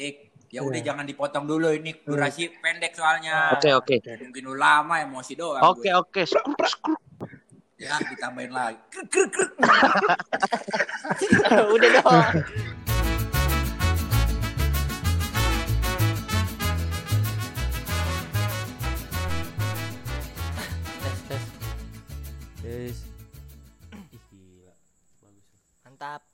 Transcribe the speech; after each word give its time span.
Dik, 0.00 0.48
ya 0.48 0.64
udah 0.64 0.80
jangan 0.80 1.04
dipotong 1.04 1.44
dulu 1.44 1.76
ini 1.76 1.92
durasi 1.92 2.48
pendek 2.64 2.96
soalnya. 2.96 3.52
Oke 3.52 3.68
oke. 3.76 4.00
Mungkin 4.00 4.48
lu 4.48 4.56
lama 4.56 5.04
emosi 5.04 5.36
doang. 5.36 5.60
Oke 5.60 5.92
oke. 5.92 6.24
Skruk. 6.24 6.56
Ya 7.76 8.00
ditambahin 8.00 8.48
lagi. 8.48 8.80
Udah 11.76 11.90
dong. 12.00 12.32
tes 21.04 21.20
tes 21.28 21.44
Yes. 22.64 23.04
Ih 24.16 24.22
gila. 24.32 24.72
Bagus. 25.20 25.44
mantap 25.84 26.24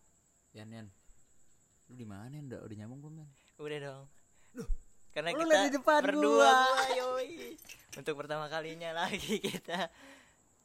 Yan 0.54 0.70
Yan. 0.70 0.86
Lu 1.90 1.98
di 1.98 2.06
mana 2.06 2.30
Yan? 2.30 2.46
Udah, 2.46 2.62
udah 2.62 2.76
nyambung 2.78 3.02
belum 3.02 3.26
Yan? 3.26 3.36
Udah 3.57 3.79
dong 3.80 4.02
karena 5.11 5.29
lu 5.32 5.40
kita 5.43 5.57
di 5.62 5.71
depan 5.72 6.00
berdua 6.03 6.44
gua. 6.44 6.86
yoi. 6.94 7.57
untuk 7.96 8.14
pertama 8.14 8.46
kalinya 8.46 8.93
lagi 8.94 9.40
kita 9.46 9.89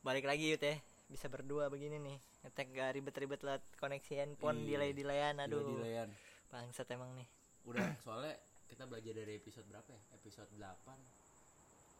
balik 0.02 0.27
lagi 0.27 0.52
yuk 0.52 0.59
teh 0.59 0.75
bisa 1.07 1.27
berdua 1.27 1.67
begini 1.67 1.99
nih 1.99 2.17
ngetek 2.41 2.67
gak 2.71 2.89
ribet-ribet 2.95 3.41
lah 3.41 3.59
koneksi 3.77 4.13
handphone 4.17 4.59
Iya. 4.62 4.67
delay 4.67 4.91
delayan 4.91 5.35
aduh 5.38 5.59
Gila, 5.62 5.71
gila, 5.77 5.88
Yan. 5.88 6.09
bangsat 6.49 6.88
emang 6.89 7.12
nih 7.13 7.27
Udah 7.62 7.93
soalnya 7.99 8.34
kita 8.65 8.88
belajar 8.88 9.13
dari 9.13 9.37
episode 9.37 9.67
berapa 9.67 9.85
ya? 9.85 10.01
Episode 10.15 10.49
8. 10.55 10.98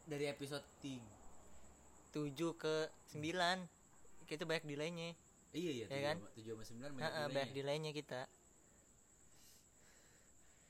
Dari 0.08 0.24
episode 0.26 0.64
3. 0.80 0.98
7 2.10 2.34
ke 2.58 2.74
9 3.14 3.22
kita 4.26 4.42
banyak 4.42 4.64
delaynya 4.66 5.14
Iya 5.54 5.70
iya, 5.72 5.86
Ya 5.86 6.00
kan? 6.02 6.16
7 6.34 6.42
sama 6.42 6.64
9 6.64 6.90
banyak 6.90 7.04
Heeh, 7.04 7.26
banyak 7.28 7.50
delaynya. 7.52 7.54
delaynya 7.54 7.90
kita 7.94 8.20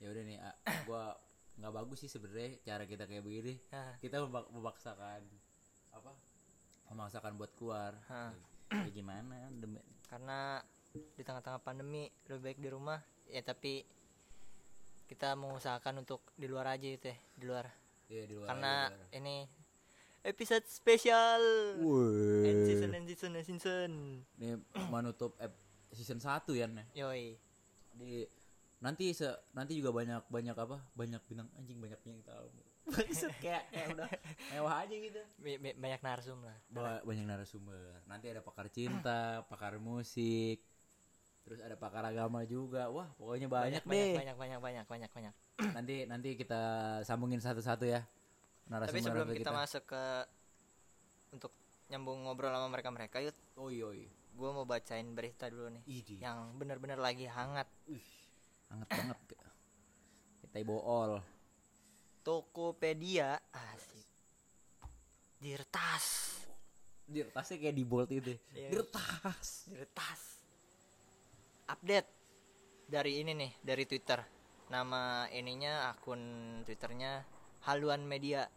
Ya 0.03 0.11
udah 0.11 0.23
nih, 0.25 0.39
ah, 0.39 0.55
gua 0.89 1.15
nggak 1.55 1.73
bagus 1.73 1.99
sih 2.01 2.11
sebenarnya 2.11 2.59
cara 2.61 2.83
kita 2.85 3.07
kayak 3.07 3.23
begini. 3.23 3.55
Kita 3.99 4.27
memaksakan 4.27 5.23
apa? 5.93 6.13
Memaksakan 6.91 7.33
buat 7.37 7.55
keluar. 7.55 7.95
Ya 8.69 8.91
gimana? 8.91 9.47
Demi, 9.53 9.79
karena 10.09 10.59
di 10.93 11.23
tengah-tengah 11.23 11.61
pandemi 11.61 12.09
lebih 12.27 12.43
baik 12.43 12.59
di 12.59 12.69
rumah 12.69 13.01
ya 13.25 13.41
tapi 13.41 13.81
kita 15.07 15.33
mengusahakan 15.33 16.01
untuk 16.01 16.21
di 16.35 16.45
luar 16.45 16.69
aja 16.71 16.85
itu 16.85 17.05
ya 17.07 17.17
di 17.33 17.45
luar 17.45 17.67
Iya 18.09 18.23
di 18.25 18.35
luar. 18.35 18.49
karena 18.49 18.73
aja, 18.83 18.89
di 18.89 18.97
luar. 18.97 19.09
ini 19.15 19.37
episode 20.23 20.65
spesial 20.69 21.41
end 22.45 22.61
season 22.65 22.93
end 22.93 23.07
season 23.09 23.33
end 23.33 23.47
season 23.47 23.93
Ini 24.37 24.53
menutup 24.89 25.33
season 25.91 26.17
1 26.17 26.45
ya 26.53 26.65
nih. 26.67 26.87
yoi 26.95 27.25
Di 27.93 28.25
nanti 28.83 29.15
se 29.15 29.25
nanti 29.55 29.79
juga 29.79 29.95
banyak 29.95 30.27
banyak 30.27 30.57
apa? 30.59 30.83
Banyak 30.93 31.23
bintang 31.25 31.49
anjing 31.55 31.79
banyak 31.79 32.01
yang 32.03 32.21
tahu. 32.27 32.51
Maksud 32.83 33.31
kayak 33.39 33.71
kayak 33.71 33.95
udah 33.95 34.11
mewah 34.51 34.83
aja 34.83 34.95
gitu. 34.95 35.23
Bi- 35.39 35.79
banyak 35.79 36.03
narsum 36.03 36.43
lah 36.43 36.59
Ba- 36.67 37.03
banyak 37.07 37.25
narasumber. 37.25 38.03
Nanti 38.11 38.27
ada 38.27 38.43
pakar 38.43 38.67
cinta, 38.69 39.47
pakar 39.47 39.79
musik, 39.79 40.59
terus 41.47 41.63
ada 41.63 41.79
pakar 41.79 42.03
agama 42.03 42.43
juga. 42.43 42.91
Wah, 42.91 43.07
pokoknya 43.15 43.47
banyak, 43.47 43.87
banyak 43.87 43.87
deh. 43.87 44.15
banyak 44.19 44.37
banyak 44.37 44.59
banyak 44.61 44.85
banyak 44.91 45.11
banyak 45.15 45.35
Nanti 45.73 45.95
nanti 46.11 46.35
kita 46.35 46.63
sambungin 47.07 47.39
satu-satu 47.39 47.87
ya. 47.87 48.03
tapi 48.63 48.99
sebelum 48.99 49.27
narasumber 49.27 49.37
kita, 49.37 49.51
masuk 49.53 49.83
ke 49.87 50.05
untuk 51.33 51.53
nyambung 51.87 52.25
ngobrol 52.25 52.51
sama 52.55 52.69
mereka 52.73 52.89
mereka 52.89 53.17
yuk 53.21 53.37
Oh 53.59 53.69
iya, 53.69 53.85
iya. 53.93 54.09
gue 54.09 54.49
mau 54.49 54.65
bacain 54.65 55.05
berita 55.13 55.51
dulu 55.53 55.69
nih 55.69 55.83
Idi. 55.85 56.17
yang 56.25 56.57
bener-bener 56.57 56.97
lagi 56.97 57.29
hangat 57.29 57.69
Hangat 58.73 58.89
banget. 58.89 59.19
Kita 60.41 60.59
bool. 60.65 61.21
Tokopedia 62.23 63.37
asik 63.53 64.09
dirtas 65.43 66.23
Dirtasnya 67.13 67.57
kayak 67.61 67.77
di 67.77 67.85
bolt 67.85 68.09
itu. 68.09 68.33
Iya. 68.57 68.69
Dirtas. 68.73 69.69
Diretas. 69.69 70.21
Update 71.69 72.09
dari 72.89 73.21
ini 73.21 73.37
nih, 73.37 73.53
dari 73.61 73.85
Twitter. 73.85 74.25
Nama 74.73 75.29
ininya 75.29 75.93
akun 75.93 76.21
Twitternya 76.65 77.21
Haluan 77.69 78.09
Media. 78.09 78.49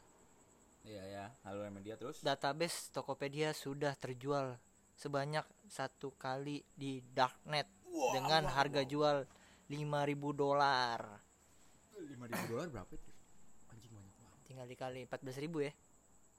Iya 0.85 1.03
ya, 1.09 1.25
halo 1.43 1.65
media 1.73 1.97
terus. 1.97 2.21
Database 2.21 2.93
Tokopedia 2.93 3.57
sudah 3.57 3.97
terjual 3.97 4.53
sebanyak 4.93 5.43
satu 5.65 6.13
kali 6.13 6.61
di 6.77 7.01
darknet 7.01 7.65
dengan 8.13 8.45
harga 8.45 8.85
jual 8.85 9.25
5000 9.67 10.15
dolar. 10.33 10.99
5000 11.95 12.11
dolar 12.47 12.67
berapa 12.69 12.91
itu? 12.91 13.11
Anjing 13.69 13.91
banyak 13.91 14.13
banget. 14.15 14.39
Tinggal 14.43 14.65
dikali 14.67 15.01
14000 15.03 15.41
ya. 15.61 15.73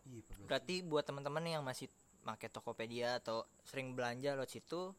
Iya, 0.07 0.21
14. 0.23 0.47
Berarti 0.47 0.75
buat 0.83 1.05
teman-teman 1.05 1.43
yang 1.45 1.63
masih 1.63 1.91
pakai 2.23 2.49
Tokopedia 2.49 3.19
atau 3.19 3.47
sering 3.63 3.95
belanja 3.95 4.35
lewat 4.35 4.51
situ 4.51 4.91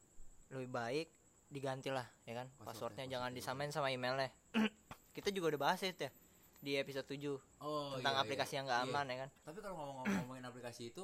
lebih 0.48 0.72
baik 0.72 1.08
diganti 1.48 1.92
lah 1.92 2.08
ya 2.24 2.40
kan 2.40 2.48
Passwordnya, 2.50 2.68
passwordnya 2.68 3.06
jangan 3.10 3.32
disamain 3.32 3.68
sama 3.68 3.92
emailnya 3.92 4.32
kita 5.16 5.32
juga 5.32 5.52
udah 5.52 5.62
bahas 5.62 5.84
itu 5.84 6.08
ya 6.08 6.12
di 6.58 6.72
episode 6.76 7.04
7 7.04 7.36
Oh, 7.60 8.00
tentang 8.00 8.16
iya, 8.16 8.24
aplikasi 8.24 8.52
iya. 8.52 8.58
yang 8.58 8.66
nggak 8.68 8.80
Iya. 8.80 8.88
aman 8.90 9.06
ya 9.06 9.18
kan 9.20 9.30
Tapi 9.44 9.58
kalau 9.60 9.76
ngomong-ngomongin 9.76 10.44
aplikasi 10.46 10.92
itu 10.92 11.04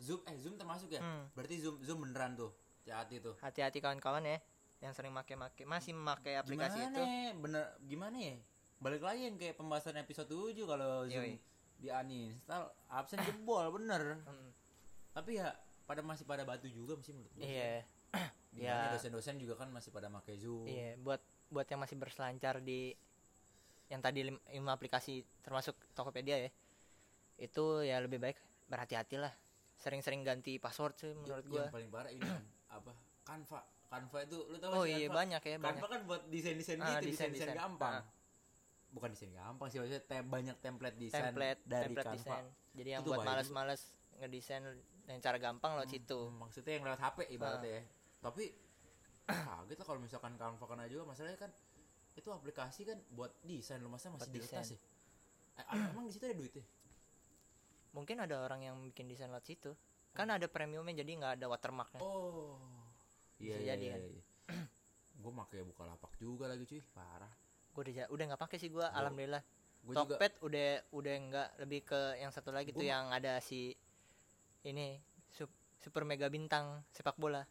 Zoom 0.00 0.24
eh 0.24 0.36
Zoom 0.40 0.56
termasuk 0.56 0.88
ya? 0.90 1.00
Hmm. 1.00 1.28
Berarti 1.36 1.60
Zoom 1.60 1.76
Zoom 1.84 1.98
beneran 2.00 2.32
tuh. 2.32 2.48
Hati-hati 2.80 3.16
tuh. 3.20 3.34
hati-hati 3.36 3.78
kawan-kawan 3.78 4.24
ya 4.24 4.40
yang 4.80 4.92
sering 4.92 5.12
make-make 5.12 5.64
masih 5.64 5.92
memakai 5.92 6.34
aplikasi 6.34 6.80
gimana 6.80 6.96
itu? 6.96 7.04
bener 7.38 7.64
gimana 7.84 8.16
ya 8.16 8.36
balik 8.80 9.02
lagi 9.04 9.28
yang 9.28 9.36
kayak 9.36 9.54
pembahasan 9.54 9.96
episode 9.96 10.24
7 10.26 10.56
kalau 10.64 11.04
zoom 11.04 11.20
Yoi. 11.20 11.36
di 11.76 11.88
uninstall 11.88 12.64
absen 12.88 13.20
jebol 13.20 13.68
bener. 13.70 14.16
Hmm, 14.24 14.48
tapi 15.12 15.36
ya 15.36 15.52
pada 15.84 16.00
masih 16.00 16.24
pada 16.24 16.44
batu 16.44 16.64
juga 16.64 16.96
sih 17.00 17.12
menurut 17.12 17.32
gue 17.34 17.44
iya. 17.44 17.84
Di 18.50 18.64
mana 18.64 18.88
Ya. 18.88 18.90
dosen-dosen 18.90 19.36
juga 19.36 19.54
kan 19.54 19.68
masih 19.68 19.92
pada 19.92 20.08
pakai 20.08 20.34
zoom. 20.34 20.64
Iya 20.64 20.96
buat 20.96 21.20
buat 21.48 21.66
yang 21.66 21.78
masih 21.78 21.94
berselancar 21.94 22.58
di 22.58 22.96
yang 23.86 24.00
tadi 24.00 24.24
lim- 24.24 24.42
lima 24.48 24.72
aplikasi 24.72 25.22
termasuk 25.40 25.76
Tokopedia 25.92 26.40
ya 26.40 26.50
itu 27.36 27.64
ya 27.82 28.00
lebih 28.00 28.16
baik 28.16 28.40
berhati-hati 28.66 29.16
lah. 29.18 29.32
Sering-sering 29.76 30.24
ganti 30.24 30.56
password 30.56 30.94
sih 30.96 31.12
menurut 31.12 31.44
gua. 31.44 31.68
yang 31.68 31.74
paling 31.74 31.90
parah 31.90 32.10
ini 32.10 32.22
kan 32.22 32.44
apa 32.70 32.92
Canva 33.22 33.60
Canva 33.90 34.18
itu 34.22 34.38
lu 34.46 34.56
tahu 34.56 34.70
oh 34.72 34.84
sih 34.84 34.94
iya 34.94 34.98
Canva? 35.04 35.16
banyak 35.18 35.42
ya 35.42 35.56
banyak 35.58 35.74
Canva 35.76 35.86
kan 35.88 36.00
buat 36.06 36.22
desain-desain 36.30 36.78
Ah, 36.78 36.86
gitu 36.96 37.10
desain-desain 37.10 37.30
desain-desain. 37.34 37.58
gampang 37.58 37.94
Ah. 37.96 38.04
bukan 38.90 39.08
desain 39.10 39.32
gampang 39.32 39.66
sih 39.66 39.78
maksudnya 39.78 40.02
tem 40.04 40.22
banyak 40.24 40.56
template 40.58 40.96
desain 40.96 41.22
template 41.26 41.60
dari 41.64 41.84
template 41.84 42.06
Canva 42.06 42.16
desain 42.16 42.46
jadi 42.70 42.88
yang 42.88 43.02
Itu 43.02 43.10
buat 43.10 43.22
males-males 43.24 43.82
ngedesain 44.16 44.62
dengan 45.02 45.20
cara 45.20 45.38
gampang 45.38 45.70
situ 45.84 46.18
Hmm, 46.20 46.38
maksudnya 46.38 46.72
yang 46.72 46.84
lewat 46.84 47.00
HP 47.00 47.18
ibaratnya 47.30 47.70
ya. 47.72 47.82
Tapi 48.20 48.44
kaget 49.26 49.76
lah 49.76 49.86
kalau 49.86 49.98
misalkan 49.98 50.32
Canva 50.36 50.64
kena 50.64 50.86
juga 50.86 51.02
masalahnya 51.04 51.34
kan 51.36 51.50
itu 52.12 52.28
aplikasi 52.28 52.82
kan 52.84 52.98
buat 53.10 53.34
desain 53.42 53.78
lu 53.78 53.88
masa 53.88 54.06
masih 54.08 54.22
Buat 54.22 54.30
di 54.30 54.38
desain. 54.38 54.60
kertas 54.60 54.70
ya? 54.70 54.78
Eh, 55.56 55.66
ah, 55.66 55.82
emang 55.90 56.04
di 56.04 56.12
situ 56.12 56.24
ada 56.24 56.36
duitnya? 56.36 56.62
mungkin 57.90 58.16
ada 58.18 58.36
orang 58.40 58.62
yang 58.62 58.78
bikin 58.80 59.06
desain 59.06 59.26
lewat 59.26 59.42
situ 59.44 59.74
kan 60.12 60.30
ada 60.30 60.46
premiumnya 60.46 60.94
jadi 60.96 61.10
nggak 61.12 61.32
ada 61.34 61.46
watermarknya 61.48 61.98
Oh. 61.98 62.54
Iya 63.40 63.56
iya 63.56 63.74
jadi 63.74 63.82
iya. 63.82 63.92
kan? 63.92 64.00
iya. 64.02 64.22
Gue 65.20 65.32
pakai 65.34 65.60
buka 65.62 65.82
lapak 65.84 66.12
juga 66.16 66.44
lagi 66.46 66.64
cuy, 66.64 66.80
parah. 66.90 67.32
gue 67.70 67.80
udah 67.82 68.10
udah 68.10 68.24
nggak 68.26 68.42
pakai 68.42 68.58
sih 68.58 68.66
gue 68.66 68.78
Gua- 68.78 68.90
alhamdulillah 68.90 69.42
Gue 69.80 69.94
juga 69.94 70.18
Tokped 70.18 70.32
udah 70.42 70.68
udah 70.90 71.14
nggak 71.22 71.48
lebih 71.60 71.80
ke 71.84 72.00
yang 72.16 72.28
satu 72.28 72.50
lagi 72.50 72.70
tuh 72.70 72.82
Gua- 72.82 72.90
yang 72.90 73.04
ada 73.08 73.38
si 73.38 73.72
ini 74.62 74.98
sup- 75.30 75.54
super 75.78 76.02
mega 76.02 76.26
bintang 76.26 76.82
sepak 76.90 77.14
bola 77.14 77.46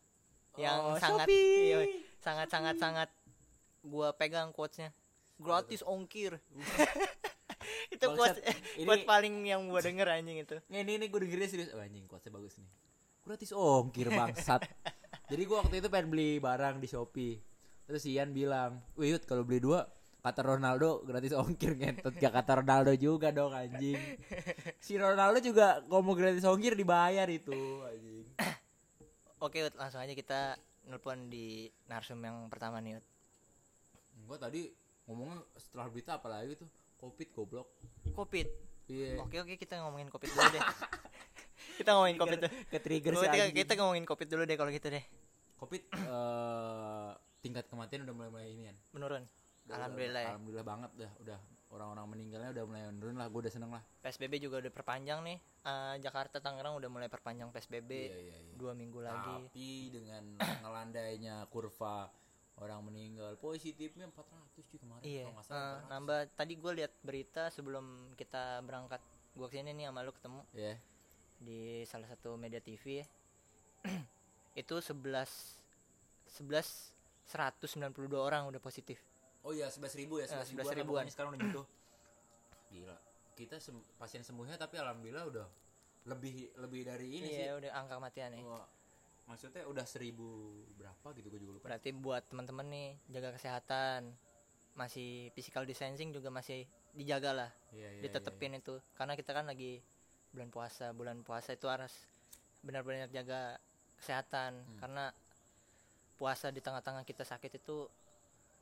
yang 0.54 0.76
Oh, 0.84 1.00
sangat 1.00 1.24
Shopee. 1.24 1.72
iya, 1.72 1.80
sangat 2.20 2.52
sangat 2.52 2.76
sangat 2.78 3.10
gua 3.80 4.12
pegang 4.12 4.52
quotesnya 4.52 4.92
gratis 5.40 5.80
ongkir 5.82 6.36
itu 7.96 8.06
quotes 8.06 8.44
ini- 8.76 8.84
quote 8.84 9.08
paling 9.08 9.48
yang 9.48 9.66
gua 9.66 9.80
denger 9.80 10.08
anjing 10.10 10.44
itu 10.44 10.60
ini 10.68 11.00
ini 11.00 11.06
gue 11.08 11.20
dengernya 11.22 11.48
serius. 11.48 11.72
Oh, 11.72 11.80
anjing 11.80 12.04
kuatnya 12.06 12.30
bagus 12.30 12.60
nih. 12.60 12.70
Gratis 13.24 13.50
ongkir 13.52 14.12
bangsat. 14.12 14.68
Jadi 15.30 15.42
gue 15.46 15.58
waktu 15.62 15.76
itu 15.78 15.88
pengen 15.94 16.10
beli 16.10 16.42
barang 16.42 16.82
di 16.82 16.88
Shopee. 16.90 17.38
Terus 17.86 18.02
Ian 18.10 18.34
bilang, 18.34 18.82
"Wih, 18.98 19.22
kalau 19.22 19.46
beli 19.46 19.62
dua 19.62 19.86
kata 20.20 20.42
Ronaldo 20.44 21.06
gratis 21.08 21.32
ongkir 21.32 21.80
ngentot 21.80 22.12
gak 22.20 22.34
kata 22.34 22.60
Ronaldo 22.60 22.92
juga 23.00 23.32
dong 23.32 23.56
anjing. 23.56 23.96
Si 24.84 25.00
Ronaldo 25.00 25.40
juga 25.40 25.80
ngomong 25.88 26.16
gratis 26.18 26.44
ongkir 26.44 26.76
dibayar 26.76 27.30
itu 27.32 27.86
anjing. 27.88 28.28
oke 29.46 29.58
Ut, 29.70 29.74
langsung 29.80 30.04
aja 30.04 30.12
kita 30.12 30.60
nelpon 30.90 31.32
di 31.32 31.72
narsum 31.88 32.20
yang 32.20 32.50
pertama 32.52 32.84
nih 32.84 33.00
Ut. 33.00 33.06
Gue 34.28 34.38
tadi 34.38 34.62
ngomongnya 35.08 35.40
setelah 35.56 35.88
berita 35.88 36.20
apa 36.20 36.28
lagi 36.28 36.60
tuh? 36.60 36.70
Covid 37.00 37.30
goblok. 37.32 37.68
covid 38.12 38.69
Iya. 38.90 39.22
oke 39.22 39.38
oke 39.38 39.54
kita 39.56 39.78
ngomongin 39.80 40.10
covid 40.10 40.30
dulu 40.30 40.50
deh. 40.50 40.64
Kita 41.80 41.96
ngomongin 41.96 42.18
covid 42.20 42.38
dulu. 42.44 42.52
Ke 42.68 42.78
trigger 42.84 43.12
Dulu 43.16 43.24
si 43.24 43.28
kita, 43.30 43.46
kita 43.56 43.74
ngomongin 43.80 44.04
covid 44.04 44.28
dulu 44.28 44.44
deh 44.44 44.58
kalau 44.60 44.68
gitu 44.68 44.88
deh. 44.92 45.04
Covid 45.56 45.82
eh, 45.88 47.10
tingkat 47.40 47.72
kematian 47.72 48.04
udah 48.04 48.16
mulai 48.16 48.30
mulai 48.30 48.48
ini 48.52 48.64
kan. 48.68 48.76
menurun. 48.92 49.24
Udah- 49.64 49.76
Alhamdulillah 49.80 50.22
ya. 50.22 50.30
alhamdulillah 50.34 50.66
banget 50.68 50.92
dah 50.98 51.12
udah 51.22 51.40
orang-orang 51.70 52.06
meninggalnya 52.10 52.50
udah 52.52 52.64
mulai 52.66 52.84
menurun 52.90 53.16
lah 53.16 53.28
gue 53.30 53.40
udah 53.48 53.54
seneng 53.54 53.72
lah. 53.72 53.84
PSBB 54.02 54.42
juga 54.42 54.60
udah 54.60 54.72
perpanjang 54.74 55.20
nih. 55.24 55.38
Eh, 55.62 55.96
Jakarta 56.02 56.44
Tangerang 56.44 56.76
udah 56.76 56.90
mulai 56.90 57.08
perpanjang 57.08 57.48
PSBB 57.48 57.92
iya 57.92 58.18
iya 58.18 58.38
iya. 58.42 58.54
dua 58.58 58.76
minggu 58.76 59.00
lagi. 59.00 59.36
Tapi 59.48 59.70
dengan 59.94 60.24
ngelandainya 60.66 61.48
kurva 61.48 62.12
orang 62.60 62.80
meninggal. 62.86 63.36
Positifnya 63.40 64.06
400 64.12 64.68
cuy 64.70 64.78
kemarin 64.80 65.04
iya. 65.04 65.24
kalau 65.28 65.44
salah 65.44 65.60
eh, 65.60 65.78
nambah 65.90 66.20
tadi 66.36 66.54
gue 66.60 66.72
lihat 66.84 66.94
berita 67.02 67.48
sebelum 67.50 68.14
kita 68.20 68.62
berangkat. 68.64 69.00
Gue 69.34 69.48
ke 69.48 69.60
sini 69.60 69.72
nih 69.76 69.88
sama 69.90 70.04
lu 70.04 70.12
ketemu. 70.12 70.42
Ya 70.54 70.76
di 71.40 71.88
salah 71.88 72.08
satu 72.12 72.36
media 72.36 72.60
TV 72.60 73.00
ya 73.00 73.06
itu 74.62 74.76
11 74.76 75.00
11 76.36 76.44
192 77.32 77.96
orang 78.20 78.50
udah 78.50 78.60
positif. 78.60 79.00
Oh 79.46 79.56
iya 79.56 79.72
sebelas 79.72 79.96
ribu 79.96 80.20
ya 80.20 80.28
Eh, 80.28 80.44
sebelas 80.44 80.68
11 80.68 80.84
ribuan 80.84 81.06
ribuan. 81.06 81.06
sekarang 81.08 81.32
udah 81.38 81.42
gitu 81.48 81.62
gila. 82.76 82.98
Kita 83.40 83.56
sem- 83.64 83.86
pasien 83.96 84.20
sembuhnya 84.20 84.60
tapi 84.60 84.76
alhamdulillah 84.76 85.26
udah 85.32 85.48
lebih 86.12 86.52
lebih 86.60 86.82
dari 86.84 87.08
ini 87.24 87.30
sih. 87.32 87.44
iya 87.48 87.56
udah 87.56 87.72
angka 87.72 87.94
kematian 88.02 88.30
nih 88.36 88.44
Wah, 88.44 88.68
maksudnya 89.30 89.62
udah 89.70 89.86
seribu 89.86 90.26
berapa 90.74 91.14
gitu 91.14 91.30
gue 91.30 91.40
juga 91.40 91.54
lupa. 91.56 91.66
Berarti 91.70 91.90
buat 91.94 92.26
teman-teman 92.26 92.66
nih 92.66 92.88
jaga 93.14 93.30
kesehatan. 93.38 94.10
Masih 94.74 95.30
physical 95.32 95.70
distancing 95.70 96.10
juga 96.10 96.34
masih 96.34 96.66
dijaga 96.98 97.32
lah. 97.46 97.52
Iya, 97.70 97.90
iya, 97.94 98.02
ditetepin 98.02 98.58
itu. 98.58 98.82
Karena 98.98 99.14
kita 99.14 99.32
kan 99.32 99.46
lagi 99.46 99.78
bulan 100.34 100.50
puasa. 100.50 100.90
Bulan 100.92 101.22
puasa 101.22 101.54
itu 101.54 101.70
harus 101.70 101.94
benar-benar 102.66 103.08
jaga 103.14 103.56
kesehatan. 104.02 104.66
Hmm. 104.66 104.80
karena 104.80 105.06
puasa 106.16 106.52
di 106.52 106.60
tengah-tengah 106.60 107.06
kita 107.06 107.24
sakit 107.24 107.60
itu. 107.60 107.88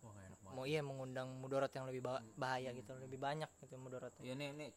Wah, 0.03 0.13
enak 0.21 0.37
banget. 0.43 0.53
mau 0.53 0.65
iya 0.65 0.81
mengundang 0.85 1.29
mudorot 1.37 1.73
yang 1.73 1.89
lebih 1.89 2.05
ba- 2.05 2.21
Hmm. 2.21 2.33
bahaya 2.37 2.69
gitu. 2.73 2.91
Lebih 2.93 3.17
banyak 3.17 3.49
gitu 3.63 3.73
mudorotnya 3.79 4.21
Iya 4.21 4.33
nih 4.35 4.47
nih. 4.53 4.71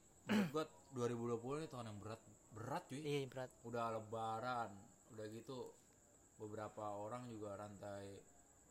Gue 0.55 0.65
2020 0.95 1.61
ini 1.61 1.69
tahun 1.69 1.91
yang 1.91 1.99
berat. 1.99 2.21
Berat 2.55 2.83
cuy. 2.89 3.01
Iya 3.03 3.19
berat. 3.27 3.51
Udah 3.67 3.85
lebaran 3.93 4.71
udah 5.11 5.27
gitu 5.27 5.75
beberapa 6.41 6.83
orang 6.89 7.29
juga 7.29 7.53
rantai 7.55 8.17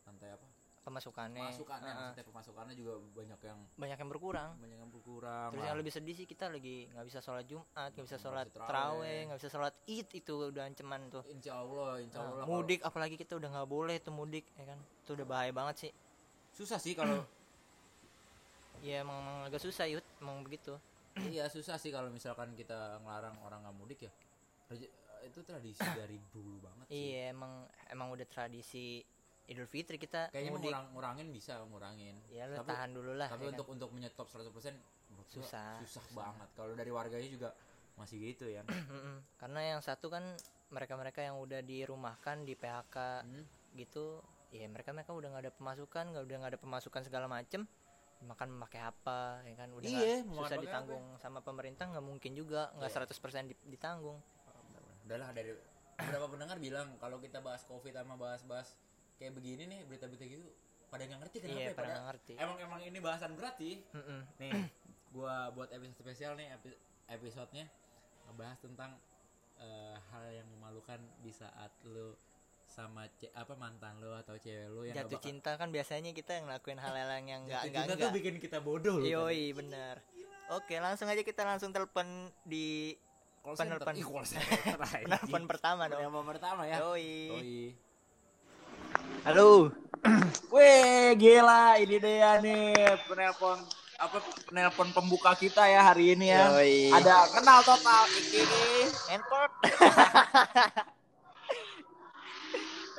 rantai 0.04 0.34
apa? 0.34 0.48
Pemasukannya. 0.80 1.44
Masukannya 1.46 1.86
Heeh. 1.86 2.02
maksudnya 2.02 2.26
pemasukannya 2.26 2.74
juga 2.74 2.94
banyak 3.14 3.40
yang 3.46 3.60
banyak 3.78 3.98
yang 4.00 4.10
berkurang. 4.10 4.50
Banyak 4.58 4.78
yang 4.80 4.90
berkurang 4.90 5.50
terus 5.52 5.62
lah. 5.62 5.68
yang 5.70 5.78
lebih 5.78 5.94
sedih 5.94 6.16
sih 6.18 6.26
kita 6.26 6.50
lagi 6.50 6.90
nggak 6.90 7.06
bisa 7.06 7.20
sholat 7.22 7.46
jumat 7.46 7.90
nggak 7.94 8.06
bisa 8.10 8.18
sholat 8.18 8.46
teraweh 8.50 9.20
nggak 9.30 9.38
bisa 9.38 9.50
sholat 9.50 9.74
id 9.86 10.08
itu 10.10 10.34
udah 10.50 10.64
ancaman 10.66 11.02
tuh. 11.08 11.22
Insya 11.30 11.54
Allah 11.56 12.02
insya 12.02 12.18
Nah, 12.18 12.26
Allah 12.26 12.42
kalau- 12.42 12.50
mudik 12.58 12.80
apalagi 12.82 13.16
kita 13.16 13.38
udah 13.38 13.50
nggak 13.54 13.70
boleh 13.70 13.96
tuh 14.02 14.12
mudik 14.12 14.50
ya 14.56 14.66
kan? 14.66 14.80
Itu 15.06 15.14
udah 15.14 15.28
bahaya 15.30 15.52
banget 15.54 15.76
sih. 15.78 15.92
Susah 16.58 16.82
sih 16.82 16.98
kalau 16.98 17.22
ya 18.82 19.06
emang, 19.06 19.20
emang 19.20 19.38
agak 19.46 19.62
susah 19.62 19.86
yud. 19.86 20.02
Emang 20.18 20.42
begitu. 20.42 20.74
Iya 21.20 21.52
susah 21.52 21.76
sih 21.76 21.92
kalau 21.92 22.10
misalkan 22.10 22.56
kita 22.56 22.98
ngelarang 23.04 23.36
orang 23.44 23.62
nggak 23.62 23.78
mudik 23.78 24.00
ya 24.08 24.12
itu 25.22 25.40
tradisi 25.42 25.80
dari 26.00 26.18
dulu 26.30 26.62
banget 26.62 26.86
sih. 26.88 26.96
Iya 27.12 27.32
emang 27.32 27.54
emang 27.88 28.08
udah 28.10 28.26
tradisi 28.26 29.02
idul 29.46 29.66
fitri 29.66 29.98
kita 29.98 30.30
kayaknya 30.30 30.52
mudik. 30.52 30.70
ngurang, 30.70 30.86
ngurangin 30.94 31.28
bisa 31.30 31.54
ngurangin. 31.64 32.16
Ya 32.30 32.46
lu 32.46 32.56
tapi 32.56 32.70
tahan 32.70 32.92
dulu 32.92 33.12
lah 33.14 33.28
tapi 33.28 33.44
ya 33.44 33.50
kan? 33.50 33.54
untuk 33.56 33.68
untuk 33.70 33.90
menyetop 33.90 34.28
100% 34.28 34.46
menurut 35.10 35.26
gua 35.26 35.26
Susah, 35.26 35.82
susah 35.82 36.04
susah. 36.04 36.14
banget. 36.14 36.48
Kalau 36.54 36.74
dari 36.74 36.92
warganya 36.92 37.26
juga 37.28 37.50
masih 37.96 38.18
gitu 38.24 38.46
ya. 38.46 38.62
Karena 39.42 39.62
yang 39.68 39.82
satu 39.82 40.08
kan 40.08 40.38
mereka-mereka 40.70 41.20
yang 41.20 41.36
udah 41.36 41.60
dirumahkan 41.60 42.46
di 42.46 42.54
PHK 42.54 42.96
Hmm. 43.26 43.46
gitu 43.74 44.22
ya 44.50 44.66
mereka 44.66 44.90
mereka 44.90 45.14
udah 45.14 45.30
nggak 45.30 45.44
ada 45.46 45.54
pemasukan 45.54 46.06
nggak 46.10 46.24
udah 46.24 46.36
nggak 46.38 46.52
ada 46.54 46.62
pemasukan 46.62 47.02
segala 47.04 47.26
macem. 47.26 47.66
Makan 48.20 48.52
memakai 48.52 48.84
apa 48.84 49.40
ya 49.42 49.56
kan? 49.56 49.72
Udah 49.72 49.88
Iya, 49.88 50.28
susah 50.28 50.60
ditanggung 50.60 51.16
sama 51.18 51.40
pemerintah 51.40 51.88
nggak 51.88 52.04
mungkin 52.04 52.36
juga 52.36 52.68
nggak 52.76 52.92
Iya. 52.92 52.98
100% 53.08 53.48
di- 53.48 53.62
ditanggung 53.66 54.20
udahlah 55.10 55.34
dari 55.34 55.58
beberapa 55.98 56.30
pendengar 56.30 56.58
bilang 56.58 56.88
kalau 56.96 57.18
kita 57.18 57.42
bahas 57.42 57.66
covid 57.66 57.92
sama 57.92 58.14
bahas-bahas 58.14 58.78
kayak 59.18 59.34
begini 59.34 59.66
nih 59.66 59.80
berita-berita 59.84 60.24
gitu 60.24 60.46
pada 60.88 61.04
nggak 61.04 61.20
ngerti 61.20 61.38
kenapa 61.40 61.54
iya 61.56 61.66
ya 61.66 61.74
pada 61.76 61.96
ngerti. 62.04 62.34
Emang 62.36 62.58
emang 62.58 62.82
ini 62.82 62.98
bahasan 62.98 63.34
berat 63.34 63.58
sih. 63.58 63.82
Mm-mm. 63.92 64.22
nih 64.38 64.52
gua 65.14 65.50
buat 65.50 65.70
episode 65.70 65.98
spesial 66.00 66.34
nih 66.34 66.50
epi- 66.52 66.78
episodenya 67.10 67.66
ngebahas 68.26 68.58
tentang 68.60 68.92
eh, 69.58 69.98
hal 70.08 70.24
yang 70.32 70.48
memalukan 70.52 71.02
di 71.20 71.30
saat 71.30 71.74
lu 71.84 72.14
sama 72.64 73.10
ce- 73.18 73.34
apa 73.34 73.54
mantan 73.54 73.98
lu 73.98 74.14
atau 74.14 74.38
cewek 74.38 74.70
lu 74.70 74.82
yang 74.84 74.94
jatuh 74.96 75.18
bakal- 75.18 75.26
cinta 75.26 75.52
kan 75.58 75.70
biasanya 75.70 76.14
kita 76.14 76.32
yang 76.32 76.46
ngelakuin 76.46 76.78
hal-hal 76.78 77.10
yang 77.20 77.42
nggak 77.44 77.50
Jatuh 77.60 77.68
nggak 77.68 77.86
cinta 77.90 77.98
tuh 78.00 78.12
bikin 78.14 78.36
kita 78.38 78.58
bodoh 78.60 78.96
loh 78.98 79.06
yoi 79.06 79.52
bener. 79.52 79.98
Oke 80.50 80.78
langsung 80.78 81.06
aja 81.06 81.22
kita 81.22 81.44
langsung 81.44 81.70
telepon 81.70 82.06
di 82.42 82.94
call 83.50 83.58
penelpon. 83.58 83.82
center 83.90 83.98
Ih, 83.98 84.06
call 84.06 84.26
center 84.26 84.78
penelpon 85.10 85.44
pertama 85.50 85.82
dong 85.90 85.98
Penelpon 86.06 86.26
pertama 86.30 86.62
ya 86.70 86.78
yoi 86.86 87.10
Yoi. 87.34 87.74
halo 89.26 89.74
Weh, 90.54 91.12
gila 91.18 91.76
ini 91.82 91.98
dia 91.98 92.38
nih 92.40 92.72
penelpon 93.04 93.58
apa 94.00 94.18
penelpon 94.48 94.96
pembuka 94.96 95.36
kita 95.36 95.68
ya 95.68 95.84
hari 95.84 96.16
ini 96.16 96.32
ya. 96.32 96.56
Yoi. 96.56 96.88
Ada 96.96 97.28
kenal 97.36 97.60
total 97.66 98.08
iki 98.08 98.44
handphone 99.10 99.52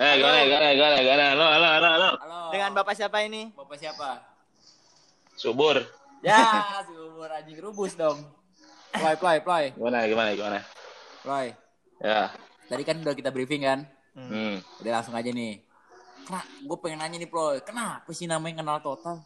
Eh, 0.00 0.12
gimana, 0.17 0.49
gimana, 0.49 0.67
gimana, 0.73 0.96
gimana, 1.05 1.25
halo, 1.29 1.44
halo, 1.44 1.69
halo, 1.69 1.88
halo. 1.93 2.11
Halo. 2.25 2.41
dengan 2.49 2.73
bapak 2.73 2.96
siapa 2.96 3.20
ini 3.20 3.53
Bapak 3.53 3.76
siapa? 3.76 4.25
Subur. 5.37 5.76
Ya, 6.25 6.41
si 6.88 6.96
umur 6.96 7.29
anjing 7.29 7.61
rubus 7.61 7.93
dong. 8.00 8.25
Ploy, 8.90 9.14
ploy, 9.16 9.37
ploy, 9.40 9.64
Gimana, 9.72 10.04
gimana, 10.04 10.31
gimana? 10.34 10.58
ploy. 11.20 11.46
Ya. 12.00 12.32
Tadi 12.66 12.82
kan 12.82 12.96
udah 12.98 13.14
kita 13.14 13.31
briefing 13.31 13.62
kan? 13.62 13.87
Hmm. 14.12 14.58
Udah 14.82 14.92
langsung 14.98 15.14
aja 15.14 15.31
nih. 15.31 15.62
Kena, 16.26 16.40
gue 16.60 16.76
pengen 16.78 16.98
nanya 16.98 17.16
nih 17.19 17.31
ploy, 17.31 17.62
kenapa 17.62 18.10
sih 18.10 18.26
namanya 18.26 18.60
kenal 18.60 18.78
total? 18.81 19.22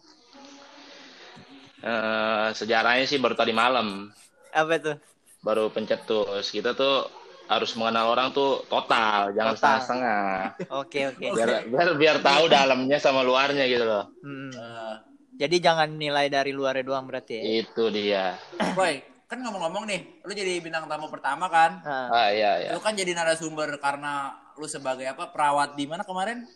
Eh, 1.81 2.49
sejarahnya 2.57 3.05
sih 3.05 3.21
baru 3.21 3.37
tadi 3.37 3.53
malam, 3.53 4.09
apa 4.51 4.75
tuh 4.81 4.97
baru 5.45 5.69
pencetus. 5.69 6.49
Kita 6.49 6.73
tuh 6.73 7.05
harus 7.45 7.77
mengenal 7.77 8.09
orang 8.09 8.33
tuh 8.33 8.65
total, 8.67 9.37
jangan 9.37 9.53
setengah-setengah. 9.53 10.29
oke 10.73 11.01
oke 11.13 11.25
Biar, 11.37 11.49
biar 11.69 11.89
biar 12.01 12.17
tahu 12.25 12.49
dalamnya 12.49 12.97
sama 12.97 13.21
luarnya 13.21 13.69
gitu 13.69 13.85
loh. 13.85 14.09
Hmm. 14.25 14.49
Eh, 14.49 14.95
jadi 15.37 15.57
jangan 15.61 15.93
nilai 15.93 16.33
dari 16.33 16.57
luarnya 16.57 16.87
doang 16.87 17.05
berarti 17.05 17.37
ya 17.37 17.43
Itu 17.61 17.93
dia. 17.93 18.33
ploy, 18.73 19.05
kan 19.35 19.43
ngomong-ngomong 19.43 19.85
nih, 19.85 20.01
lu 20.23 20.31
jadi 20.31 20.63
bintang 20.63 20.87
tamu 20.87 21.11
pertama 21.11 21.51
kan? 21.51 21.83
Nah, 21.83 22.07
Ah, 22.07 22.29
iya, 22.31 22.53
iya. 22.61 22.71
Lu 22.71 22.79
kan 22.79 22.95
jadi 22.95 23.11
narasumber 23.11 23.67
karena 23.77 24.31
lu 24.55 24.63
sebagai 24.65 25.03
apa 25.05 25.27
perawat 25.27 25.75
di 25.75 25.91
mana 25.91 26.07
kemarin? 26.07 26.47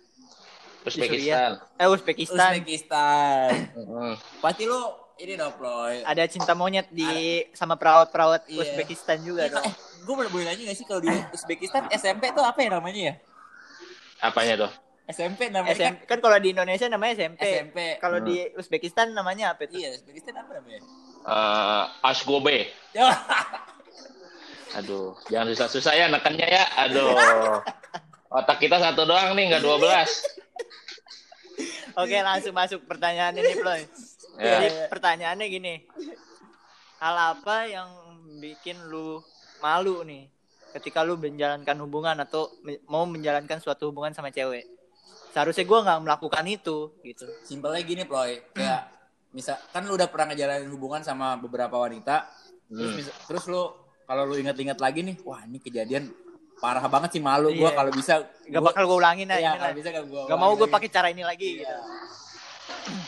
Uzbekistan. 0.80 1.58
eh 1.74 1.88
Uzbekistan 1.90 2.54
Uzbekistan. 2.54 3.50
Pasti 4.38 4.62
lu 4.62 4.78
ini 5.18 5.34
dong, 5.34 5.50
Ploy. 5.52 6.06
ada 6.06 6.22
cinta 6.24 6.54
monyet 6.54 6.86
di 6.88 7.02
sama 7.50 7.74
perawat-perawat 7.74 8.46
Iya. 8.46 8.62
Uzbekistan 8.62 9.18
juga 9.20 9.42
Iya, 9.42 9.58
dong 9.58 9.66
eh, 9.66 9.74
gue 9.98 10.14
boleh 10.14 10.30
boleh 10.30 10.44
nanya 10.46 10.70
gak 10.70 10.78
sih 10.78 10.86
kalau 10.86 11.02
di 11.02 11.10
Uzbekistan 11.34 11.90
SMP 11.90 12.30
tuh 12.30 12.46
apa 12.46 12.62
ya 12.62 12.70
namanya 12.70 13.02
ya? 13.02 13.14
Apanya 14.20 14.54
tuh? 14.56 14.70
SMP 15.08 15.50
namanya 15.50 15.74
kan? 15.74 15.98
SMP 15.98 16.00
kan 16.06 16.18
kalau 16.20 16.38
di 16.38 16.48
Indonesia 16.52 16.86
namanya 16.86 17.12
SMP, 17.18 17.42
SMP. 17.42 17.78
kalau 17.98 18.22
Hmm. 18.22 18.28
di 18.30 18.36
Uzbekistan 18.54 19.10
namanya 19.10 19.52
apa 19.52 19.66
itu 19.66 19.74
Iya, 19.76 19.98
Uzbekistan 19.98 20.38
apa 20.38 20.54
namanya? 20.54 20.80
Eh, 21.28 21.84
Ashgobe. 22.00 22.72
Ya. 22.96 23.12
Aduh, 24.80 25.12
jangan 25.28 25.52
susah-susah 25.52 25.92
ya 25.92 26.06
nekannya 26.08 26.48
ya. 26.48 26.64
Aduh. 26.88 27.12
Otak 28.28 28.60
kita 28.60 28.80
satu 28.80 29.04
doang 29.04 29.36
nih, 29.36 29.52
nggak 29.52 29.64
12. 29.64 30.38
oke 31.98 32.16
langsung 32.22 32.54
masuk 32.54 32.86
pertanyaan 32.86 33.34
ini 33.34 33.58
Ploy 33.58 33.82
Ya. 34.38 34.62
jadi 34.62 34.86
pertanyaannya 34.86 35.46
gini 35.50 35.74
hal 37.02 37.34
apa 37.34 37.66
yang 37.66 37.90
bikin 38.38 38.78
lu 38.86 39.18
malu 39.58 40.06
nih 40.06 40.30
ketika 40.78 41.02
lu 41.02 41.18
menjalankan 41.18 41.74
hubungan 41.82 42.14
atau 42.22 42.46
mau 42.86 43.02
menjalankan 43.02 43.58
suatu 43.58 43.90
hubungan 43.90 44.14
sama 44.14 44.30
cewek 44.30 44.62
seharusnya 45.34 45.66
gua 45.66 45.82
nggak 45.82 46.00
melakukan 46.06 46.44
itu 46.46 46.94
gitu 47.02 47.26
Simpelnya 47.42 47.82
gini, 47.82 48.06
Ploy. 48.06 48.38
Kayak 48.54 48.94
misal 49.30 49.56
kan 49.68 49.82
lu 49.82 49.92
udah 49.92 50.06
pernah 50.06 50.32
ngejalanin 50.32 50.68
hubungan 50.68 51.00
sama 51.00 51.36
beberapa 51.36 51.76
wanita, 51.76 52.26
terus 52.66 52.80
Hmm. 52.86 52.96
mis- 52.96 53.16
terus 53.24 53.44
lu 53.44 53.62
kalau 54.02 54.24
lu 54.24 54.36
inget-inget 54.36 54.76
lagi 54.76 55.00
nih, 55.02 55.16
wah 55.20 55.42
ini 55.42 55.58
kejadian 55.58 56.08
parah 56.56 56.82
banget 56.84 57.12
sih 57.12 57.22
malu 57.22 57.52
gua 57.52 57.70
Iya. 57.70 57.76
kalau 57.76 57.90
bisa 57.92 58.14
Gak 58.18 58.50
gua- 58.52 58.66
bakal 58.66 58.82
gue 58.84 58.96
ulangin 58.96 59.28
aja 59.28 59.54
kalau 59.54 59.74
bisa 59.74 59.88
gak 59.90 60.06
gua 60.06 60.22
Gak 60.26 60.38
mau 60.38 60.52
gue 60.52 60.66
pakai 60.66 60.88
cara 60.88 61.08
ini 61.08 61.22
lagi 61.22 61.48
Iya. 61.54 61.60
gitu. 61.60 61.76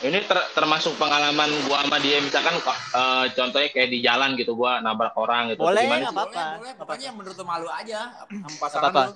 Ini 0.03 0.19
ter- 0.23 0.49
termasuk 0.53 0.95
pengalaman 0.97 1.49
gua 1.65 1.81
sama 1.81 1.99
dia 1.99 2.21
misalkan 2.21 2.53
eh, 2.55 3.25
contohnya 3.33 3.69
kayak 3.69 3.89
di 3.89 3.99
jalan 4.01 4.33
gitu 4.35 4.53
gua 4.55 4.79
nabrak 4.79 5.13
orang 5.15 5.51
gitu. 5.51 5.61
Boleh, 5.61 5.83
Gimana 5.83 6.01
nggak 6.01 6.15
apa-apa. 6.15 6.31
Boleh, 6.31 6.59
boleh. 6.61 6.73
Pokoknya 6.77 7.05
yang 7.09 7.17
menurut 7.17 7.37
lu 7.37 7.45
malu 7.45 7.69
aja 7.71 7.99
sama 8.13 8.29
Nggak 8.31 8.55
pasangan 8.57 8.85
apa-apa. 8.87 9.03
lu. 9.03 9.15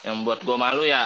Yang 0.00 0.16
buat 0.24 0.40
gua 0.40 0.56
malu 0.58 0.82
ya 0.82 1.02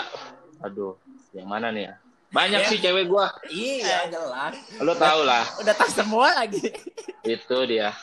aduh, 0.60 0.94
yang 1.32 1.46
mana 1.46 1.68
nih 1.68 1.84
ya? 1.84 1.94
Banyak 2.34 2.66
sih 2.66 2.82
cewek 2.82 3.06
gua. 3.06 3.30
Iya, 3.46 4.10
jelas. 4.10 4.58
Lu 4.82 4.90
tau 4.98 5.22
lah. 5.22 5.46
Udah 5.62 5.74
tas 5.78 5.94
semua 5.94 6.34
lagi. 6.34 6.74
Itu 7.22 7.58
dia. 7.70 7.94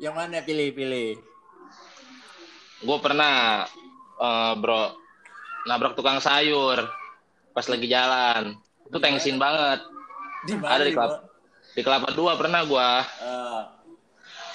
Yang 0.00 0.14
mana 0.16 0.40
pilih-pilih? 0.40 1.20
Gue 2.80 2.98
pernah 3.04 3.68
eh, 4.16 4.52
bro 4.56 4.96
nabrak 5.68 5.92
tukang 5.92 6.24
sayur 6.24 6.88
pas 7.52 7.68
lagi 7.68 7.84
jalan. 7.84 8.56
Itu 8.88 8.96
tengsin 8.96 9.36
banget. 9.36 9.84
Di 10.48 10.56
Ada 10.56 10.88
di 10.88 10.96
kelapa, 10.96 11.16
di 11.76 11.82
kelapa 11.84 12.08
dua 12.16 12.32
pernah 12.40 12.64
gua 12.64 13.04
Eh, 13.04 13.62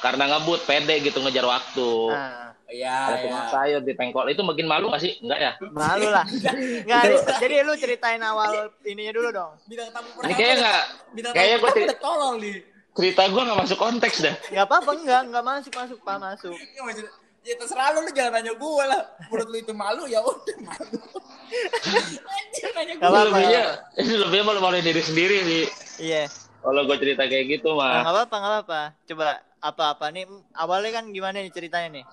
karena 0.01 0.33
ngebut 0.33 0.65
pede 0.65 0.97
gitu 1.05 1.21
ngejar 1.21 1.45
waktu. 1.45 1.91
Nah, 2.09 2.44
ya, 2.67 2.95
Ada 3.05 3.15
ya. 3.15 3.23
tukang 3.23 3.47
sayur 3.49 3.81
di 3.81 3.93
pengkol 3.93 4.25
itu 4.27 4.41
makin 4.41 4.65
malu 4.65 4.89
gak 4.89 4.99
sih? 4.99 5.13
Enggak 5.19 5.39
ya? 5.39 5.51
malu 5.69 6.07
lah. 6.07 6.25
Nggak, 6.85 7.01
jadi 7.37 7.55
lu 7.61 7.73
ceritain 7.75 8.19
awal 8.19 8.51
ininya 8.81 9.13
dulu 9.13 9.29
dong. 9.29 9.51
Bintang 9.63 9.89
tamu 9.91 10.09
Ini 10.19 10.33
kayaknya 10.33 10.55
nggak. 10.59 10.83
Bintang 11.11 11.33
Kayaknya 11.33 11.57
gue 11.57 11.71
udah 11.83 11.99
tolong 11.99 12.35
nih. 12.39 12.55
cerita 12.91 13.21
gue 13.25 13.41
nggak 13.43 13.59
masuk 13.59 13.77
konteks 13.77 14.17
dah. 14.19 14.35
Nggak 14.49 14.65
apa-apa, 14.65 14.91
enggak, 14.93 15.21
enggak 15.25 15.43
masuk, 15.43 15.73
masuk, 15.73 15.97
Pak, 15.99 16.17
masuk. 16.17 16.55
Ya, 16.55 16.81
maksud- 16.81 17.13
ya 17.41 17.53
terserah 17.55 17.89
lu, 17.91 17.99
lu 18.01 18.09
jangan 18.09 18.31
nanya 18.35 18.53
gue 18.53 18.83
lah. 18.85 19.01
Menurut 19.27 19.47
lu 19.47 19.57
itu 19.59 19.73
malu, 19.73 20.03
ya 20.05 20.17
udah 20.17 20.57
malu. 20.59 20.97
Anjir, 22.31 22.69
nanya 22.71 22.93
gue. 22.95 23.03
apa-apa. 23.03 23.27
lebihnya, 23.29 23.63
ini 23.97 24.13
lebihnya 24.21 24.43
malu 24.43 24.59
maluin 24.59 24.81
diri 24.81 25.01
sendiri 25.01 25.37
sih. 25.43 25.63
Iya. 26.01 26.23
Kalau 26.59 26.81
gue 26.81 26.97
cerita 26.97 27.23
kayak 27.23 27.45
gitu 27.51 27.69
Nah, 27.71 27.77
mah. 27.77 28.01
nggak 28.01 28.13
apa-apa, 28.15 28.35
nggak 28.35 28.51
apa-apa. 28.55 28.81
Coba 29.05 29.27
apa-apa 29.59 30.05
nih 30.09 30.23
awalnya 30.53 30.91
kan 30.93 31.05
gimana 31.07 31.37
nih 31.37 31.49
ceritanya 31.49 31.89
nih? 31.91 32.05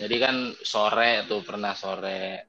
Jadi 0.00 0.16
kan 0.16 0.34
sore 0.64 1.28
tuh 1.28 1.44
pernah 1.44 1.76
sore. 1.76 2.48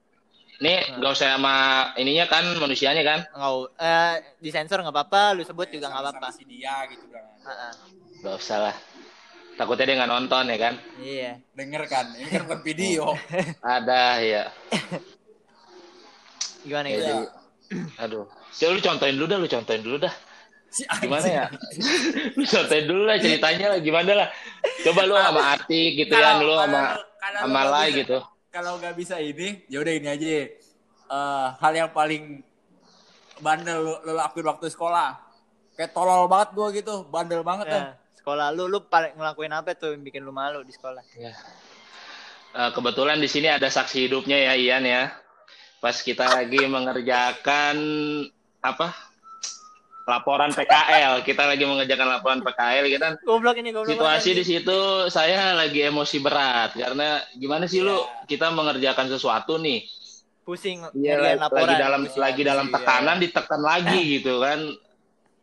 Nih 0.61 0.77
gak 1.01 1.11
usah 1.11 1.35
sama 1.35 1.55
ininya 1.97 2.29
kan 2.29 2.45
manusianya 2.55 3.01
kan. 3.01 3.19
Nggak, 3.33 3.53
eh, 3.81 4.15
disensor 4.39 4.79
nggak 4.85 4.93
apa-apa, 4.93 5.33
lu 5.35 5.41
sebut 5.41 5.67
juga 5.67 5.89
nggak 5.89 6.03
apa-apa. 6.05 6.27
Si 6.31 6.45
dia 6.45 6.85
gitu 6.87 7.09
kan. 7.09 7.25
Heeh. 7.43 7.71
Gak 8.21 8.35
usah 8.37 8.57
lah. 8.69 8.75
Takutnya 9.57 9.85
dia 9.89 9.95
nggak 9.99 10.11
nonton 10.13 10.43
ya 10.47 10.57
kan. 10.61 10.73
Iya. 11.01 11.31
Denger 11.57 11.83
kan, 11.89 12.05
ini 12.15 12.29
kan 12.29 12.41
bukan 12.45 12.61
video. 12.61 13.03
Ada 13.77 14.03
ya. 14.21 14.43
Gimana 16.61 16.87
Ya, 16.87 16.95
gitu? 17.01 17.15
aduh. 17.97 18.25
Coba 18.51 18.71
lu 18.77 18.81
contohin 18.83 19.15
dulu 19.17 19.25
dah, 19.27 19.37
lu 19.41 19.47
contohin 19.49 19.81
dulu 19.81 19.97
dah. 19.97 20.13
Si 20.71 20.87
Gimana 20.87 21.27
ya? 21.27 21.45
lu 22.31 22.43
contohin 22.47 22.85
dulu 22.87 23.03
lah 23.03 23.19
ceritanya 23.19 23.75
lah 23.75 23.79
gimana 23.83 24.11
lah. 24.15 24.27
Coba 24.87 25.03
lu 25.03 25.13
sama 25.13 25.41
Atik 25.53 25.89
gitu 25.99 26.15
Kalau- 26.15 26.23
kan, 26.23 26.47
lu 26.47 26.53
sama 26.55 26.81
sama 27.19 27.61
Lai 27.67 27.87
bisa- 27.91 27.99
gitu. 27.99 28.17
Kalau 28.51 28.71
nggak 28.79 28.95
bisa 28.95 29.15
ini, 29.19 29.63
ya 29.67 29.79
udah 29.79 29.93
ini 29.93 30.07
aja. 30.07 30.23
deh. 30.23 30.47
Eh, 31.11 31.47
hal 31.59 31.73
yang 31.73 31.91
paling 31.91 32.39
bandel 33.39 33.83
lu, 33.83 33.93
lu 34.01 34.13
lakuin 34.13 34.47
waktu 34.47 34.67
sekolah. 34.67 35.19
Kayak 35.75 35.91
tolol 35.91 36.27
banget 36.27 36.49
gua 36.51 36.67
gitu, 36.71 37.03
bandel 37.05 37.43
banget 37.43 37.67
Ya, 37.67 37.73
kan. 37.75 37.83
sekolah 38.15 38.47
lu, 38.51 38.67
lu 38.67 38.79
paling 38.81 39.15
ngelakuin 39.15 39.51
apa 39.51 39.75
tuh 39.75 39.91
yang 39.91 40.03
bikin 40.03 40.23
lu 40.23 40.31
malu 40.31 40.63
di 40.63 40.71
sekolah? 40.71 41.03
Ya. 41.15 41.35
Eh, 42.51 42.69
kebetulan 42.71 43.19
di 43.19 43.27
sini 43.27 43.47
ada 43.47 43.67
saksi 43.67 44.07
hidupnya 44.07 44.39
ya 44.39 44.53
Ian 44.55 44.83
ya. 44.83 45.11
Pas 45.79 45.95
kita 45.97 46.27
lagi 46.27 46.63
mengerjakan 46.63 47.75
apa? 48.59 49.10
Laporan 50.03 50.49
PKL. 50.49 51.21
Kita 51.21 51.45
lagi 51.45 51.61
mengerjakan 51.61 52.07
laporan 52.09 52.39
PKL 52.39 52.85
kita 52.87 53.03
kan 53.03 53.13
Goblok 53.21 53.55
ini, 53.57 53.69
goblok. 53.69 53.93
situasi 53.93 54.29
di 54.33 54.43
situ 54.43 54.77
saya 55.07 55.53
lagi 55.53 55.81
emosi 55.81 56.17
berat 56.17 56.73
karena 56.73 57.07
gimana 57.33 57.65
sih 57.65 57.79
lu 57.79 57.95
kita 58.25 58.49
mengerjakan 58.49 59.07
sesuatu 59.07 59.55
nih. 59.55 59.85
pusing 60.41 60.81
Iya 60.91 61.21
lagi, 61.21 61.37
laporan. 61.37 61.63
lagi 61.63 61.75
dalam 61.77 62.01
pusing. 62.03 62.17
lagi 62.19 62.41
dalam 62.41 62.65
iya. 62.65 62.73
tekanan 62.73 63.17
ditekan 63.17 63.61
lagi 63.61 63.99
gitu 64.17 64.33
kan. 64.37 64.59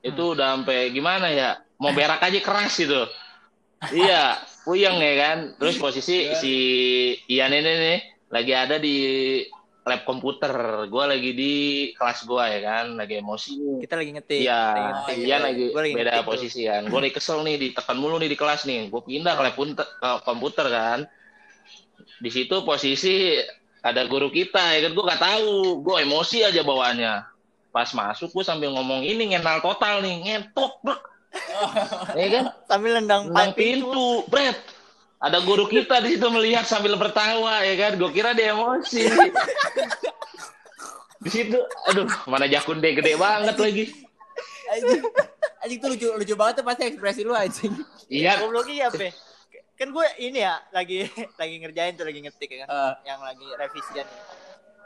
Itu 0.00 0.34
udah 0.34 0.48
sampai 0.54 0.90
gimana 0.90 1.30
ya? 1.30 1.50
Mau 1.76 1.90
berak 1.90 2.18
aja 2.18 2.38
keras 2.38 2.74
gitu. 2.74 3.06
iya, 3.94 4.36
puyeng 4.62 4.98
ya 4.98 5.14
kan. 5.16 5.38
Terus 5.54 5.78
posisi 5.78 6.26
Iya. 6.26 6.34
si 6.36 6.54
Ian 7.30 7.54
ini 7.54 7.62
nih 7.70 7.98
lagi 8.28 8.52
ada 8.52 8.76
di 8.76 8.96
lab 9.88 10.04
komputer. 10.04 10.52
Gua 10.86 11.08
lagi 11.08 11.32
di 11.32 11.54
kelas 11.92 12.22
gua 12.22 12.46
ya 12.46 12.60
kan, 12.60 12.94
lagi 12.94 13.18
emosi. 13.18 13.80
Kita 13.80 13.96
lagi 13.96 14.10
ngetik. 14.12 14.40
Iya, 14.40 14.60
Oh. 15.02 15.10
Ian 15.10 15.40
lagi 15.42 15.64
Gua 15.68 15.82
lagi 15.82 15.94
beda 15.96 16.10
ngetik 16.10 16.20
tuh. 16.20 16.30
posisi 16.30 16.60
kan. 16.62 16.82
Gue 16.84 17.00
lagi 17.00 17.14
kesel 17.14 17.38
nih, 17.40 17.56
ditekan 17.58 17.96
mulu 17.96 18.16
nih 18.16 18.28
di 18.28 18.36
kelas 18.36 18.62
nih. 18.62 18.86
Gue 18.86 19.00
pindah 19.00 19.32
ke 19.32 19.42
lab 19.42 19.56
ke 19.56 19.74
komputer 20.22 20.66
kan. 20.68 20.98
Di 22.18 22.28
situ 22.28 22.60
posisi 22.62 23.40
ada 23.80 24.04
guru 24.04 24.28
kita 24.28 24.76
ya 24.76 24.84
kan. 24.84 24.92
Gue 24.92 25.04
gak 25.06 25.22
tahu. 25.22 25.80
Gue 25.80 25.96
emosi 26.02 26.44
aja 26.44 26.60
bawaannya. 26.60 27.14
Pas 27.68 27.88
masuk 27.90 28.30
gue 28.30 28.42
sambil 28.42 28.70
ngomong 28.70 29.02
ini 29.02 29.32
ngenal 29.32 29.60
total 29.60 30.00
nih, 30.00 30.24
ngentot, 30.24 30.72
bro. 30.80 30.96
ya 32.18 32.28
kan? 32.30 32.44
Sambil 32.64 32.96
nendang 32.96 33.28
Nang 33.28 33.52
pintu. 33.52 33.92
pintu, 33.92 34.06
Bret. 34.26 34.56
Ada 35.18 35.42
guru 35.42 35.66
kita 35.66 35.98
di 35.98 36.14
situ 36.14 36.30
melihat 36.30 36.62
sambil 36.62 36.94
bertawa 36.94 37.66
ya 37.66 37.74
kan. 37.74 37.92
Gue 37.98 38.10
kira 38.14 38.38
dia 38.38 38.54
emosi. 38.54 39.02
di 41.18 41.30
situ, 41.34 41.58
aduh, 41.90 42.06
mana 42.30 42.46
jakun 42.46 42.78
deh 42.78 42.94
gede 42.94 43.18
banget 43.18 43.58
lagi. 43.58 43.84
Anjing, 44.68 45.02
anjing 45.64 45.78
tuh 45.82 45.88
lucu 45.90 46.06
lucu 46.14 46.34
banget 46.38 46.62
tuh 46.62 46.64
pasti 46.64 46.82
ekspresi 46.86 47.26
lu 47.26 47.34
anjing. 47.34 47.74
Iya, 48.06 48.38
Gobloknya 48.38 48.94
apa? 48.94 49.10
Kan 49.74 49.90
gue 49.90 50.06
ini 50.22 50.38
ya 50.38 50.62
lagi 50.70 51.10
lagi 51.40 51.54
ngerjain 51.66 51.98
tuh 51.98 52.06
lagi 52.06 52.20
ngetik 52.22 52.48
ya 52.54 52.58
kan. 52.62 52.68
Eh. 52.70 52.94
Yang 53.10 53.20
lagi 53.26 53.46
revisian. 53.58 54.06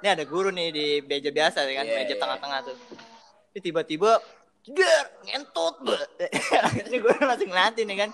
Ini 0.03 0.09
ada 0.17 0.25
guru 0.25 0.49
nih 0.49 0.69
di 0.73 0.87
meja 1.05 1.29
biasa 1.29 1.63
ya 1.69 1.85
kan, 1.85 1.87
Iya, 1.87 1.95
meja 2.01 2.15
iya. 2.17 2.17
tengah-tengah 2.19 2.61
tengah-tengah 2.65 2.89
tuh. 2.89 2.97
Ini 3.53 3.59
tiba-tiba 3.61 4.11
der 4.65 5.05
ngentot. 5.29 5.75
Ini 6.89 6.97
gue 7.05 7.15
langsung 7.21 7.49
ngeliatin 7.53 7.93
ya 7.93 7.97
kan. 8.09 8.11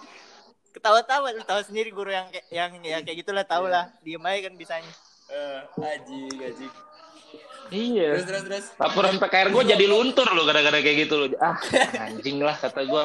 Ketawa-tawa, 0.70 1.32
lu 1.32 1.42
tahu 1.42 1.60
sendiri 1.62 1.88
guru 1.88 2.08
yang 2.08 2.28
kayak 2.28 2.46
yang 2.48 2.70
ya 2.80 2.98
kayak 3.00 3.16
gitulah 3.18 3.42
tahu 3.42 3.66
lah. 3.66 3.88
Diem 4.00 4.20
aja 4.20 4.38
kan 4.42 4.54
bisanya. 4.54 4.92
Eh, 5.28 5.60
anjing, 5.76 6.36
anjing. 6.38 6.72
Iya. 7.68 8.08
Terus 8.14 8.24
terus 8.24 8.42
terus. 8.44 8.66
Laporan 8.76 9.16
PKR 9.16 9.48
gue 9.50 9.64
jadi 9.66 9.84
luntur 9.84 10.24
loh 10.26 10.44
gara-gara 10.44 10.78
kayak 10.78 10.96
gitu 11.02 11.14
loh. 11.18 11.28
Ah, 11.38 11.56
anjing 12.02 12.38
lah 12.38 12.54
kata 12.54 12.80
gue. 12.82 13.04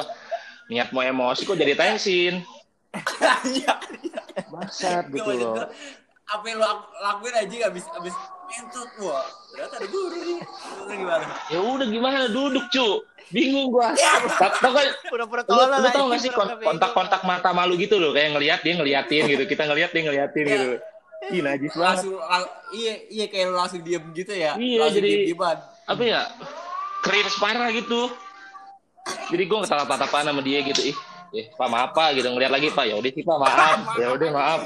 Niat 0.66 0.88
mau 0.90 1.02
emosi 1.02 1.42
kok 1.42 1.54
jadi 1.54 1.74
tensin. 1.74 2.40
Iya. 3.44 3.74
Bangsat 4.46 5.04
Gak 5.04 5.14
gitu 5.14 5.30
loh. 5.34 5.66
apa 6.24 6.40
yang 6.42 6.56
lu 6.56 6.64
lak- 6.64 6.88
lakuin 6.96 7.34
aja 7.36 7.68
abis 7.68 7.84
abis 7.92 8.14
mentut 8.48 8.88
wah 8.98 9.20
ternyata 9.46 9.76
ada 9.76 9.86
guru 9.86 10.16
nih 10.16 10.40
Terus 10.40 10.96
gimana 10.96 11.24
Ya 11.46 11.60
udah 11.60 11.84
gimana 11.86 12.16
duduk 12.26 12.64
cu. 12.66 13.04
Bingung 13.34 13.68
gua. 13.68 13.90
Tak 14.38 14.52
tau 14.56 14.70
kan 14.70 14.86
Pura-pura 15.04 15.42
lu, 15.42 15.48
tolol 15.48 15.66
lu 15.66 15.76
lah. 15.76 15.90
tau 15.90 16.06
gak 16.06 16.20
sih 16.20 16.30
kon- 16.30 16.46
bego. 16.48 16.62
kontak-kontak 16.64 17.20
mata 17.22 17.50
malu 17.50 17.74
gitu 17.74 17.98
loh 17.98 18.10
kayak 18.10 18.30
ngeliat 18.32 18.60
dia 18.60 18.74
ngeliatin 18.74 19.22
gitu 19.26 19.42
kita 19.44 19.66
ngeliat 19.66 19.90
dia 19.90 20.02
ngeliatin 20.02 20.44
gitu 20.46 20.68
Ih 21.26 21.40
najis 21.40 21.72
banget. 21.72 22.04
Langsung 22.04 22.14
lang- 22.16 22.52
iya 22.70 22.94
iya 23.08 23.24
kayak 23.26 23.44
lu 23.46 23.56
langsung 23.56 23.80
diem 23.80 24.04
gitu 24.12 24.30
ya 24.30 24.54
Iya, 24.54 24.76
langsung 24.78 25.00
jadi- 25.00 25.26
diem 25.26 25.42
apa 25.84 26.02
ya 26.02 26.20
cringe 27.00 27.34
parah 27.36 27.68
gitu. 27.70 28.00
Jadi 29.26 29.42
gue 29.42 29.58
ngetatap 29.58 29.84
tatapan 29.86 30.24
sama 30.26 30.40
dia 30.40 30.60
gitu 30.62 30.80
ih 30.84 30.96
eh 31.34 31.50
pak 31.50 31.66
maaf 31.66 31.90
pak 31.90 32.14
gitu 32.14 32.30
ngeliat 32.30 32.46
lagi 32.48 32.70
pak 32.70 32.86
ya 32.86 32.94
udah 32.94 33.10
sih 33.10 33.20
pak 33.20 33.36
maaf. 33.36 33.78
Ya 34.00 34.06
udah 34.10 34.28
maaf. 34.30 34.60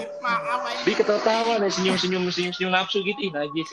Dia 0.85 0.95
ketawa-tawa 0.95 1.53
nih 1.59 1.71
senyum 1.71 1.97
senyum 1.97 2.23
senyum 2.29 2.53
senyum 2.53 2.71
nafsu 2.71 3.01
gitu 3.01 3.19
ih 3.19 3.31
najis 3.31 3.73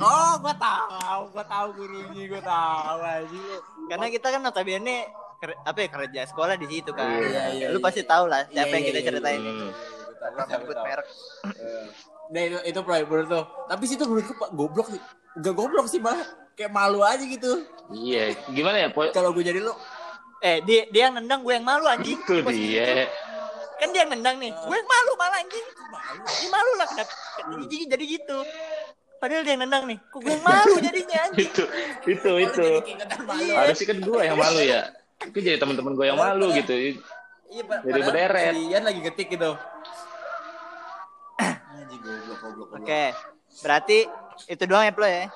oh 0.00 0.32
gua 0.38 0.54
tahu 0.54 1.20
gua 1.30 1.44
tahu 1.44 1.68
gurunya 1.74 2.24
gua 2.26 2.42
tahu 2.42 2.98
aja 3.00 3.28
lu 3.30 3.56
Karena 3.86 4.06
kita 4.08 4.26
kan 4.28 4.40
notabene 4.40 4.96
ker- 5.36 5.60
apa 5.60 5.78
ya 5.78 5.88
kerja 5.88 6.20
sekolah 6.26 6.54
di 6.54 6.66
situ 6.68 6.90
kan. 6.90 7.08
Iya, 7.16 7.42
iya, 7.50 7.66
Lu 7.68 7.76
iya. 7.76 7.82
pasti 7.82 8.02
tahu 8.02 8.24
lah 8.24 8.44
Iya, 8.46 8.62
siapa 8.62 8.72
yang 8.72 8.80
iya, 8.80 8.88
kita 8.88 8.98
iya, 8.98 9.06
ceritain. 9.08 9.40
iya, 9.40 9.50
Hmm. 9.50 9.60
iya, 9.60 10.44
sebut 10.46 10.62
gua 10.62 10.74
tahu. 10.74 10.84
merek. 10.84 11.06
Eh. 11.56 11.86
Nah 12.30 12.40
itu, 12.40 12.58
itu 12.62 12.78
Bro, 12.78 12.94
menurut 13.02 13.26
tuh. 13.26 13.44
Tapi 13.66 13.84
situ 13.84 14.02
menurutku 14.04 14.34
Pak, 14.36 14.50
goblok 14.52 14.88
sih. 14.88 15.00
Gak 15.36 15.54
goblok 15.54 15.86
sih 15.86 15.98
malah 15.98 16.22
kayak 16.52 16.70
malu 16.70 17.00
aja 17.00 17.22
gitu. 17.22 17.64
iya 17.90 18.30
gimana 18.46 18.78
ya 18.78 18.88
po 18.88 19.02
Kalau 19.10 19.32
gue 19.32 19.42
jadi 19.42 19.58
lu, 19.58 19.72
Eh, 20.38 20.62
dia 20.62 20.86
dia 20.88 21.08
yang 21.08 21.16
nendang 21.16 21.40
gue 21.40 21.50
yang 21.50 21.62
malu 21.62 21.84
anjing. 21.84 22.14
itu 22.14 22.32
dia 22.46 23.08
Kan 23.76 23.90
dia 23.90 24.04
yang 24.04 24.12
nendang 24.12 24.36
nih. 24.36 24.52
Gue 24.54 24.76
yang 24.76 24.86
malu 24.86 25.12
malah 25.14 25.36
anjing. 25.36 25.66
Dia 26.36 26.48
malu 26.48 26.70
lah 26.76 26.86
kenapa 26.86 27.12
jadi, 27.58 27.76
jadi 27.90 28.04
gitu. 28.06 28.38
Padahal 29.20 29.44
dia 29.44 29.52
yang 29.52 29.68
nendang 29.68 29.84
nih. 29.84 30.00
Kok 30.08 30.20
gue 30.24 30.36
malu 30.48 30.80
jadinya 30.80 31.18
anjing. 31.28 31.44
itu 31.44 31.64
itu 32.08 32.30
itu 32.40 32.66
malu. 33.28 33.52
harusnya 33.52 33.86
kan 33.92 33.98
gue 34.00 34.20
yang 34.24 34.38
malu 34.40 34.60
ya 34.64 34.82
itu 35.20 35.36
jadi 35.44 35.60
teman-teman 35.60 35.92
gue 35.92 36.08
yang 36.08 36.16
malu 36.16 36.48
gitu 36.56 36.72
Iya, 37.50 37.66
Pak. 37.66 37.82
Jadi 37.82 38.00
berderet. 38.06 38.54
Ian 38.56 38.86
lagi 38.86 39.00
ketik 39.04 39.28
gitu. 39.36 39.52
Oke. 42.78 43.12
Berarti 43.60 44.08
itu 44.46 44.62
doang 44.64 44.86
ya, 44.86 44.94
Plo 44.94 45.04
ya? 45.04 45.26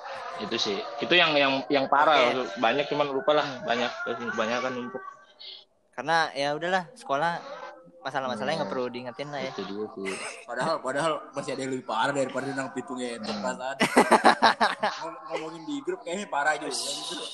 itu 0.42 0.56
sih 0.58 0.78
itu 0.98 1.14
yang 1.14 1.30
yang 1.38 1.62
yang 1.70 1.86
parah 1.86 2.34
Oke. 2.34 2.58
banyak 2.58 2.90
cuman 2.90 3.06
lupa 3.06 3.38
lah 3.38 3.46
banyak 3.62 3.90
kebanyakan 4.34 4.72
numpuk 4.74 5.02
Karena 5.94 6.26
ya 6.34 6.58
udahlah, 6.58 6.90
sekolah 6.98 7.38
masalah-masalahnya 8.04 8.56
nggak 8.62 8.70
perlu 8.70 8.86
diingetin 8.92 9.28
lah 9.32 9.40
ya. 9.40 9.50
Itu 9.50 9.62
dia 9.64 9.84
sih. 9.90 10.12
Padahal 10.44 10.74
padahal 10.78 11.12
masih 11.32 11.50
ada 11.56 11.60
yang 11.64 11.72
lebih 11.72 11.86
parah 11.88 12.12
daripada 12.12 12.46
nang 12.52 12.68
pitung 12.70 13.00
itu 13.00 13.16
perasaan. 13.24 13.76
Ngom- 15.00 15.20
Ngomongin 15.32 15.62
di 15.64 15.76
grup 15.80 16.04
kayaknya 16.04 16.28
parah 16.28 16.54
juga 16.60 16.76
gitu. 16.76 17.24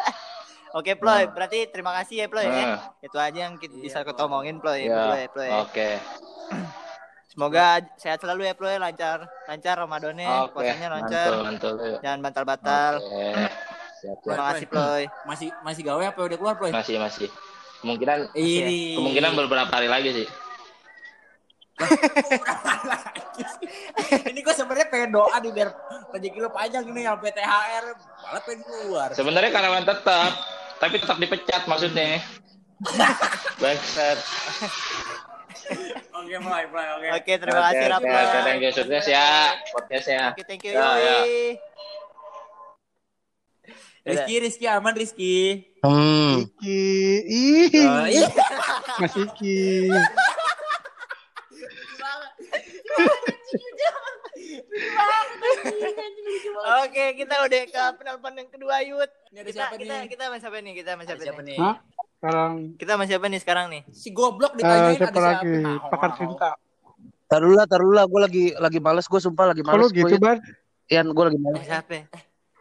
Oke 0.78 0.92
Ploy, 0.96 1.28
berarti 1.32 1.64
terima 1.68 1.96
kasih 1.96 2.24
ya 2.24 2.26
Ploy 2.28 2.44
ya. 2.44 2.52
Nah. 2.76 2.80
Itu 3.00 3.16
aja 3.16 3.38
yang 3.48 3.56
kita 3.56 3.72
Iya, 3.72 3.84
bisa 3.84 3.98
kita 4.04 4.20
omongin 4.24 4.60
Ploy. 4.60 4.84
Ya. 4.84 4.96
Ploy, 5.08 5.22
Ploy. 5.32 5.50
Oke. 5.64 5.88
Semoga 7.32 7.64
sehat 7.96 8.20
selalu 8.20 8.48
ya 8.48 8.54
Ploy, 8.56 8.76
lancar 8.76 9.28
lancar 9.44 9.76
Ramadannya, 9.76 10.28
Oke. 10.48 10.52
puasanya 10.52 10.88
lancar. 10.90 11.28
Mantul, 11.40 11.72
mantul. 11.76 11.96
Jangan 12.00 12.20
bantal-bantal. 12.20 12.92
Oke. 13.00 13.28
Siap, 13.98 14.16
Terima 14.22 14.44
kasih 14.52 14.66
Ploy. 14.68 15.02
Masih 15.24 15.48
masih 15.60 15.82
gawe 15.84 16.04
apa 16.04 16.20
udah 16.20 16.36
keluar, 16.36 16.54
Ploy? 16.56 16.70
Masih, 16.70 16.96
masih. 17.00 17.28
Kemungkinan 17.78 18.34
Ini 18.34 18.98
kemungkinan 18.98 19.38
beberapa 19.38 19.70
hari 19.70 19.86
lagi 19.86 20.10
sih. 20.22 20.26
ini 24.34 24.42
gue 24.42 24.50
sebenarnya 24.50 24.90
pengen 24.90 25.14
doa 25.14 25.38
nih 25.38 25.54
biar 25.54 25.70
rezeki 26.10 26.42
lu 26.42 26.50
panjang 26.50 26.82
ini 26.90 27.06
sampai 27.06 27.30
THR 27.30 27.94
malah 27.94 28.42
pengen 28.42 28.66
keluar. 28.66 29.14
Sebenarnya 29.14 29.54
karyawan 29.54 29.86
tetap, 29.86 30.32
tapi 30.82 30.98
tetap 30.98 31.22
dipecat 31.22 31.70
maksudnya. 31.70 32.18
Bangsat. 33.62 34.18
Oke, 36.18 36.34
mulai, 36.42 36.66
mulai, 36.66 36.98
oke. 36.98 37.06
Oke, 37.22 37.32
terima 37.38 37.62
kasih 37.70 37.86
Oke, 37.86 37.94
Rafa. 37.94 38.02
Oke, 38.02 38.18
oke, 38.18 38.38
thank 38.42 38.62
you 38.62 38.70
sukses 38.74 39.06
ya 39.06 39.54
podcastnya. 39.70 40.34
Oke, 40.34 40.42
thank 40.48 40.64
you. 40.66 40.74
Ya, 40.74 40.82
ya. 40.82 40.98
Yoi. 40.98 41.62
Rizky, 44.08 44.34
Rizky 44.40 44.66
aman 44.66 44.94
Rizky. 44.96 45.67
Hmm. 45.78 46.42
Iki, 46.42 46.82
ih, 47.24 47.70
Oh, 47.80 48.04
iya. 48.04 48.26
Mas 48.98 49.14
Iki. 49.14 49.86
Oke, 56.82 57.04
kita 57.16 57.34
udah 57.40 57.62
ke 57.64 57.82
penelpon 57.96 58.32
yang 58.34 58.48
kedua, 58.48 58.76
Yud. 58.82 59.10
Ini 59.30 59.38
ada 59.38 59.44
Kita 59.44 59.58
siapa 59.58 59.74
kita 59.76 59.94
nih? 59.94 60.06
kita 60.08 60.22
sama 60.24 60.36
siapa 60.38 60.56
nih? 60.58 60.72
Kita 60.74 60.88
sama 60.88 61.02
Ada 61.02 61.08
siapa, 61.08 61.22
siapa 61.24 61.40
nih? 61.42 61.58
Hah? 61.58 61.76
Sekarang 62.18 62.52
Kita 62.74 62.90
sama 62.90 63.04
siapa 63.06 63.26
nih 63.26 63.40
sekarang 63.40 63.66
nih? 63.68 63.82
Si 63.88 64.08
goblok 64.10 64.52
eh, 64.52 64.56
ditanyain 64.58 64.96
siapa 64.96 65.10
ada 65.10 65.20
lagi? 65.22 65.46
siapa? 65.46 65.62
Nah, 65.62 65.76
Pakar 65.88 66.10
cinta. 66.16 66.50
Taruh 67.28 67.52
lah, 67.52 67.66
taruh 67.66 67.92
lah. 67.92 68.04
Gue 68.04 68.20
lagi 68.20 68.44
lagi 68.56 68.78
males. 68.80 69.06
Gue 69.06 69.20
sumpah 69.20 69.44
lagi 69.46 69.60
Kalau 69.60 69.76
males. 69.78 69.92
gitu, 69.92 70.14
Gua, 70.16 70.22
Ban. 70.24 70.38
Ian, 70.88 71.06
gue 71.06 71.24
lagi 71.24 71.36
Eh, 71.36 71.42
males. 71.42 71.62
siapa? 71.62 71.96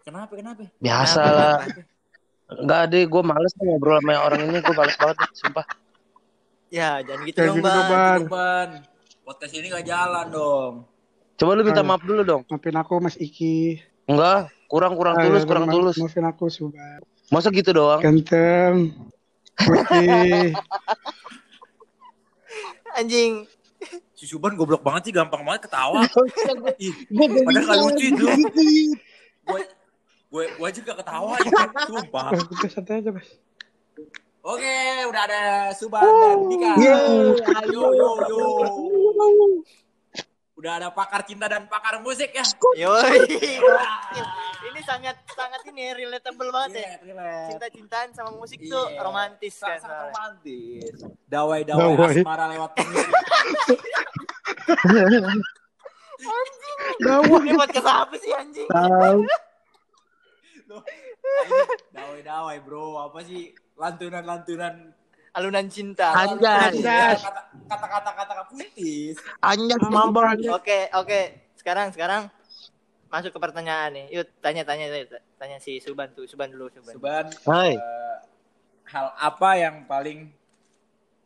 Kenapa, 0.04 0.34
kenapa? 0.34 0.62
Biasa 0.78 1.22
lah. 1.24 1.56
kenapa? 1.64 1.97
Enggak 2.48 2.82
deh, 2.88 3.04
gue 3.04 3.22
males 3.22 3.51
nih 3.60 3.66
ngobrol 3.68 4.00
sama 4.00 4.13
orang 4.24 4.39
ini. 4.48 4.58
Gue 4.63 4.75
males 4.75 4.96
banget, 4.96 5.18
sumpah. 5.36 5.66
Ya, 6.68 7.00
jangan 7.04 7.22
gitu 7.24 7.38
Jangan 7.39 7.48
dong, 7.48 7.58
gitu 7.60 7.82
Ban. 7.88 8.22
Ban. 8.27 8.70
Podcast 9.24 9.54
ini 9.56 9.68
gak 9.68 9.84
jalan 9.84 10.25
dong. 10.32 10.74
Coba 11.38 11.51
lu 11.54 11.62
minta 11.62 11.84
Ayo. 11.84 11.89
maaf 11.92 12.04
dulu 12.04 12.22
dong. 12.24 12.42
Maafin 12.48 12.75
aku, 12.75 12.94
Mas 12.98 13.16
Iki. 13.16 13.84
Enggak, 14.08 14.48
kurang 14.66 14.96
kurang 14.96 15.20
Ayo, 15.20 15.27
tulus, 15.27 15.44
kurang 15.44 15.68
ma- 15.68 15.74
tulus. 15.75 15.96
Maafin 16.00 16.24
aku, 16.24 16.48
Suban. 16.48 17.04
Masa 17.27 17.51
gitu 17.51 17.75
doang? 17.75 18.00
Ganteng. 18.00 18.96
Putih. 19.60 20.56
Anjing. 22.96 23.44
Si 24.18 24.25
Suban 24.25 24.56
goblok 24.56 24.82
banget 24.82 25.12
sih, 25.12 25.13
gampang 25.13 25.44
banget 25.44 25.68
ketawa. 25.70 26.01
Ih, 26.80 26.96
padahal 27.44 27.66
gak 27.68 27.80
lucu 27.84 28.06
itu. 28.08 28.25
Gue 29.46 29.62
gue 30.27 30.43
gue 30.53 30.69
juga 30.75 30.91
ketawa 30.96 31.36
ya, 31.41 31.67
sumpah. 31.84 32.27
Santai 32.67 33.00
aja, 33.00 33.12
Mas. 33.12 33.29
Oke, 34.41 34.75
udah 35.03 35.22
ada 35.24 35.41
Suban 35.72 36.03
dan 36.03 36.39
Dika. 36.48 36.72
Yo 37.67 37.91
yo 37.91 38.10
yo. 38.24 38.43
Udah 40.57 40.81
ada 40.81 40.89
pakar 40.89 41.22
cinta 41.22 41.46
dan 41.46 41.67
pakar 41.67 42.00
musik 42.00 42.31
ya. 42.31 42.41
Yoi. 42.75 43.27
ini 44.65 44.81
sangat 44.81 45.19
sangat 45.29 45.62
ini 45.65 45.93
relatable 45.93 46.50
banget 46.50 46.72
ya. 46.74 46.81
Iya, 46.81 46.93
relax. 47.05 47.43
Cinta-cintaan 47.51 48.07
sama 48.12 48.31
musik 48.34 48.57
Iya. 48.57 48.72
tuh 48.72 48.86
romantis 48.98 49.53
kan. 49.60 49.77
Sangat 49.77 49.84
soalnya. 49.84 50.05
romantis. 50.10 50.96
Dawai-dawai 51.27 51.94
Dawai. 51.94 52.16
asmara 52.18 52.46
lewat 52.50 52.72
musik. 52.74 53.07
Dawa. 56.98 57.37
Ini 57.37 57.51
buat 57.53 57.70
apa 57.77 58.16
sih 58.18 58.31
anjing? 58.33 58.68
Tahu. 58.68 59.22
Dawai-dawai 61.92 62.58
bro, 62.62 63.00
apa 63.01 63.20
sih 63.24 63.50
lantunan-lantunan 63.75 64.94
Alunan 65.38 65.70
cinta. 65.70 66.18
Anjay. 66.18 66.82
Anjas. 66.82 67.22
kata-kata 67.70 68.10
kata 68.10 68.44
puitis. 68.50 69.22
Anjas 69.38 69.77
mabang. 69.86 70.34
Oke, 70.50 70.90
oke. 70.90 71.22
Sekarang 71.53 71.94
sekarang 71.94 72.25
masuk 73.06 73.30
ke 73.30 73.40
pertanyaan 73.40 73.94
nih. 73.94 74.06
Yuk 74.18 74.25
tanya-tanya 74.42 74.90
tanya 75.38 75.62
si 75.62 75.77
Suban 75.77 76.10
tuh. 76.18 76.25
Suban 76.25 76.50
dulu, 76.50 76.74
Suban. 76.74 76.90
Suban, 76.90 77.25
Hai. 77.46 77.77
eh, 77.77 78.18
hal 78.90 79.14
apa 79.14 79.50
yang 79.62 79.86
paling 79.86 80.34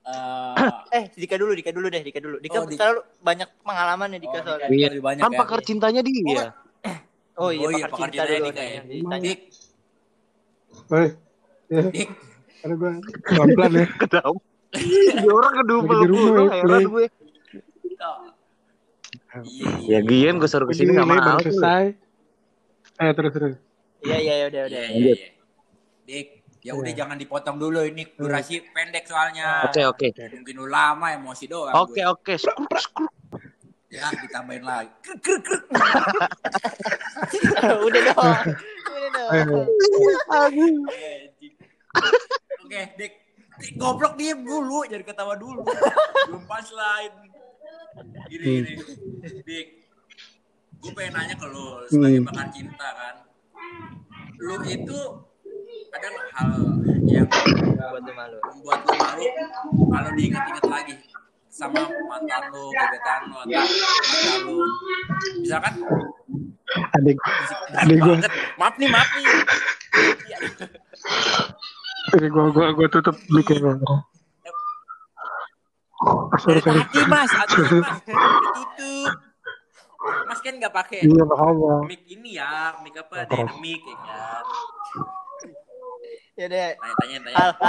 eh 0.04 0.56
Eh, 0.92 1.04
Dika 1.16 1.40
dulu, 1.40 1.56
Dika 1.56 1.72
dulu 1.72 1.88
deh, 1.88 2.04
Dika 2.04 2.20
dulu. 2.20 2.36
Dika 2.44 2.60
Oh, 2.60 2.68
Di- 2.68 2.76
selalu 2.76 3.00
banyak 3.24 3.48
pengalaman 3.64 4.12
ya 4.12 4.20
Dika 4.20 4.38
oh, 4.38 4.44
soalnya. 4.44 4.68
Dika 4.68 4.92
Iya. 4.92 5.00
banyak 5.00 5.24
Kan 5.24 5.32
ya. 5.32 5.40
pakar 5.40 5.60
cintanya 5.64 6.02
dia. 6.04 6.20
Oh 6.28 6.52
iya, 7.34 7.40
Oh 7.40 7.72
iya, 7.72 7.86
pakar 7.86 7.90
pakar 7.90 8.10
cinta 8.10 8.24
cintanya 8.24 8.38
dulu. 8.38 8.48
Dika 8.48 8.62
nih, 8.62 8.70
ya. 8.70 8.82
ditanya. 8.84 9.24
Dik, 9.24 9.40
Woi. 10.88 11.08
Ya, 11.68 11.82
Dik, 11.88 12.10
karena 12.62 12.74
gue 12.76 12.92
pelan-pelan 13.24 13.72
ya. 13.74 13.86
Kedau. 13.98 14.34
Dia 15.22 15.32
orang 15.32 15.54
kedubel 15.58 15.90
Lagi 15.90 16.02
di 16.02 16.08
rumah 16.08 16.28
mulu, 16.28 16.44
ya, 16.44 16.54
heran 16.58 16.84
gue. 16.86 17.06
Iya, 19.42 19.70
Ya 19.88 20.00
Gian 20.02 20.36
gue 20.38 20.46
suruh 20.46 20.68
ke 20.68 20.76
sini 20.76 20.92
Ini 20.92 20.98
gak 20.98 21.08
mau. 21.08 21.40
selesai. 21.40 21.84
Eh, 22.98 23.12
terus, 23.16 23.32
terus. 23.32 23.56
Iya, 24.02 24.18
iya, 24.18 24.34
iya, 24.36 24.46
udah, 24.48 24.62
Iya, 24.62 24.68
udah. 24.68 24.84
iya, 24.92 25.14
iya. 25.14 25.28
Dik, 26.04 26.28
ya 26.62 26.72
udah 26.74 26.92
Iya. 26.92 26.98
jangan 26.98 27.16
dipotong 27.16 27.58
dulu 27.58 27.80
ini 27.82 28.04
durasi 28.12 28.60
pendek 28.68 29.08
soalnya. 29.08 29.64
Oke 29.66 29.82
oke. 29.86 30.08
Mungkin 30.12 30.56
lu 30.56 30.68
lama 30.68 31.16
emosi 31.16 31.48
doang. 31.48 31.72
Oke 31.74 32.04
oke. 32.04 32.36
Ya, 33.88 34.08
ditambahin 34.10 34.64
lagi. 34.64 34.92
Krek, 35.02 35.20
krek, 35.20 35.42
krek. 35.44 35.64
udah 37.88 38.02
dong. 38.08 38.36
Udah 38.88 39.10
dong. 39.46 39.68
Oke, 42.62 42.82
Dik. 42.96 43.14
Dik, 43.60 43.74
goblok 43.76 44.14
diem 44.16 44.42
dulu, 44.42 44.82
jangan 44.86 45.06
ketawa 45.06 45.34
dulu. 45.36 45.62
Belum 45.62 46.44
punchline. 46.44 47.14
Gini, 48.26 48.46
gini. 48.58 48.74
Dik, 49.44 49.68
gue 50.80 50.92
pengen 50.92 51.14
nanya 51.14 51.36
ke 51.36 51.46
lu 51.46 51.66
sebagai 51.86 52.20
Hmm. 52.20 52.28
pakar 52.28 52.48
cinta 52.50 52.88
kan. 52.90 53.16
Lu 54.40 54.56
itu 54.64 55.00
ada 55.92 56.08
nggak 56.08 56.28
hal 56.32 56.50
yang 57.04 57.28
Buat 57.28 58.02
lu 58.02 58.14
malu. 58.16 58.38
membuat 58.48 58.80
lu 58.82 58.94
malu 58.96 59.26
kalau 59.92 60.10
diingat-ingat 60.16 60.66
lagi 60.66 60.96
sama 61.52 61.84
mantan 62.08 62.44
lu, 62.50 62.72
gebetan 62.72 63.22
lu, 63.28 63.36
atau 63.36 63.60
pacar 63.60 64.38
lu. 64.42 64.58
Misalkan 65.38 65.74
Adik, 66.72 67.18
Adik 67.78 67.98
gua. 68.00 68.16
banget. 68.16 68.32
Maaf 68.56 68.76
nih, 68.80 68.90
maaf 68.90 69.10
nih. 69.12 69.26
Ini 72.12 72.28
gue 72.28 72.46
gue 72.52 72.68
gue 72.76 72.88
tutup 72.92 73.16
mic 73.30 73.48
ya. 73.48 73.60
gua. 73.60 73.98
Sorry, 76.42 76.60
sorry. 76.66 76.82
mas, 77.06 77.30
aduh 77.30 77.68
mas, 77.78 78.00
ditutup. 78.08 79.14
Mas 80.26 80.40
kan 80.42 80.54
nggak 80.58 80.74
pakai 80.74 81.06
Iya, 81.06 81.24
makanya. 81.24 81.74
mic 81.86 82.02
ini 82.10 82.30
ya, 82.42 82.74
mic 82.82 82.96
apa? 82.98 83.28
Dynamic 83.28 83.82
ya 83.86 83.96
kan. 84.02 84.44
Ya 86.40 86.46
deh. 86.48 86.70
Tanya, 86.74 86.96
tanya, 86.98 87.18
Unmute, 87.22 87.38
apa? 87.38 87.68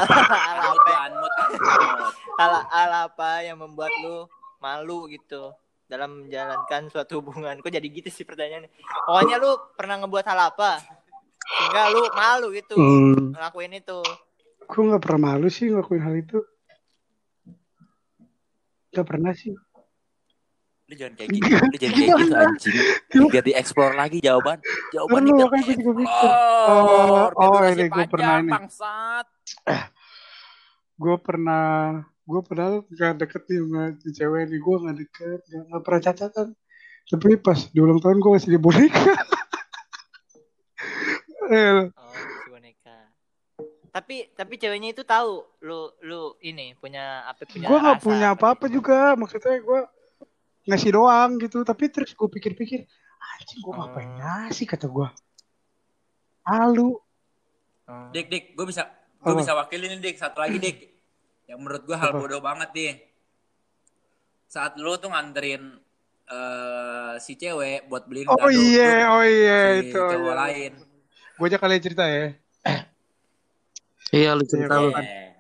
Hal, 2.41 2.53
hal 2.73 2.91
apa 3.11 3.31
yang 3.45 3.59
membuat 3.61 3.93
lu 4.01 4.25
malu 4.63 5.11
gitu 5.11 5.53
dalam 5.93 6.25
menjalankan 6.25 6.89
suatu 6.89 7.21
hubungan? 7.21 7.61
Kok 7.61 7.69
jadi 7.69 7.85
gitu 7.85 8.09
sih 8.09 8.25
pertanyaannya? 8.25 8.73
Pokoknya 9.05 9.37
lu 9.37 9.53
pernah 9.77 10.01
ngebuat 10.01 10.25
hal 10.25 10.41
apa? 10.49 10.81
Sehingga 11.43 11.83
lu 11.93 12.03
malu 12.17 12.47
gitu 12.57 12.75
Hmm, 12.81 13.37
ngelakuin 13.37 13.77
itu. 13.77 14.01
gue 14.63 14.83
gak 14.89 15.03
pernah 15.05 15.37
malu 15.37 15.53
sih 15.53 15.69
ngelakuin 15.69 16.01
hal 16.01 16.15
itu. 16.17 16.39
Gak 18.93 19.05
pernah 19.05 19.37
sih. 19.37 19.53
Lu 20.89 20.95
jangan 20.97 21.15
kayak 21.17 21.29
gitu, 21.29 21.45
lu 21.49 21.77
jangan 21.77 21.93
kayak 21.97 22.17
gitu 22.21 22.35
anjing. 22.37 22.77
Biar 23.29 23.45
dieksplor 23.45 23.93
lagi 23.93 24.19
jawaban. 24.21 24.59
Gue 24.93 25.21
juga 25.25 25.45
mikir. 25.53 25.77
dieksplor. 25.77 26.37
Oh, 26.69 27.29
oh, 27.37 27.57
Biar 27.61 27.73
ini 27.75 27.85
gue 27.89 28.05
pernah 28.09 28.35
ini. 28.41 28.53
Bangsat. 28.53 29.27
Gue 30.95 31.17
pernah, 31.19 32.05
gue 32.23 32.41
pernah 32.47 32.81
gak 32.87 33.19
deket 33.19 33.43
nih 33.51 33.59
sama 33.63 33.83
cewek 33.99 34.43
nih. 34.49 34.61
Gue 34.63 34.77
gak 34.79 34.97
deket, 34.99 35.41
gak, 35.47 35.63
gak 35.69 35.83
pernah 35.83 36.01
cacatan. 36.03 36.49
Tapi 37.03 37.29
pas 37.37 37.59
di 37.59 37.79
ulang 37.83 37.99
tahun 37.99 38.23
gue 38.23 38.31
masih 38.31 38.51
di 38.55 38.61
boneka. 38.63 39.03
eh, 41.51 41.91
Oh, 41.91 42.15
boneka. 42.49 42.97
Tapi 43.93 44.31
tapi 44.33 44.55
ceweknya 44.57 44.95
itu 44.95 45.03
tahu 45.03 45.45
lu 45.61 45.91
lu 46.01 46.39
ini 46.41 46.73
punya 46.79 47.27
apa 47.27 47.45
punya 47.45 47.67
gue 47.69 47.79
nggak 47.83 47.99
rasa 47.99 48.07
punya 48.07 48.29
apa-apa 48.33 48.67
juga 48.73 49.13
maksudnya 49.19 49.61
gue 49.61 49.81
ngasih 50.65 50.91
doang 50.95 51.37
gitu 51.43 51.61
tapi 51.67 51.91
terus 51.91 52.15
gue 52.15 52.29
pikir-pikir 52.31 52.87
anjing 53.19 53.61
gue 53.61 53.73
ngapain 53.75 54.09
Hmm. 54.09 54.19
ngasih 54.23 54.65
kata 54.65 54.87
gue 54.89 55.09
Lalu 56.43 56.97
Hmm. 57.83 58.15
Dik, 58.15 58.27
dik, 58.31 58.45
gue 58.55 58.67
bisa 58.71 58.87
gue 59.19 59.35
bisa 59.37 59.53
wakilin 59.59 59.99
dik. 59.99 60.15
Satu 60.15 60.39
lagi, 60.39 60.57
dik. 60.63 60.92
Yang 61.53 61.59
menurut 61.61 61.83
gue 61.85 61.97
hal 62.01 62.17
bodoh 62.17 62.41
banget 62.41 62.73
nih. 62.73 62.93
Saat 64.49 64.81
lu 64.81 64.97
tuh 64.97 65.13
nganterin 65.13 65.77
eh 66.33 67.15
si 67.21 67.37
cewek 67.37 67.93
buat 67.93 68.09
beliin 68.09 68.25
oh 68.31 68.39
kado 68.41 68.49
iya 68.49 69.05
tuh 69.05 69.13
oh 69.13 69.25
iya 69.27 69.61
si 69.85 69.91
itu 69.91 70.01
cowok 70.01 70.37
lain. 70.39 70.73
gue 71.13 71.47
aja 71.51 71.59
kalian 71.61 71.83
cerita 71.83 72.05
ya 72.09 72.27
Iya 74.13 74.37
lu 74.37 74.45
cerita 74.45 74.77
lu. 74.77 74.93
Eh, 74.93 75.33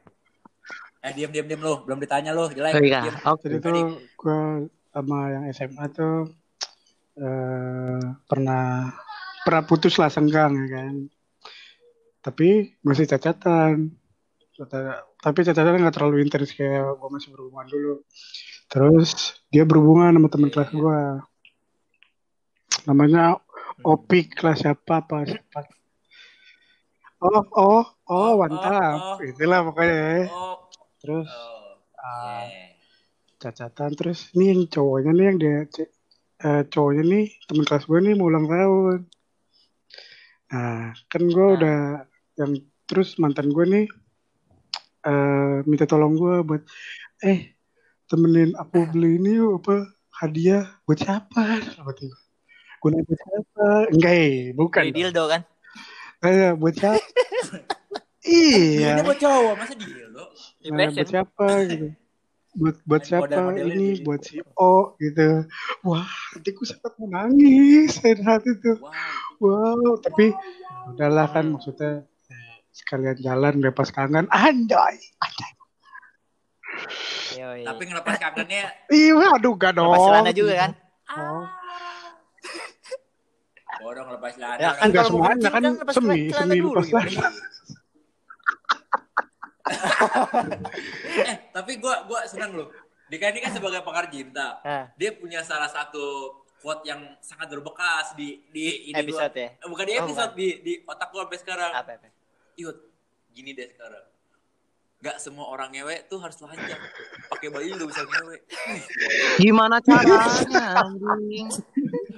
eh 1.04 1.12
diam 1.12 1.28
diam 1.28 1.44
diam 1.44 1.60
lu, 1.60 1.84
belum 1.84 2.00
ditanya 2.00 2.32
lu, 2.32 2.48
jelek. 2.48 2.72
Oh, 2.72 2.80
iya. 2.80 3.04
Oke. 3.28 3.52
jadi 3.52 3.60
tuh 3.60 4.00
gue 4.00 4.40
sama 4.92 5.18
yang 5.28 5.44
SMA 5.52 5.84
tuh 5.92 6.32
eh 7.20 8.00
pernah 8.24 8.88
pernah 9.44 9.62
putus 9.68 10.00
lah 10.00 10.08
senggang 10.08 10.56
ya 10.56 10.66
kan 10.72 10.94
tapi 12.24 12.72
masih 12.80 13.04
cacatan 13.04 13.92
Cata- 14.52 15.00
tapi 15.16 15.48
cacatan 15.48 15.80
nggak 15.80 15.96
terlalu 15.96 16.28
intens 16.28 16.52
kayak 16.52 16.84
gue 17.00 17.08
masih 17.08 17.32
berhubungan 17.32 17.66
dulu 17.72 17.94
terus 18.68 19.40
dia 19.48 19.64
berhubungan 19.64 20.12
sama 20.12 20.28
teman 20.28 20.50
kelas 20.52 20.70
gue 20.76 21.00
namanya 22.84 23.40
Opik 23.82 24.36
kelas 24.36 24.60
siapa 24.62 25.00
apa 25.00 25.24
siapa 25.24 25.64
oh 27.24 27.42
oh 27.56 27.84
oh 28.12 28.30
mantap 28.36 29.16
oh. 29.16 29.18
itulah 29.24 29.64
pokoknya 29.64 29.96
ya. 29.96 30.20
Oh, 30.28 30.56
terus 31.00 31.28
oh. 31.32 31.80
ah, 31.96 32.44
yeah. 32.44 32.76
cacatan 33.40 33.90
terus 33.96 34.28
nih 34.36 34.52
yang 34.52 34.62
cowoknya 34.68 35.10
nih 35.16 35.24
yang 35.32 35.38
dia 35.40 35.56
eh, 36.44 36.62
cowoknya 36.68 37.02
nih 37.08 37.24
teman 37.48 37.64
kelas 37.64 37.84
gue 37.88 37.98
nih 38.04 38.14
mau 38.20 38.28
ulang 38.28 38.46
tahun 38.46 38.98
nah 40.52 40.92
kan 41.08 41.22
gue 41.24 41.40
Nah. 41.40 41.54
udah 41.56 41.80
yang 42.36 42.52
terus 42.84 43.16
mantan 43.16 43.48
gue 43.48 43.64
nih 43.64 43.86
eh 45.02 45.54
minta 45.66 45.84
tolong 45.84 46.14
gue 46.14 46.34
buat 46.46 46.62
eh 47.22 47.54
temenin 48.06 48.54
aku 48.54 48.86
beli 48.90 49.18
ini 49.18 49.38
yuk 49.40 49.62
apa 49.64 49.88
hadiah 50.22 50.64
buat 50.86 50.98
siapa 50.98 51.42
buat 51.82 51.96
gue 51.98 52.88
nanya 52.90 53.04
buat 53.06 53.20
siapa 53.20 53.66
enggak 53.94 54.14
eh 54.14 54.34
bukan 54.54 54.82
Beli 54.86 54.94
dildo 54.94 55.22
kan? 55.30 55.40
Eh, 56.22 56.54
buat 56.54 56.74
siapa 56.74 57.02
Iya. 58.22 58.94
Ini 58.94 59.02
buat 59.02 59.18
cowok, 59.18 59.54
masa 59.58 59.74
dia 59.74 60.06
lo? 60.06 60.30
Di 60.62 60.70
Nah, 60.70 60.86
buat 60.94 61.08
siapa 61.10 61.46
gitu 61.66 61.86
buat 62.52 62.76
buat 62.84 63.02
siapa 63.02 63.56
ini 63.56 63.96
gitu. 63.96 64.04
buat 64.04 64.20
si 64.20 64.36
O 64.60 64.92
gitu 65.00 65.48
wah 65.88 66.04
nanti 66.36 66.52
gue 66.52 66.66
sempat 66.68 66.92
menangis 67.00 67.96
saat 67.96 68.44
itu 68.44 68.76
Wow. 68.76 68.92
wow 69.40 69.96
tapi 70.04 70.36
udahlah 70.92 71.32
kan 71.32 71.48
maksudnya 71.48 72.04
sekalian 72.72 73.16
jalan 73.20 73.60
lepas 73.60 73.88
kangen 73.88 74.26
anjay 74.28 74.96
anjay 75.20 75.52
Yoi. 77.32 77.68
Tapi 77.68 77.82
ngelepas 77.84 78.16
kangennya 78.16 78.64
iya 78.88 79.28
aduh 79.36 79.52
gak 79.54 79.76
dong 79.76 79.92
Lepas 79.92 80.04
celana 80.04 80.32
juga 80.32 80.52
kan? 80.56 80.70
oh, 81.12 81.44
bodoh 83.82 84.04
ngelepas 84.08 84.32
celana. 84.36 84.56
Ya 84.56 84.70
kan 84.72 84.88
mau 84.88 85.04
semuanya, 85.04 85.48
kan 85.48 85.62
lepas 85.76 85.94
semi, 85.96 86.32
semi 86.32 86.56
dulu 86.56 86.80
lepas 86.80 86.88
celana. 86.88 87.40
eh, 91.28 91.36
tapi 91.52 91.72
gua 91.78 92.04
gua 92.04 92.24
senang 92.24 92.56
loh. 92.56 92.68
Dika 93.06 93.28
ini 93.28 93.40
kan 93.40 93.52
sebagai 93.52 93.84
pakar 93.84 94.08
cinta. 94.08 94.58
Nah, 94.64 94.84
Dia 94.96 95.12
punya 95.12 95.44
salah 95.44 95.68
satu 95.68 96.32
quote 96.58 96.88
yang 96.88 97.16
sangat 97.20 97.52
berbekas 97.52 98.16
di 98.16 98.40
di 98.48 98.88
ini 98.88 98.96
gua. 99.04 99.28
episode 99.28 99.36
ya. 99.36 99.48
Eh, 99.52 99.68
bukan 99.68 99.84
di 99.84 99.92
Oh, 99.92 100.02
episode 100.04 100.32
di 100.32 100.48
di 100.62 100.72
otak 100.82 101.08
gua 101.12 101.28
sampai 101.28 101.38
sekarang. 101.40 101.70
Apa 101.74 101.92
apa? 101.96 102.08
Yud, 102.54 102.76
gini 103.28 103.52
deh 103.52 103.68
sekarang. 103.68 104.04
Gak 105.02 105.18
semua 105.18 105.50
orang 105.50 105.74
ngewe 105.74 106.06
tuh 106.06 106.22
harus 106.22 106.38
telanjang. 106.38 106.78
Pakai 107.26 107.50
baju 107.50 107.66
juga 107.66 107.86
bisa 107.90 108.02
ngewe. 108.02 108.36
Gimana 109.36 109.82
caranya? 109.82 110.86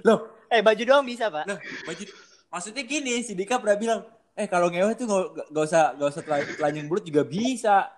Loh, 0.04 0.18
Eh 0.46 0.62
baju 0.62 0.82
doang 0.84 1.02
bisa 1.02 1.32
pak? 1.32 1.48
Nah, 1.48 1.58
baju 1.58 2.04
maksudnya 2.46 2.82
gini, 2.84 3.18
si 3.24 3.34
Dika 3.34 3.58
pernah 3.58 3.74
bilang, 3.74 4.00
eh 4.36 4.46
kalau 4.46 4.70
ngewe 4.70 4.94
tuh 4.94 5.08
gak, 5.08 5.50
gak 5.50 5.64
usah 5.64 5.84
gak 5.96 6.08
usah 6.14 6.22
telan- 6.22 6.54
telanjang 6.54 6.86
bulat 6.86 7.02
juga 7.02 7.22
bisa. 7.24 7.90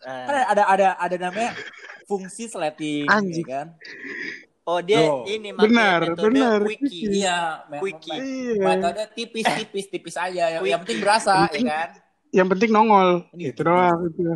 Kan 0.00 0.32
Nah. 0.32 0.48
ada 0.48 0.64
ada 0.64 0.88
ada 0.96 1.16
namanya 1.20 1.52
fungsi 2.08 2.48
sleting, 2.48 3.04
Anjing. 3.04 3.44
ya 3.44 3.52
kan? 3.52 3.66
Oh 4.70 4.78
dia 4.78 5.02
Loh. 5.02 5.26
ini 5.26 5.50
Benar, 5.50 6.14
metode 6.14 6.22
benar. 6.30 6.58
wiki. 6.62 7.00
Iya, 7.18 7.66
Quickie. 7.82 8.14
Iya. 8.14 8.62
metode 8.62 9.02
tipis-tipis 9.10 9.90
tipis 9.90 10.14
aja. 10.14 10.44
Yang, 10.54 10.62
yang 10.64 10.80
penting 10.80 10.98
berasa, 11.00 11.50
ya 11.50 11.58
kan? 11.60 11.88
yang 12.30 12.46
penting 12.46 12.70
nongol 12.70 13.26
Ini 13.34 13.50
itu 13.50 13.58
gitu. 13.58 13.66
doang 13.66 13.98
itu 14.06 14.22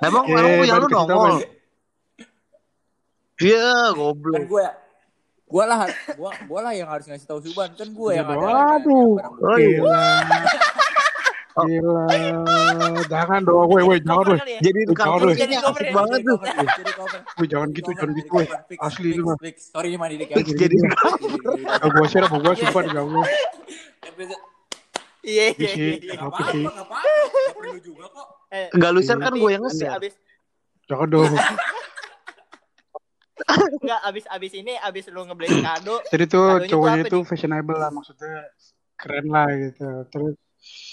Emang 0.00 0.24
Eh, 0.24 0.30
emang 0.32 0.52
punya 0.56 0.72
baru 0.72 0.80
lu 0.80 0.88
nongol. 0.88 1.34
Iya, 3.36 3.66
Kan 3.84 3.98
goblok. 3.98 4.42
gue 4.46 4.66
gue 5.44 5.60
lah 5.62 5.86
gua 6.14 6.30
gua 6.46 6.60
lah 6.62 6.72
yang 6.72 6.88
harus 6.88 7.04
ngasih 7.04 7.26
tahu 7.26 7.38
Suban 7.40 7.70
kan 7.74 7.86
gue 7.86 8.10
yang 8.12 8.26
ada 8.26 8.38
Waduh. 8.38 9.10
Oh, 9.42 9.58
iya. 9.58 9.82
Gila. 11.54 12.04
Gila. 12.10 13.02
Jangan 13.14 13.40
dong, 13.42 13.70
woi, 13.70 13.82
woi, 13.82 13.98
jangan, 14.02 14.26
woi. 14.26 14.38
Ya? 14.42 14.58
Jadi 14.60 14.80
Jangan, 14.90 14.98
kamu 14.98 15.22
woi. 15.22 15.34
ini 15.38 15.56
asik 15.56 15.88
banget 15.90 16.20
tuh. 16.20 16.38
Jadi 16.42 16.92
cover. 16.92 17.20
Woi, 17.38 17.46
jangan 17.46 17.68
gitu, 17.70 17.90
Cover, 17.90 17.94
jangan 17.94 18.10
jadi 18.10 18.20
gitu, 18.20 18.32
woi. 18.34 18.46
cover. 18.46 18.82
Asli 18.82 19.08
lu 19.14 19.22
mah. 19.22 19.36
Sorry 19.54 19.88
mandi 19.94 20.16
dikit. 20.18 20.34
Fix 20.34 20.48
jadi 20.52 20.74
Gak 20.74 21.88
gue 21.88 22.06
share 22.10 22.26
apa 22.26 22.36
gue 22.36 22.52
sumpah 22.56 22.82
gak 22.84 23.04
gue. 23.04 23.24
Episode 24.04 24.42
Iya 25.24 25.44
iya 25.56 25.70
iya. 25.72 25.94
Gak 26.12 26.26
Apa 26.26 26.40
sih? 26.50 26.64
perlu 27.54 27.78
juga 27.80 28.04
kok. 28.10 28.26
Eh, 28.50 28.66
Enggak 28.70 28.90
lu 28.90 29.00
share 29.00 29.20
kan 29.20 29.32
gue 29.32 29.50
yang 29.50 29.62
nge-share. 29.62 30.00
Jangan 30.84 31.08
dong. 31.08 31.32
enggak 33.74 34.00
abis 34.04 34.24
abis 34.30 34.52
ini 34.54 34.74
abis 34.78 35.04
lu 35.08 35.22
ngebeli 35.22 35.58
kado. 35.60 35.98
Jadi 36.06 36.24
tuh 36.26 36.46
cowoknya 36.66 37.00
itu 37.04 37.18
fashionable 37.22 37.74
lah 37.74 37.90
maksudnya 37.90 38.46
keren 38.94 39.26
lah 39.26 39.48
gitu. 39.50 39.86
Terus 40.08 40.34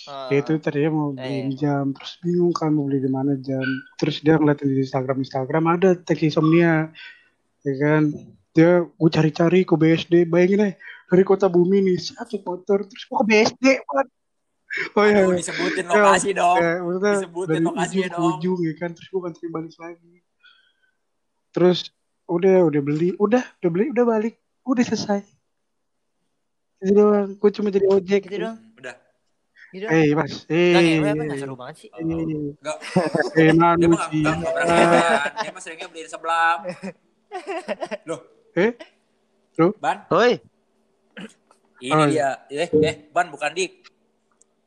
eh, 0.07 0.27
dia 0.29 0.37
itu 0.41 0.51
tadinya 0.57 0.89
mau 0.91 1.09
Eh. 1.11 1.19
beliin 1.19 1.49
jam, 1.55 1.85
terus 1.93 2.17
bingung 2.19 2.51
kan 2.51 2.71
mau 2.73 2.85
beli 2.89 2.99
di 2.99 3.11
mana 3.11 3.37
jam. 3.39 3.63
Terus 3.97 4.19
dia 4.21 4.35
ngeliatin 4.35 4.67
di 4.67 4.81
Instagram 4.83 5.17
Instagram 5.21 5.63
ada 5.67 5.89
tag 5.95 6.19
insomnia, 6.19 6.89
ya 7.61 7.73
kan. 7.79 8.09
Dia 8.51 8.83
gue 8.83 9.09
cari-cari 9.09 9.63
ke 9.63 9.73
BSD, 9.79 10.27
bayangin 10.27 10.59
aja 10.67 10.75
dari 11.07 11.23
kota 11.23 11.47
bumi 11.47 11.79
nih, 11.87 11.97
satu 11.99 12.39
motor, 12.43 12.83
terus 12.83 13.03
gue 13.07 13.15
ke 13.15 13.25
BSD, 13.27 13.65
Pak. 13.83 14.07
Oh 14.95 15.03
iya, 15.03 15.27
Aduh, 15.27 15.35
disebutin 15.35 15.83
lokasi 15.83 16.31
dong. 16.31 16.55
Ya, 16.55 16.79
maksudnya 16.79 17.13
Disebutin 17.19 17.51
dari 17.51 17.63
lokasinya 17.67 18.07
ujung 18.07 18.15
dong. 18.15 18.31
ujung 18.39 18.59
ya 18.63 18.73
kan, 18.79 18.89
terus 18.95 19.07
gue 19.11 19.19
ngantri 19.19 19.47
balik 19.51 19.75
lagi. 19.75 20.13
Terus 21.51 21.79
udah, 22.31 22.57
udah 22.71 22.81
beli, 22.83 23.09
udah, 23.19 23.43
udah 23.59 23.69
beli, 23.71 23.85
udah 23.91 24.05
balik, 24.07 24.35
udah 24.63 24.83
selesai. 24.87 25.19
Gitu 26.79 26.95
doang, 26.95 27.35
gue 27.35 27.49
cuma 27.51 27.67
jadi 27.67 27.87
ojek. 27.91 28.21
Gitu 28.31 28.37
dong. 28.39 28.57
Gitu. 29.71 29.87
Eh, 29.87 30.11
mas, 30.11 30.43
eh, 30.51 30.99
apa 30.99 31.23
enggak 31.23 31.39
seru 31.39 31.55
banget 31.55 31.75
sih. 31.79 31.89
eh, 31.89 32.03
Enggak. 32.03 32.77
eh, 33.39 33.51
manusia. 33.55 34.31
Dia 35.39 35.49
mah 35.49 35.61
seringnya 35.63 35.87
beliin 35.87 36.09
sebelah. 36.11 36.59
Loh, 38.03 38.19
Eh, 38.51 38.75
Ban, 39.79 40.03
Woi, 40.11 40.43
ini 41.79 41.91
Oh, 41.93 42.03
dia. 42.03 42.43
Eh, 42.51 42.67
eh, 42.67 42.95
Ban 43.09 43.31
bukan 43.31 43.55
Dik. 43.55 43.71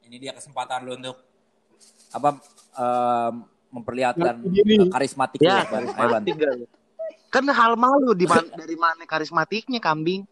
Ini 0.09 0.17
dia 0.17 0.33
kesempatan 0.33 0.89
lu 0.89 0.97
untuk 0.97 1.21
apa 2.09 2.41
em, 2.75 3.35
memperlihatkan 3.69 4.41
Ngerti 4.41 4.49
diri. 4.57 4.75
eh, 4.79 4.89
karismatik 4.89 5.39
lu, 5.41 5.51
ya 5.51 5.69
Ban. 5.69 5.83
Ayo, 5.85 6.09
Ban. 6.09 6.23
lu? 6.25 6.67
Kan 7.29 7.45
hal 7.45 7.77
malu 7.77 8.17
di 8.17 8.25
man- 8.25 8.49
dari 8.57 8.77
mana 8.79 9.05
karismatiknya 9.05 9.85
kambing? 9.85 10.25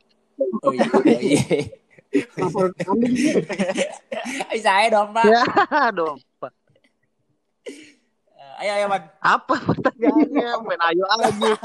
Oh 0.64 0.72
iya. 0.72 0.88
oh, 0.88 1.02
iya. 1.04 1.81
Saya 4.64 4.86
dong, 4.92 5.16
Pak. 5.16 5.24
Ya 5.24 5.40
dong. 5.96 6.20
Pak. 6.36 6.52
Eh, 7.66 8.60
Ayo, 8.62 8.70
ayo, 8.76 8.86
Ban. 8.92 9.02
Apa 9.18 9.54
pertanyaannya? 9.58 10.48
Main 10.68 10.82
ayo 10.92 11.04
aja. 11.08 11.52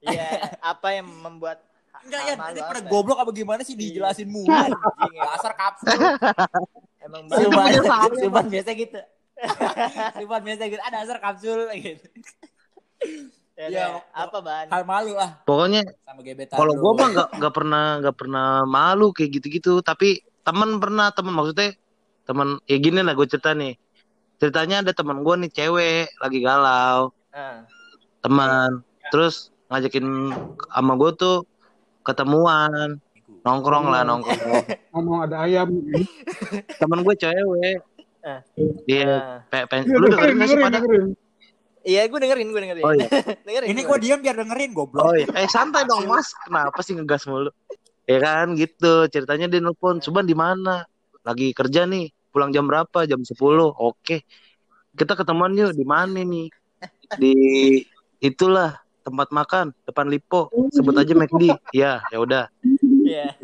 Iya, 0.00 0.56
apa 0.64 0.96
yang 0.96 1.12
membuat 1.12 1.60
Enggak 2.00 2.24
ya, 2.24 2.32
nanti 2.32 2.56
lu 2.56 2.72
pada 2.72 2.80
goblok 2.88 3.20
apa 3.20 3.36
gimana 3.36 3.60
sih 3.60 3.76
dijelasin 3.76 4.32
mulu. 4.32 4.48
anjing 4.48 5.12
ya? 5.12 5.36
Dasar 5.36 5.52
kapsul. 5.52 5.92
Emang 7.04 7.28
banget. 7.28 8.16
Suban, 8.16 8.48
biasa 8.48 8.70
gitu. 8.72 8.96
Suban 10.16 10.40
biasa 10.40 10.62
gitu. 10.72 10.80
Ada 10.80 11.04
dasar 11.04 11.20
kapsul 11.20 11.68
gitu. 11.76 12.08
Ya, 13.60 13.68
Iya, 13.68 13.86
apa 14.08 14.40
ban? 14.40 14.66
Hal 14.66 14.82
malu 14.82 15.12
lah 15.12 15.36
Pokoknya 15.44 15.84
sama 16.00 16.24
gebetan. 16.24 16.56
kalau 16.56 16.72
gue 16.72 16.92
mah 16.94 17.08
nggak 17.10 17.28
nggak 17.36 17.52
pernah 17.52 17.84
nggak 18.00 18.16
pernah 18.16 18.46
malu 18.64 19.12
kayak 19.12 19.36
gitu-gitu. 19.36 19.78
Tapi 19.80 20.08
temen 20.40 20.80
pernah 20.80 21.12
temen 21.12 21.30
maksudnya 21.30 21.76
temen 22.24 22.56
ya 22.64 22.76
gini 22.78 22.98
lah 22.98 23.12
gue 23.12 23.26
cerita 23.26 23.52
nih 23.52 23.76
ceritanya 24.36 24.80
ada 24.80 24.92
temen 24.92 25.20
gue 25.20 25.34
nih 25.36 25.50
cewek 25.50 26.08
lagi 26.16 26.38
galau 26.40 27.12
Ah. 27.28 27.68
teman 28.18 28.80
terus 29.10 29.52
ngajakin 29.68 30.32
sama 30.66 30.96
gue 30.96 31.10
tuh 31.14 31.36
ketemuan 32.00 32.96
nongkrong 33.42 33.86
lah 33.86 34.02
nongkrong 34.02 34.64
Ngomong 34.92 35.18
ada 35.22 35.44
ayam. 35.44 35.68
temen 36.72 36.98
gue 37.02 37.14
cewek 37.14 37.76
Ah. 38.20 38.40
dia 38.84 39.04
Ah. 39.10 39.38
pe- 39.44 39.66
pe- 39.66 39.80
Iya, 39.82 39.96
lu 39.96 40.06
dengerin 40.08 40.34
gak 40.34 40.48
sih 40.48 40.56
pada 40.56 40.76
dengerin. 40.78 41.04
Iya, 41.80 42.04
gue 42.12 42.18
dengerin, 42.20 42.48
gue 42.52 42.60
dengerin. 42.60 42.84
Oh, 42.84 42.92
iya. 42.92 43.08
dengerin. 43.46 43.68
Ini 43.72 43.80
gua. 43.84 43.96
gua 43.96 43.98
diam 44.04 44.20
biar 44.20 44.36
dengerin 44.36 44.70
goblok. 44.76 45.04
oh 45.04 45.14
iya. 45.16 45.26
Eh 45.32 45.48
santai 45.48 45.88
dong 45.88 46.04
mas. 46.04 46.36
Kenapa 46.44 46.80
sih 46.84 46.92
ngegas 46.92 47.24
mulu? 47.24 47.48
Ya 48.04 48.18
kan 48.20 48.52
gitu. 48.58 49.08
Ceritanya 49.08 49.48
dia 49.48 49.60
nelfon 49.64 50.04
Suban 50.04 50.28
di 50.28 50.36
mana? 50.36 50.84
Lagi 51.24 51.56
kerja 51.56 51.88
nih. 51.88 52.12
Pulang 52.30 52.52
jam 52.52 52.68
berapa? 52.68 53.08
Jam 53.08 53.24
10 53.24 53.32
oke. 53.72 54.16
Kita 54.92 55.12
ketemuan 55.16 55.56
yuk. 55.56 55.72
Di 55.72 55.86
mana 55.88 56.20
nih? 56.20 56.52
Di 57.16 57.34
itulah 58.20 58.76
tempat 59.00 59.32
makan 59.32 59.72
depan 59.88 60.06
Lipo. 60.12 60.52
Sebut 60.74 60.92
aja 61.00 61.12
McD. 61.16 61.44
Ya 61.72 62.04
ya 62.12 62.18
udah. 62.20 62.44
Iya. 63.08 63.40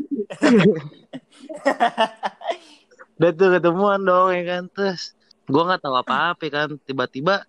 udah 3.17 3.31
tuh 3.33 3.49
ketemuan 3.57 4.05
dong 4.05 4.29
ya 4.37 4.43
kan. 4.45 4.63
Terus 4.69 5.17
gua 5.49 5.73
nggak 5.73 5.81
tahu 5.89 5.95
apa 5.97 6.37
apa 6.37 6.45
kan. 6.53 6.69
Tiba-tiba 6.85 7.49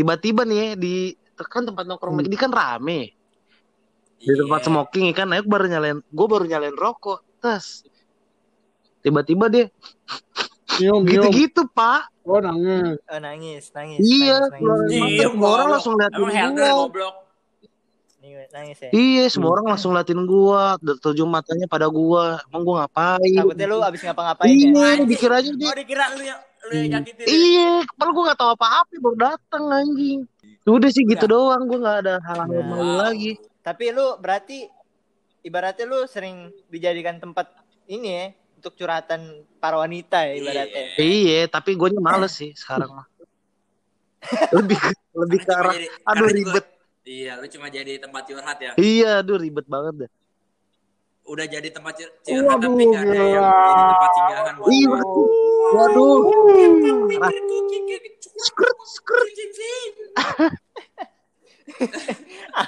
tiba-tiba 0.00 0.42
nih 0.42 0.56
ya, 0.56 0.68
di 0.74 0.94
kan 1.36 1.64
tempat 1.64 1.84
nongkrong 1.84 2.16
McD 2.16 2.34
kan 2.36 2.48
rame 2.48 3.12
di 4.16 4.32
tempat 4.32 4.60
Iya. 4.60 4.68
smoking 4.68 5.12
kan 5.12 5.28
aku 5.32 5.44
baru 5.44 5.64
nyalain 5.66 5.98
gue 6.00 6.26
baru 6.26 6.44
nyalain 6.44 6.76
rokok 6.76 7.20
terus 7.38 7.84
tiba-tiba 9.00 9.48
dia 9.48 9.66
Nyium, 10.76 11.00
nyium. 11.08 11.28
gitu-gitu 11.28 11.64
pak 11.70 12.08
Oh, 12.20 12.36
nangis. 12.36 13.00
Oh, 13.08 13.16
nangis, 13.16 13.64
nangis. 13.72 13.98
iya 14.04 14.38
nangis, 14.44 14.60
nangis. 14.60 14.92
Iya, 14.92 15.24
semua 15.26 15.48
orang 15.50 15.68
langsung 15.72 15.94
liatin 15.96 16.20
gua. 16.20 16.70
Nangis, 18.20 18.48
nangis 18.52 18.76
ya. 18.78 18.88
iya 18.92 19.24
semua 19.26 19.50
orang 19.56 19.66
langsung 19.72 19.90
liatin 19.96 20.20
gua 20.28 20.76
tertuju 20.78 21.24
matanya 21.24 21.64
pada 21.64 21.88
gua 21.88 22.38
emang 22.46 22.62
gua 22.62 22.74
ngapain 22.84 23.34
Takutnya 23.34 23.66
lu 23.66 23.80
abis 23.80 24.00
ngapa-ngapain 24.04 24.52
ya? 24.52 24.68
iya 24.68 24.88
dikiranya 25.02 25.52
dia 25.56 25.66
Oh 25.66 25.74
dikira 25.74 26.04
lu 26.12 26.22
ya 26.22 26.36
lu 26.62 26.72
yang 26.74 26.88
nyakitin. 26.94 27.22
ya? 27.22 27.26
iya 27.26 27.70
padahal 27.90 28.12
gua 28.12 28.24
nggak 28.26 28.38
tahu 28.38 28.50
apa-apa 28.52 28.92
baru 28.96 29.16
datang 29.18 29.64
anjing 29.70 30.20
udah 30.62 30.86
sih 30.86 31.02
gitu 31.02 31.24
doang 31.24 31.64
gua 31.64 31.78
nggak 31.78 31.98
ada 32.00 32.14
hal-hal 32.20 32.48
Nah. 32.48 32.64
malu 32.66 32.94
lagi 32.98 33.32
Tapi 33.60 33.84
lu 33.90 34.16
berarti 34.16 34.64
ibaratnya 35.40 35.84
lu 35.84 36.04
sering 36.04 36.36
dijadikan 36.66 37.16
tempat 37.16 37.48
ini 37.86 38.08
ya 38.10 38.26
untuk 38.56 38.72
curhatan 38.74 39.20
para 39.56 39.76
wanita 39.76 40.20
ya 40.22 40.34
ibaratnya. 40.34 40.84
iya 40.96 41.40
tapi 41.46 41.72
gua 41.72 41.88
males 41.94 42.32
sih 42.32 42.52
sekarang 42.52 42.92
mah 42.92 43.06
lebih 44.52 44.76
lebih 45.20 45.38
ke 45.40 45.50
arah 45.50 45.74
aduh 46.06 46.28
ribet 46.28 46.66
Iya, 47.00 47.40
lu 47.40 47.48
cuma 47.48 47.66
jadi 47.66 47.96
tempat 47.96 48.22
curhat 48.22 48.60
ya. 48.60 48.72
iya 48.76 49.18
aduh 49.18 49.34
ribet 49.34 49.64
banget 49.64 50.04
dah 50.04 50.10
Udah 51.30 51.46
jadi 51.46 51.68
tempat 51.70 51.94
curhat 52.26 52.58
tapi 52.58 52.82
Waduh, 52.82 52.90
gak 52.90 53.06
ada 53.06 53.22
yang 53.22 53.46
jadi 53.46 53.82
tempat 53.86 54.10
singgahan 54.18 54.54
buat 54.58 54.70
Iya, 54.74 54.88
waduh 55.70 56.18
Parah. 57.22 57.30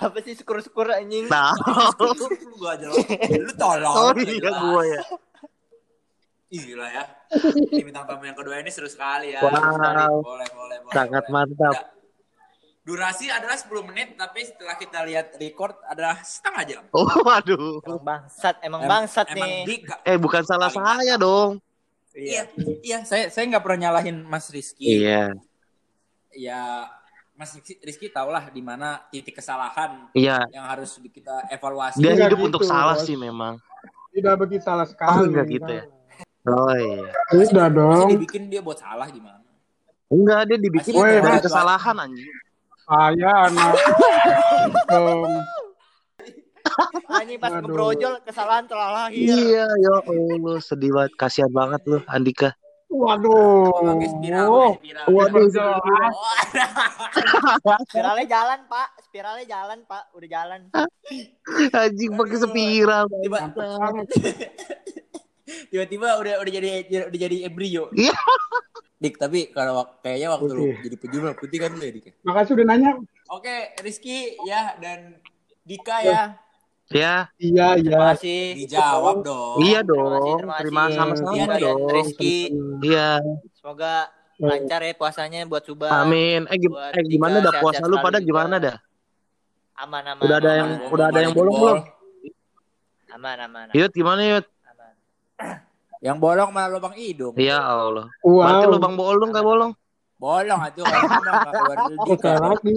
Apa 0.06 0.18
sih 0.22 0.38
syukur-syukur 0.38 0.86
anjing? 0.94 1.26
tahu 1.26 2.30
Gua 2.54 2.78
aja 2.78 2.86
lu 3.34 3.52
tolong. 3.58 4.14
iya 4.22 4.38
jelas. 4.38 4.62
gua 4.62 4.82
ya 4.86 5.02
Gila 6.52 6.84
ya. 6.84 7.04
Bintang 7.72 8.04
tamu 8.04 8.28
yang 8.28 8.36
kedua 8.36 8.60
ini 8.60 8.68
seru 8.68 8.84
sekali 8.84 9.32
ya. 9.32 9.40
Wow. 9.40 10.20
Boleh, 10.20 10.44
boleh, 10.52 10.76
boleh. 10.84 10.92
sangat 10.92 11.24
boleh. 11.24 11.48
mantap 11.48 11.76
Udah. 11.80 12.01
Durasi 12.82 13.30
adalah 13.30 13.54
10 13.54 13.70
menit, 13.86 14.18
tapi 14.18 14.42
setelah 14.42 14.74
kita 14.74 15.06
lihat 15.06 15.38
record 15.38 15.70
adalah 15.86 16.18
setengah 16.18 16.62
jam. 16.66 16.82
oh 16.90 17.06
waduh 17.22 17.78
Emang 17.80 18.02
bangsat, 18.02 18.58
emang 18.60 18.80
Em- 18.80 18.90
bangsat 18.90 19.26
emang 19.30 19.46
nih. 19.48 19.62
Dika. 19.64 19.96
eh 20.02 20.18
bukan 20.18 20.42
salah 20.42 20.66
Paling 20.66 20.82
saya 20.98 21.14
dong 21.16 21.50
Iya, 22.12 22.44
iya. 22.82 22.98
Saya 23.02 23.30
saya 23.30 23.46
nggak 23.46 23.62
pernah 23.62 23.88
nyalahin 23.88 24.20
Mas 24.22 24.50
Rizky. 24.50 24.84
iya 25.00 25.30
Ya, 26.28 26.90
Mas 27.32 27.54
Rizky, 27.54 27.78
Rizky 27.78 28.06
tahulah 28.08 28.50
di 28.50 28.60
mana 28.60 29.00
titik 29.08 29.32
kesalahan 29.34 30.10
iya 30.12 30.42
yang 30.48 30.66
harus 30.66 30.98
kita 30.98 31.46
evaluasi. 31.48 32.02
dia 32.02 32.18
hidup 32.18 32.36
gitu, 32.36 32.48
untuk 32.50 32.62
salah 32.62 32.98
Bos. 32.98 33.06
sih 33.06 33.14
memang 33.14 33.62
Tidak 34.10 34.34
begitu 34.36 34.60
salah 34.60 34.84
oh 34.84 34.90
sekali. 34.90 35.24
enggak 35.24 35.46
gitu 35.46 35.70
ya 35.70 35.84
oh 36.44 36.74
iya 36.74 37.08
Masih 37.30 37.70
dong. 37.70 38.08
dibikin 38.10 38.42
dia 38.50 38.58
buat 38.58 38.76
salah 38.76 39.06
gimana? 39.06 39.40
enggak 40.10 40.40
dia 40.44 40.58
dibikin 40.58 40.92
Mas. 40.92 41.40
kesalahan 41.40 41.96
anjing 41.96 42.26
Saya 42.82 43.30
anak. 43.48 43.74
dong. 44.88 45.32
Anjing 47.12 47.36
pas 47.36 47.52
Aduh. 47.52 47.68
ngebrojol 47.68 48.14
kesalahan 48.24 48.64
telah 48.64 48.88
lahir. 49.04 49.28
iya 49.28 49.68
ya 49.68 49.94
Allah 50.00 50.56
sedih 50.58 50.90
banget 50.90 51.12
kasihan 51.20 51.52
banget 51.52 51.84
lu 51.84 52.00
Andika 52.08 52.56
Waduh. 52.92 53.72
Pakai 53.72 54.08
spiral, 54.12 54.48
pakai 54.52 54.76
spiral. 54.76 55.06
waduh 55.08 55.48
Spiralnya 57.88 58.26
jalan, 58.28 58.58
Pak. 58.68 58.88
Spiralnya 59.08 59.44
jalan, 59.48 59.78
Pak. 59.88 60.12
Udah 60.12 60.28
jalan. 60.28 60.60
anjing 61.72 62.12
pakai 62.12 62.36
spiral 62.36 63.04
Tiba, 63.08 63.38
tiba-tiba 65.72 66.08
udah 66.20 66.34
udah 66.40 66.52
jadi 66.52 66.68
udah 67.08 67.18
jadi 67.20 67.36
embrio. 67.48 67.88
Iya. 67.96 68.12
Dik, 69.02 69.14
tapi 69.16 69.50
kalau 69.50 69.72
wak- 69.76 69.98
kayaknya 70.00 70.30
waktu 70.30 70.46
lu 70.48 70.62
Putih. 70.62 70.76
jadi 70.80 70.96
penjual 70.96 71.34
putih 71.34 71.58
kan 71.58 71.70
lu 71.72 71.82
ya, 71.82 71.92
Dik. 71.92 72.04
Makasih 72.22 72.52
udah 72.54 72.66
nanya. 72.66 72.90
Oke, 73.28 73.54
Rizky 73.80 74.18
ya 74.42 74.78
dan 74.78 75.18
Dika 75.60 75.96
ya. 76.00 76.22
ya 76.88 77.14
Iya, 77.34 77.34
iya. 77.34 77.66
Terima 77.74 78.06
kasih. 78.12 78.40
Dijawab 78.54 79.16
dong. 79.22 79.56
iya 79.60 79.80
terima 79.80 80.06
kasih, 80.12 80.22
dong 80.22 80.38
terima 80.38 80.54
terima 80.56 80.82
kasih. 80.82 80.94
sama-sama 80.94 81.34
Iya, 81.34 81.46
dong 81.58 81.80
Rizky. 81.88 82.36
iya 82.80 83.08
Semoga 83.54 83.94
lancar 84.38 84.80
ya 84.80 84.92
puasanya 84.92 85.38
buat 85.44 85.62
Subang. 85.62 85.88
amin 85.88 86.44
eh, 86.46 86.58
gim- 86.58 86.70
Buat 86.70 86.92
eh 86.92 87.04
gimana 87.04 87.36
dah 87.40 87.54
puasa 87.58 87.82
lu 87.84 87.96
pada 87.96 88.18
juga. 88.18 88.26
gimana 88.28 88.54
dah 88.58 88.76
Aman, 89.74 90.02
aman. 90.04 90.20
Udah 90.20 90.36
ada 90.36 90.46
aman, 90.46 90.58
yang- 90.58 90.72
aman. 90.76 90.90
udah 90.90 91.06
ada 91.08 91.18
yang 91.18 91.32
bolong 91.32 91.56
belum? 91.56 91.78
Aman, 93.10 93.36
aman. 93.40 93.64
aman. 93.66 93.66
Yud 93.72 93.92
gimana 93.92 94.20
Yud 94.22 94.44
aman. 94.44 94.61
Yang 96.02 96.18
bolong 96.18 96.50
malah 96.50 96.66
lubang 96.68 96.94
hidung. 96.94 97.34
ya 97.38 97.62
Allah 97.62 98.10
berarti 98.18 98.66
Wow. 98.66 98.72
lubang 98.74 98.94
bolong 98.94 99.30
gak 99.30 99.46
bolong 99.46 99.72
Bolong 100.18 100.60
dulu 100.68 100.86
Oke 102.12 102.30
lagi. 102.30 102.74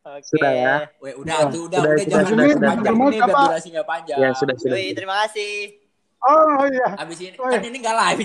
Oke. 0.00 0.24
Sudah 0.26 0.52
ya. 0.52 0.76
Weh, 0.98 1.12
udah 1.14 1.48
tuh, 1.48 1.68
udah, 1.68 1.80
Sudah, 1.80 1.92
udah, 1.92 2.00
sudah, 2.00 2.08
jangan 2.10 2.24
sudah, 2.24 2.40
panjang 2.40 2.56
sudah. 2.56 2.70
panjang 2.70 2.96
ini 2.96 3.16
biar 3.18 3.28
apa? 3.30 3.42
durasinya 3.46 3.82
panjang. 3.84 4.18
ya 4.18 4.28
sudah 4.32 4.54
sudah 4.56 4.76
Yoi, 4.76 4.88
terima 4.92 5.14
kasih. 5.22 5.52
Oh 6.20 6.64
iya. 6.66 6.88
Abis 6.96 7.18
ini 7.18 7.36
Oh, 7.36 7.44
kan 7.44 7.52
iya. 7.54 7.60
ini 7.62 7.76
nggak 7.78 7.96
live 7.98 8.20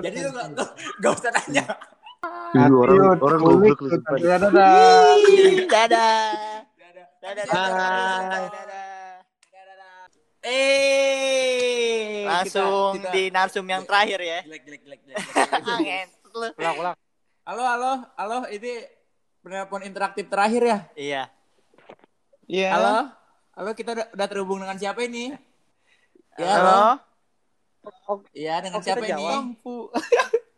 jadi, 0.00 0.18
lu 0.20 0.30
nggak 0.30 0.46
nggak- 0.50 0.72
nggak 0.98 1.12
usah 1.12 1.30
tanya. 1.32 1.64
Ih, 2.54 2.70
orang 2.70 3.18
orang 3.20 3.40
goblok 3.40 3.78
lu. 3.80 3.88
Dadah, 3.90 4.38
dadah. 4.40 4.70
Dadah. 5.66 6.14
Dadah. 7.22 7.44
Dadah. 7.44 8.18
Dadah. 8.46 8.83
Eh, 10.44 12.20
Langsung 12.28 12.92
kita- 12.94 13.08
kita- 13.08 13.14
di 13.16 13.32
narsum 13.32 13.64
yang 13.64 13.80
terakhir 13.82 14.20
ya. 14.20 14.44
Jelek, 14.44 14.62
jelek, 14.62 14.80
jelek. 14.84 15.00
Ulang, 16.60 16.76
ulang. 16.76 16.96
Halo, 17.44 17.62
halo, 17.62 17.92
halo, 18.14 18.38
ini 18.50 18.84
penelpon 19.40 19.80
interaktif 19.84 20.28
terakhir 20.28 20.62
ya? 20.62 20.78
Iya. 20.94 21.22
Iya. 22.44 22.68
Halo, 22.72 22.96
halo, 23.54 23.70
kita 23.72 23.94
udah, 23.94 24.06
udah 24.12 24.26
terhubung 24.26 24.58
dengan 24.58 24.76
siapa 24.76 25.00
ini? 25.00 25.32
Ya, 26.34 26.58
Halo. 26.58 27.00
Iya, 28.34 28.60
dengan 28.60 28.80
Oh, 28.80 28.84
siapa 28.84 29.00
ini? 29.00 29.24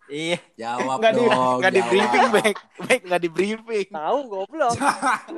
Iya. 0.06 0.38
Jawab 0.56 1.02
di, 1.02 1.18
dong. 1.18 1.58
di 1.58 1.66
jawab. 1.74 1.90
briefing, 1.90 2.26
baik. 2.32 2.56
Baik, 2.80 3.00
nggak 3.04 3.20
di 3.20 3.26
briefing. 3.28 3.86
Tahu 3.90 4.18
goblok. 4.24 4.74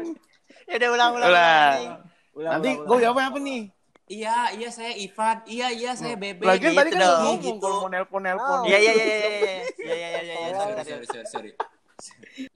ya 0.68 0.74
udah 0.76 0.88
ulang 0.92 1.10
ulang. 1.10 1.28
Ulang. 1.28 1.32
ulang. 1.32 2.00
Ulang, 2.32 2.52
Nanti 2.54 2.70
ulang, 2.70 2.78
gue 2.78 2.92
ulang. 2.92 3.02
jawab 3.02 3.18
apa 3.26 3.38
nih? 3.40 3.60
Iya, 4.08 4.36
iya 4.56 4.68
saya 4.72 4.92
Ivan. 4.96 5.36
Iya, 5.44 5.68
iya 5.68 5.90
saya 5.92 6.16
hmm. 6.16 6.24
Bebe. 6.24 6.44
Lagian 6.48 6.72
gitu 6.72 6.80
tadi 6.80 6.90
kan 6.90 6.96
gitu 6.96 7.04
dong. 7.04 7.20
ngomong 7.20 7.38
gitu. 7.38 7.60
kalau 7.60 7.76
mau 7.76 7.90
nelpon-nelpon. 7.92 8.58
Iya, 8.64 8.78
iya, 8.80 8.92
iya, 8.92 9.04
iya, 9.04 9.16
iya 9.16 9.28
iya. 9.28 9.60
iya, 9.84 9.94
iya, 9.94 10.08
iya, 10.08 10.34
iya, 10.34 10.48
sorry, 10.56 10.74
sorry, 10.82 11.06
sorry, 11.06 11.26
sorry. 11.28 11.50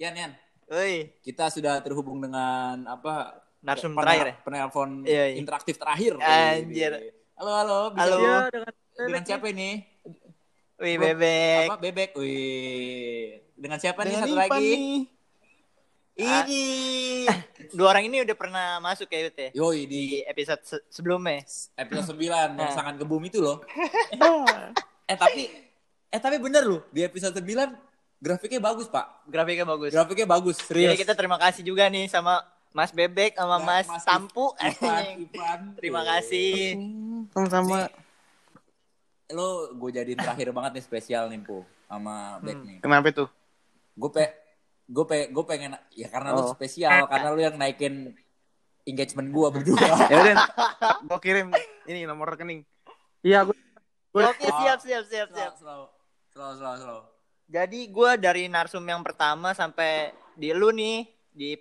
Yan, 0.01 0.15
Yan. 0.17 0.33
Oi. 0.73 0.95
Kita 1.21 1.53
sudah 1.53 1.85
terhubung 1.85 2.19
dengan 2.25 2.89
apa? 2.89 3.45
Narsum 3.63 3.95
terakhir 3.95 4.27
ya? 4.27 4.35
Penelpon 4.43 4.91
iya, 5.07 5.25
iya. 5.31 5.37
interaktif 5.39 5.77
terakhir. 5.77 6.19
Anjir. 6.19 6.93
Halo, 7.37 7.53
halo. 7.53 7.81
Bisa 7.95 8.03
halo. 8.09 8.17
Iya, 8.19 8.33
ya, 8.33 8.49
dengan, 8.51 8.73
dengan 9.07 9.23
siapa 9.29 9.47
ini? 9.53 9.71
Wih, 10.83 10.97
Bebek. 10.99 11.67
Apa, 11.71 11.77
Bebek? 11.79 12.11
Wih. 12.19 13.39
Dengan 13.55 13.79
siapa 13.79 14.03
dengan 14.03 14.25
nih 14.25 14.25
satu 14.27 14.35
iya, 14.35 14.43
lagi? 14.49 14.73
Nih. 14.75 15.01
Ini 16.13 16.63
dua 17.77 17.89
orang 17.89 18.05
ini 18.05 18.21
udah 18.21 18.35
pernah 18.35 18.67
masuk 18.79 19.09
ya 19.09 19.25
Yud 19.25 19.33
ya 19.35 19.49
Yoi 19.55 19.81
di 19.85 20.01
di 20.11 20.19
episode 20.23 20.61
se- 20.61 20.85
sebelumnya. 20.89 21.41
episode 21.73 22.13
9 22.15 22.21
yang 22.21 22.53
Nah. 22.53 22.69
sangat 22.71 22.95
gebum 22.97 23.23
itu 23.23 23.39
loh. 23.39 23.65
Eh 25.03 25.17
tapi 25.17 25.49
eh 26.09 26.21
tapi 26.21 26.37
bener 26.37 26.63
loh 26.63 26.85
di 26.89 27.01
episode 27.01 27.33
9 27.35 27.45
grafiknya 28.19 28.61
bagus, 28.61 28.87
Pak. 28.87 29.27
Grafiknya 29.27 29.65
bagus. 29.65 29.91
Grafiknya 29.91 30.27
bagus, 30.27 30.57
Jadi 30.59 30.69
serius. 30.87 30.95
kita 30.97 31.13
terima 31.13 31.37
kasih 31.37 31.63
juga 31.63 31.89
nih 31.89 32.07
sama 32.07 32.39
Mas 32.71 32.89
Bebek 32.89 33.35
sama 33.35 33.57
Ya, 33.57 33.65
Mas, 33.65 33.87
Mas 33.87 34.05
Tampu. 34.05 34.53
Ivan, 34.55 35.05
Ivan. 35.27 35.61
terima 35.75 36.03
kasih. 36.07 36.77
Sama-sama. 37.29 37.91
Lo 39.29 39.49
gue 39.75 39.91
jadiin 39.93 40.17
terakhir 40.17 40.49
banget 40.51 40.77
nih 40.77 40.85
spesial 40.85 41.27
nih, 41.27 41.41
Po. 41.41 41.65
Sama 41.85 42.37
Beck 42.39 42.61
nih. 42.61 42.79
Kenapa 42.79 43.09
tuh? 43.11 43.29
Gue 43.93 44.09
pe 44.09 44.25
gue 44.93 45.05
pe 45.09 45.33
gue 45.33 45.45
pengen 45.49 45.73
ya 45.97 46.13
karena 46.13 46.37
lu 46.37 46.45
Oh. 46.45 46.53
spesial, 46.53 47.09
karena 47.09 47.29
lu 47.33 47.41
yang 47.41 47.57
naikin 47.57 48.13
engagement 48.85 49.33
gue 49.33 49.49
berdua. 49.49 49.79
Ya 50.13 50.17
udah, 50.21 50.35
gua 51.09 51.19
kirim 51.19 51.49
ini 51.89 52.05
nomor 52.05 52.37
rekening. 52.37 52.63
Iya, 53.25 53.49
gue 53.49 53.57
Oke, 54.13 54.45
siap 54.45 54.85
siap 54.85 55.05
siap 55.09 55.29
siap. 55.33 55.53
slow, 55.57 55.89
slow, 56.29 56.53
slow, 56.53 56.75
slow. 56.77 57.01
Jadi 57.49 57.89
gue 57.89 58.11
dari 58.21 58.45
narsum 58.49 58.85
yang 58.85 59.01
pertama 59.01 59.57
sampai 59.57 60.13
di 60.37 60.53
lu 60.53 60.69
nih 60.69 61.09
di 61.33 61.57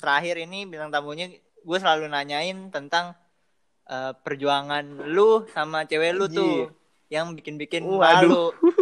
terakhir 0.00 0.40
ini 0.40 0.64
bintang 0.64 0.88
tamunya 0.88 1.28
gue 1.60 1.78
selalu 1.80 2.08
nanyain 2.08 2.72
tentang 2.72 3.12
eh, 3.84 4.12
perjuangan 4.16 5.04
lu 5.12 5.44
sama 5.52 5.84
cewek 5.84 6.12
lu 6.16 6.24
tuh 6.28 6.72
yang 7.12 7.36
bikin-bikin 7.36 7.84
malu. 7.84 8.48
Aduh. 8.48 8.73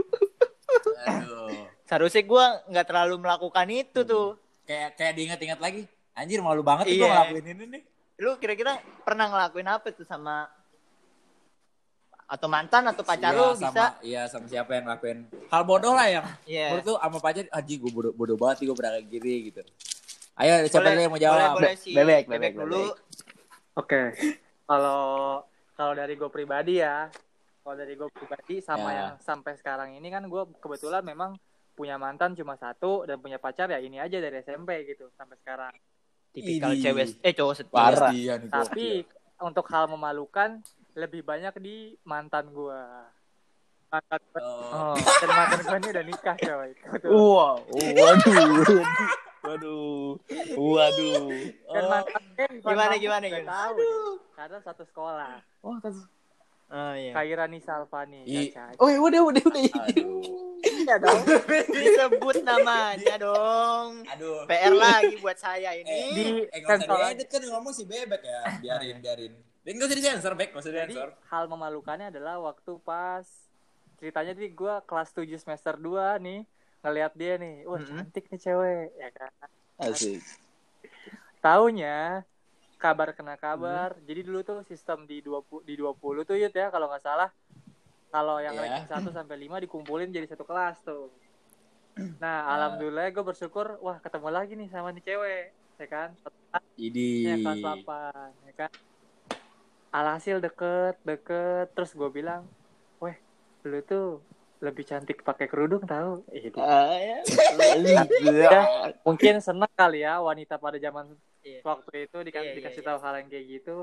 Seharusnya 1.92 2.24
gue 2.24 2.44
nggak 2.72 2.86
terlalu 2.88 3.20
melakukan 3.20 3.68
itu 3.68 4.00
tuh. 4.00 4.40
Kayak 4.64 4.96
kayak 4.96 5.12
diingat-ingat 5.12 5.60
lagi. 5.60 5.84
Anjir 6.16 6.40
malu 6.40 6.64
banget 6.64 6.88
tuh 6.88 6.96
gue 6.96 7.04
Iya. 7.04 7.12
ngelakuin 7.12 7.46
ini 7.52 7.64
nih. 7.68 7.82
Lu 8.16 8.30
kira-kira 8.40 8.80
pernah 9.04 9.28
ngelakuin 9.28 9.68
apa 9.68 9.92
tuh 9.92 10.08
sama 10.08 10.48
atau 12.24 12.48
mantan 12.48 12.88
atau 12.88 13.04
pacar 13.04 13.28
Iya, 13.28 13.36
lu 13.36 13.46
sama, 13.52 13.68
bisa? 13.68 13.84
Iya 14.00 14.22
sama 14.24 14.48
siapa 14.48 14.72
yang 14.72 14.88
ngelakuin 14.88 15.18
hal 15.52 15.62
bodoh 15.68 15.92
lah 15.92 16.08
yang 16.08 16.24
Iya. 16.48 16.72
menurut 16.72 16.86
lu 16.88 16.94
sama 16.96 17.18
pacar 17.20 17.44
anjing 17.52 17.76
gue 17.76 17.92
bodoh, 17.92 18.12
bodoh 18.16 18.36
banget 18.40 18.64
gue 18.64 18.72
pernah 18.72 18.92
kayak 18.96 19.06
gini 19.12 19.34
gitu. 19.52 19.60
Ayo 20.32 20.52
siapa 20.64 20.80
Boleh- 20.80 20.88
dulu 20.88 21.02
yang 21.02 21.12
mau 21.12 21.20
jawab? 21.20 21.36
Boleh, 21.36 21.52
boleh 21.60 21.74
sih. 21.76 21.92
Bebek, 21.92 22.24
bebek, 22.24 22.40
bebek, 22.40 22.52
dulu. 22.56 22.82
Oke. 23.76 24.00
Kalau 24.64 25.00
kalau 25.76 25.92
dari 25.92 26.16
gue 26.16 26.30
pribadi 26.32 26.80
ya, 26.80 27.12
kalau 27.60 27.76
dari 27.76 27.92
gue 27.92 28.08
pribadi 28.08 28.64
sama 28.64 28.88
Ya. 28.88 28.96
yang 28.96 29.10
sampai 29.20 29.60
sekarang 29.60 29.92
ini 29.92 30.08
kan 30.08 30.24
gue 30.24 30.42
kebetulan 30.56 31.04
memang 31.04 31.36
punya 31.72 31.96
mantan 31.96 32.32
cuma 32.32 32.54
satu 32.54 33.02
dan 33.02 33.16
punya 33.16 33.36
pacar 33.36 33.66
ya 33.66 33.78
ini 33.78 33.96
aja 33.96 34.16
dari 34.16 34.38
SMP 34.38 34.84
gitu 34.86 35.08
sampai 35.12 35.36
sekarang. 35.38 35.72
Tipikal 36.30 36.72
Idih. 36.72 36.82
cewek 36.82 37.06
eh 37.20 37.32
cowok 37.32 37.54
setia. 37.54 38.08
Iya 38.10 38.34
Tapi 38.42 39.04
gokil. 39.04 39.42
untuk 39.42 39.66
hal 39.66 39.84
memalukan 39.86 40.60
lebih 40.94 41.20
banyak 41.22 41.52
di 41.58 41.76
mantan 42.02 42.48
gue. 42.48 42.80
Mantan 43.88 44.20
gue, 44.26 44.40
Oh. 44.40 44.92
Oh. 44.92 44.96
dan 44.96 45.28
mantan 45.28 45.60
gue 45.60 45.76
ini 45.76 45.88
udah 45.90 46.04
nikah 46.06 46.36
coy. 46.38 46.70
Wow, 47.04 47.60
waduh. 47.68 48.80
Waduh. 49.42 50.16
Waduh. 50.54 51.24
Dan 51.66 51.82
Oh. 51.82 51.88
mantan 51.90 52.22
gue 52.30 52.46
bukan 52.54 52.72
Gimana, 52.72 52.94
gimana, 52.96 53.24
gimana? 53.26 53.48
tahu 53.50 53.72
nih. 53.74 53.92
Karena 54.32 54.58
satu 54.60 54.82
sekolah. 54.86 55.32
Oh, 55.60 55.76
tas- 55.78 56.08
Oh 56.68 56.94
iya. 56.94 57.12
Kairani 57.12 57.60
Salvani. 57.60 58.24
I- 58.24 58.48
oh, 58.78 58.88
udah, 58.88 59.20
udah, 59.22 59.44
udah. 59.44 59.62
Iya 60.82 60.96
dong. 60.98 61.20
Disebut 61.74 62.36
namanya 62.42 63.14
dong. 63.16 64.02
Aduh. 64.08 64.42
PR 64.44 64.74
lagi 64.74 65.14
buat 65.18 65.38
saya 65.38 65.70
Eh, 65.72 65.82
ini. 65.82 65.98
Di 66.10 66.24
eh 66.50 66.58
nggak 66.58 66.68
usah 66.68 66.86
sensor 66.86 66.98
diedit 66.98 67.28
kan 67.30 67.40
ngomong 67.46 67.72
si 67.72 67.84
bebek 67.86 68.22
ya. 68.22 68.42
Biarin, 68.58 68.96
biarin. 68.98 69.32
Dan 69.62 69.78
gak 69.78 69.86
usah 69.86 69.98
disensor, 69.98 70.32
Bek. 70.34 70.50
Gak 70.50 70.58
usah 70.58 70.72
disensor. 70.74 71.08
hal 71.30 71.44
memalukannya 71.46 72.10
adalah 72.10 72.42
waktu 72.42 72.82
pas 72.82 73.22
ceritanya 73.96 74.34
di 74.34 74.50
gue 74.50 74.74
kelas 74.82 75.14
7 75.14 75.22
semester 75.38 75.78
2 75.78 76.18
nih 76.18 76.42
ngelihat 76.82 77.12
dia 77.14 77.38
nih, 77.38 77.62
wah 77.62 77.78
Mm-mm. 77.78 78.02
cantik 78.02 78.26
nih 78.26 78.40
cewek, 78.42 78.90
ya 78.98 79.08
kan. 79.14 79.30
Asik. 79.78 80.18
Taunya 81.38 82.26
kabar 82.74 83.14
kena 83.14 83.38
kabar. 83.38 83.94
Jadi 84.02 84.26
dulu 84.26 84.42
tuh 84.42 84.58
sistem 84.66 85.06
di 85.06 85.22
20 85.22 85.62
di 85.62 85.78
20 85.78 85.94
tuh 86.26 86.34
Yud 86.34 86.50
ya 86.50 86.66
kalau 86.70 86.90
nggak 86.90 87.02
salah. 87.02 87.30
Kalau 88.12 88.36
yang 88.44 88.52
Iya. 88.52 88.62
ranking 88.68 88.88
1 88.92 89.08
sampai 89.08 89.36
5 89.40 89.56
dikumpulin 89.56 90.12
jadi 90.12 90.28
satu 90.28 90.44
kelas 90.44 90.84
tuh. 90.84 91.08
Nah, 92.20 92.44
alhamdulillah 92.48 93.08
gue 93.08 93.24
bersyukur 93.24 93.80
wah 93.80 93.96
ketemu 94.04 94.28
lagi 94.28 94.52
nih 94.52 94.68
sama 94.68 94.92
nih 94.92 95.00
cewek, 95.04 95.44
ya 95.80 95.86
kan. 95.88 96.08
Idi. 96.76 97.24
Ya 97.24 97.40
kelas 97.40 97.60
8, 97.64 98.30
ya 98.44 98.52
kan. 98.52 98.70
Alhasil 99.92 100.40
deket, 100.40 100.96
deket, 101.04 101.72
terus 101.72 101.92
gue 101.96 102.08
bilang, 102.08 102.48
weh, 103.00 103.16
lu 103.64 103.80
tuh 103.84 104.20
lebih 104.60 104.84
cantik 104.88 105.20
pakai 105.20 105.48
kerudung 105.48 105.84
tahu? 105.84 106.24
Itu. 106.32 106.60
Ah, 106.60 106.96
ya. 106.96 107.18
Ya, 108.24 108.60
mungkin 109.04 109.40
seneng 109.40 109.68
kali 109.72 110.04
ya 110.04 110.20
wanita 110.20 110.56
pada 110.60 110.76
zaman 110.80 111.12
Iya. 111.42 111.60
waktu 111.66 112.06
itu 112.08 112.16
dikasih 112.22 112.44
Iya, 112.44 112.52
iya, 112.54 112.58
dikasih 112.60 112.82
iya. 112.84 112.88
tahu 112.88 112.98
hal 113.02 113.14
yang 113.20 113.28
kayak 113.28 113.46
gitu. 113.60 113.76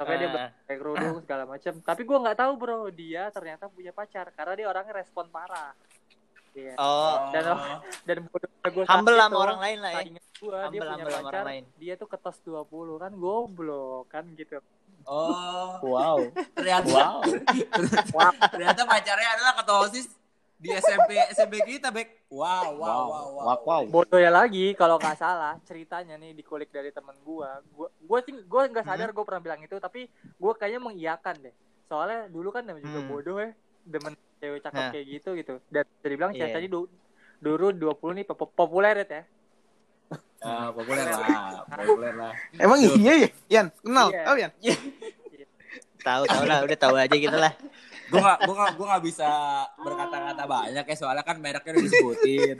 Tapi 0.00 0.12
dia 0.16 0.26
Ah. 0.26 0.48
pakai 0.56 0.76
kerudung 0.76 1.16
segala 1.20 1.44
macam. 1.44 1.72
Tapi 1.78 2.02
gue 2.02 2.18
nggak 2.18 2.38
tahu 2.38 2.52
bro, 2.56 2.78
dia 2.88 3.28
ternyata 3.28 3.68
punya 3.68 3.92
pacar 3.92 4.32
karena 4.32 4.52
dia 4.54 4.66
orangnya 4.66 4.94
respon 4.96 5.28
parah. 5.28 5.76
Iya. 6.50 6.74
Oh, 6.74 7.30
Dan 7.30 7.44
dan 8.02 8.16
gue 8.26 8.82
humble 8.82 9.14
sama 9.14 9.36
orang 9.38 9.60
lain 9.60 9.78
lah 9.78 9.90
ya. 9.92 9.98
Saking 10.02 10.14
gue 10.16 10.24
dia 10.24 10.56
Humble, 10.58 10.80
punya 10.80 10.90
humble 10.96 11.12
sama 11.12 11.20
pacar, 11.20 11.34
orang 11.36 11.46
lain. 11.46 11.64
dia 11.76 11.94
tuh 11.94 12.08
ketos 12.08 12.36
20 12.40 12.64
kan 12.98 13.12
goblok 13.14 14.04
kan 14.08 14.24
gitu. 14.34 14.56
Oh, 15.04 15.76
Wow. 15.80 16.18
ternyata 16.52 17.20
ternyata 18.52 18.80
pacarnya 18.82 19.28
adalah 19.32 19.52
ketua 19.56 19.76
OSIS 19.84 20.06
di 20.60 20.68
SMP 20.70 21.10
SMP 21.32 21.54
kita, 21.64 21.88
Bek. 21.88 22.28
Wow, 22.28 22.76
wow, 22.76 22.76
wow, 22.76 23.00
wow. 23.08 23.44
Wow, 23.48 23.58
wow. 23.64 23.82
Bodohnya 23.88 24.28
lagi 24.28 24.76
kalau 24.76 25.00
nggak 25.00 25.16
salah 25.16 25.56
ceritanya 25.64 26.14
nih 26.14 26.36
dikulik 26.36 26.68
dari 26.68 26.92
temen 26.92 27.16
gua. 27.24 27.64
Gua 27.72 27.88
gua 27.98 28.18
sih 28.20 28.36
gua 28.44 28.68
nggak 28.68 28.84
sadar 28.84 29.10
gua 29.10 29.24
pernah 29.24 29.40
bilang 29.40 29.60
itu 29.60 29.72
tapi 29.80 30.04
gua 30.36 30.52
kayaknya 30.52 30.84
mengiyakan 30.84 31.40
deh. 31.40 31.54
Soalnya 31.88 32.28
dulu 32.28 32.52
kan 32.52 32.62
namanya 32.62 32.84
juga 32.84 33.00
Hmm. 33.00 33.10
bodoh 33.10 33.36
ya, 33.40 33.50
demen 33.82 34.12
cewek 34.36 34.60
cakep 34.60 34.78
Nah. 34.78 34.92
kayak 34.92 35.06
gitu 35.08 35.30
gitu. 35.34 35.54
Dan 35.72 35.84
jadi 36.04 36.14
bilang 36.14 36.32
Iya. 36.32 36.40
ceritanya 36.46 36.68
du- 36.68 36.92
dulu 37.40 37.66
20 37.72 38.12
nih 38.20 38.26
pop- 38.28 38.52
populer 38.52 39.00
ya. 39.00 39.24
Ah, 40.40 40.72
populer 40.72 41.04
lah, 41.04 41.64
populer 41.68 42.14
lah. 42.16 42.32
Emang 42.56 42.80
iya 42.80 43.12
ya? 43.16 43.28
Yan, 43.48 43.66
kenal? 43.80 44.08
Iya. 44.08 44.24
Oh, 44.24 44.36
Yan. 44.36 44.52
Tahu 46.00 46.22
tahu 46.24 46.44
lah, 46.48 46.64
udah 46.64 46.78
tahu 46.80 46.94
aja 46.96 47.12
gitu 47.12 47.36
lah. 47.36 47.52
Gue 48.10 48.18
gak, 48.18 48.38
gua 48.42 48.54
gak, 48.58 48.72
gua 48.74 48.86
gak 48.92 49.04
bisa 49.06 49.30
berkata-kata 49.78 50.44
banyak 50.44 50.84
ya 50.84 50.96
soalnya 50.98 51.22
kan 51.22 51.36
mereknya 51.38 51.70
udah 51.72 51.84
disebutin. 51.84 52.56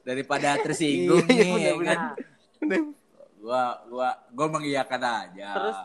Daripada 0.00 0.56
tersinggung 0.58 1.20
Iya, 1.28 1.44
nih, 1.44 1.60
ya 1.60 1.72
kan. 1.84 2.00
Gua, 3.38 3.62
gua, 3.86 4.08
gua 4.32 4.46
mengiyakan 4.50 5.00
aja. 5.04 5.50
terus 5.54 5.76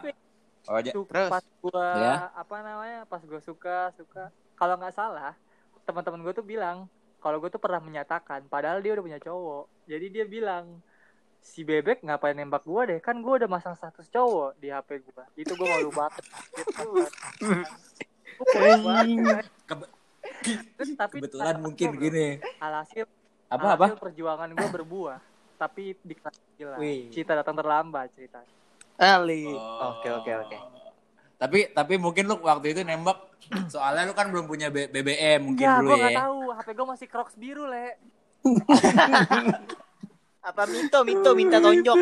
Oh, 0.64 0.80
aja. 0.80 0.96
Terus? 0.96 1.28
pas 1.28 1.44
gua 1.60 1.88
Ya. 2.00 2.16
apa 2.32 2.56
namanya? 2.64 3.00
Pas 3.04 3.20
gua 3.20 3.44
suka 3.44 3.92
suka 3.94 4.32
kalau 4.56 4.80
nggak 4.80 4.96
salah 4.96 5.36
teman-teman 5.84 6.24
gua 6.24 6.32
tuh 6.32 6.48
bilang 6.48 6.88
kalau 7.20 7.40
gue 7.40 7.48
tuh 7.48 7.60
pernah 7.60 7.80
menyatakan 7.80 8.48
padahal 8.48 8.80
dia 8.80 8.96
udah 8.96 9.04
punya 9.04 9.20
cowok. 9.20 9.68
Jadi 9.88 10.06
dia 10.08 10.24
bilang 10.24 10.80
si 11.44 11.68
bebek 11.68 12.00
ngapain 12.08 12.32
nembak 12.32 12.64
gua 12.64 12.88
deh 12.88 13.04
kan 13.04 13.20
gua 13.20 13.36
udah 13.36 13.52
masang 13.52 13.76
status 13.76 14.08
cowok 14.08 14.56
di 14.56 14.72
HP 14.72 15.04
gua 15.04 15.28
itu 15.36 15.52
gua 15.60 15.68
malu 15.68 15.92
banget 15.92 16.24
gitu 16.24 16.72
Gua 16.72 16.72
malu 16.80 16.92
banget. 16.96 17.12
Kebe- 19.64 19.92
Terus, 20.76 20.90
tapi 20.94 21.20
Kebetulan 21.20 21.56
mungkin 21.58 21.88
bro. 21.90 22.02
gini. 22.02 22.28
alhasil 22.58 23.04
Apa 23.48 23.66
apa? 23.70 23.86
alhasil 23.88 24.00
perjuangan 24.00 24.50
gua 24.50 24.70
berbuah 24.70 25.18
tapi 25.56 25.96
di 25.98 26.14
kelas 26.14 26.36
gila 26.54 26.76
Wih. 26.78 27.08
cerita 27.10 27.34
datang 27.34 27.56
terlambat 27.56 28.12
cerita 28.12 28.44
Ali. 28.96 29.50
Oke, 29.50 30.08
oke, 30.12 30.32
oke. 30.38 30.58
Tapi 31.36 31.60
tapi 31.70 31.94
mungkin 31.98 32.24
lu 32.26 32.40
waktu 32.40 32.72
itu 32.72 32.82
nembak 32.82 33.20
soalnya 33.68 34.06
lu 34.06 34.14
kan 34.14 34.28
belum 34.28 34.46
punya 34.46 34.68
B- 34.68 34.88
BBM 34.88 35.40
mungkin 35.46 35.60
Enggak, 35.62 35.78
dulu 35.78 35.88
gua 35.88 35.96
ya. 35.96 36.02
nggak 36.02 36.20
tahu 36.22 36.38
HP 36.54 36.68
gua 36.74 36.88
masih 36.90 37.08
Crocs 37.08 37.36
biru 37.36 37.64
le 37.66 37.88
Apa 40.44 40.64
Minto, 40.66 41.00
Minto 41.02 41.32
minta 41.34 41.58
tonjok. 41.58 41.96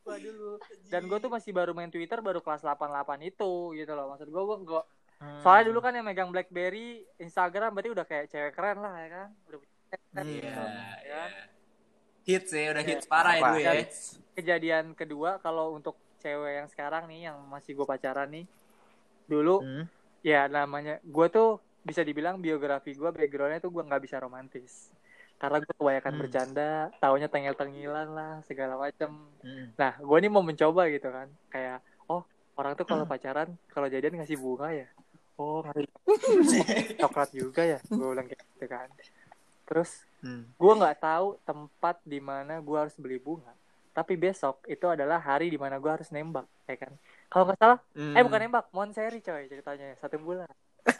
gua 0.00 0.16
dulu 0.16 0.58
dan 0.88 1.06
gue 1.06 1.18
tuh 1.18 1.28
masih 1.28 1.52
baru 1.52 1.70
main 1.70 1.86
Twitter 1.86 2.18
baru 2.18 2.40
kelas 2.40 2.60
88 2.60 2.90
itu 3.22 3.52
gitu 3.72 3.92
loh 3.92 4.10
maksud 4.10 4.26
gue 4.26 4.42
gue 4.64 4.82
gua 5.20 5.40
soalnya 5.40 5.64
dulu 5.68 5.78
kan 5.78 5.92
yang 5.92 6.02
megang 6.02 6.30
BlackBerry 6.30 6.88
Instagram 7.16 7.70
berarti 7.70 7.90
udah 7.90 8.04
kayak 8.04 8.26
cewek 8.26 8.52
keren 8.52 8.80
lah 8.80 8.94
ya 8.96 9.08
kan 9.10 9.28
udah 9.46 9.60
Iya, 9.90 10.22
gitu, 10.22 10.46
ya 10.46 10.46
iya. 10.46 10.54
kan? 11.10 11.30
Hits 12.22 12.50
ya, 12.50 12.70
udah 12.70 12.84
hits 12.84 13.06
parah 13.06 13.34
ya 13.34 13.42
dulu 13.42 13.58
ya. 13.58 13.72
Kejadian 14.32 14.84
kedua 14.94 15.30
kalau 15.38 15.74
untuk 15.74 15.94
cewek 16.16 16.52
yang 16.56 16.68
sekarang 16.68 17.04
nih 17.04 17.26
yang 17.26 17.36
masih 17.44 17.74
gue 17.74 17.84
pacaran 17.84 18.28
nih 18.28 18.46
dulu 19.24 19.60
Hmm. 19.60 19.84
ya 20.20 20.46
namanya 20.46 21.00
gue 21.00 21.26
tuh 21.28 21.48
bisa 21.80 22.00
dibilang 22.00 22.38
biografi 22.38 22.92
gue 22.92 23.08
backgroundnya 23.08 23.58
tuh 23.58 23.70
gue 23.70 23.80
nggak 23.80 24.02
bisa 24.02 24.16
romantis 24.16 24.92
karena 25.36 25.58
gue 25.58 25.72
kebanyakan 25.72 26.12
Hmm. 26.12 26.20
bercanda 26.20 26.70
taunya 26.96 27.26
tengil-tengilan 27.26 28.08
lah 28.08 28.32
segala 28.42 28.76
macem 28.76 29.10
Hmm. 29.40 29.72
Nah, 29.74 29.96
gue 29.96 30.16
nih 30.18 30.28
mau 30.28 30.40
mencoba 30.40 30.86
gitu 30.86 31.08
kan, 31.08 31.26
kayak 31.48 31.80
oh 32.06 32.20
orang 32.54 32.72
tuh 32.74 32.84
kalau 32.84 33.02
pacaran 33.04 33.48
kalau 33.66 33.88
jadian 33.88 34.14
ngasih 34.14 34.36
bunga 34.36 34.70
ya. 34.70 34.86
Oh 35.40 35.64
ngeri 35.64 35.88
coklat 37.00 37.30
juga 37.32 37.62
ya 37.64 37.78
gue 37.80 37.96
bilang 38.06 38.28
kayak 38.28 38.44
gitu 38.44 38.66
kan 38.68 38.88
terus 39.64 40.04
Hmm. 40.20 40.44
gue 40.52 40.72
nggak 40.76 41.00
tahu 41.00 41.40
tempat 41.48 41.96
di 42.04 42.20
mana 42.20 42.60
gue 42.60 42.76
harus 42.76 42.92
beli 42.94 43.16
bunga 43.16 43.56
tapi 43.90 44.14
besok 44.14 44.60
itu 44.68 44.84
adalah 44.84 45.16
hari 45.16 45.48
di 45.48 45.56
mana 45.56 45.80
gue 45.80 45.88
harus 45.88 46.12
nembak 46.12 46.44
ya 46.68 46.76
kan 46.76 46.92
kalau 47.26 47.48
nggak 47.48 47.56
salah 47.56 47.78
Hmm. 47.96 48.12
eh 48.12 48.20
bukan 48.20 48.40
nembak 48.44 48.68
Monseri 48.68 49.24
coy 49.24 49.48
ceritanya 49.48 49.96
satu 49.96 50.20
bulan 50.20 50.44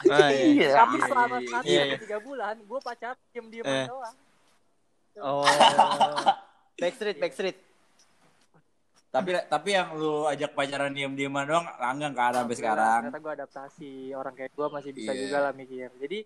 Ah, 0.09 0.32
iya. 0.32 0.72
tapi 0.72 0.97
selama 1.01 1.36
satu 1.36 1.68
Iya, 1.68 1.84
sampai 1.84 1.84
iya. 1.84 1.97
tiga 2.01 2.18
bulan 2.18 2.57
gue 2.59 2.80
pacar 2.80 3.12
diem 3.28 3.47
diem 3.49 3.64
Eh. 3.64 3.84
doang 3.86 4.16
Oh. 5.20 5.45
Backstreet, 6.80 7.20
backstreet. 7.20 7.57
Tapi 9.11 9.35
tapi 9.51 9.75
yang 9.75 9.99
lu 9.99 10.25
ajak 10.25 10.55
pacaran 10.55 10.95
diam-diaman 10.95 11.43
doang 11.43 11.67
langgang 11.83 12.15
kan 12.15 12.33
sampai 12.33 12.55
sekarang. 12.55 13.01
ternyata 13.05 13.19
gue 13.19 13.33
adaptasi. 13.43 13.93
Orang 14.15 14.33
kayak 14.33 14.55
gue 14.55 14.67
masih 14.71 14.91
bisa 14.95 15.11
Iya. 15.11 15.21
juga 15.27 15.39
lah 15.43 15.53
mikir. 15.53 15.91
Jadi 15.99 16.19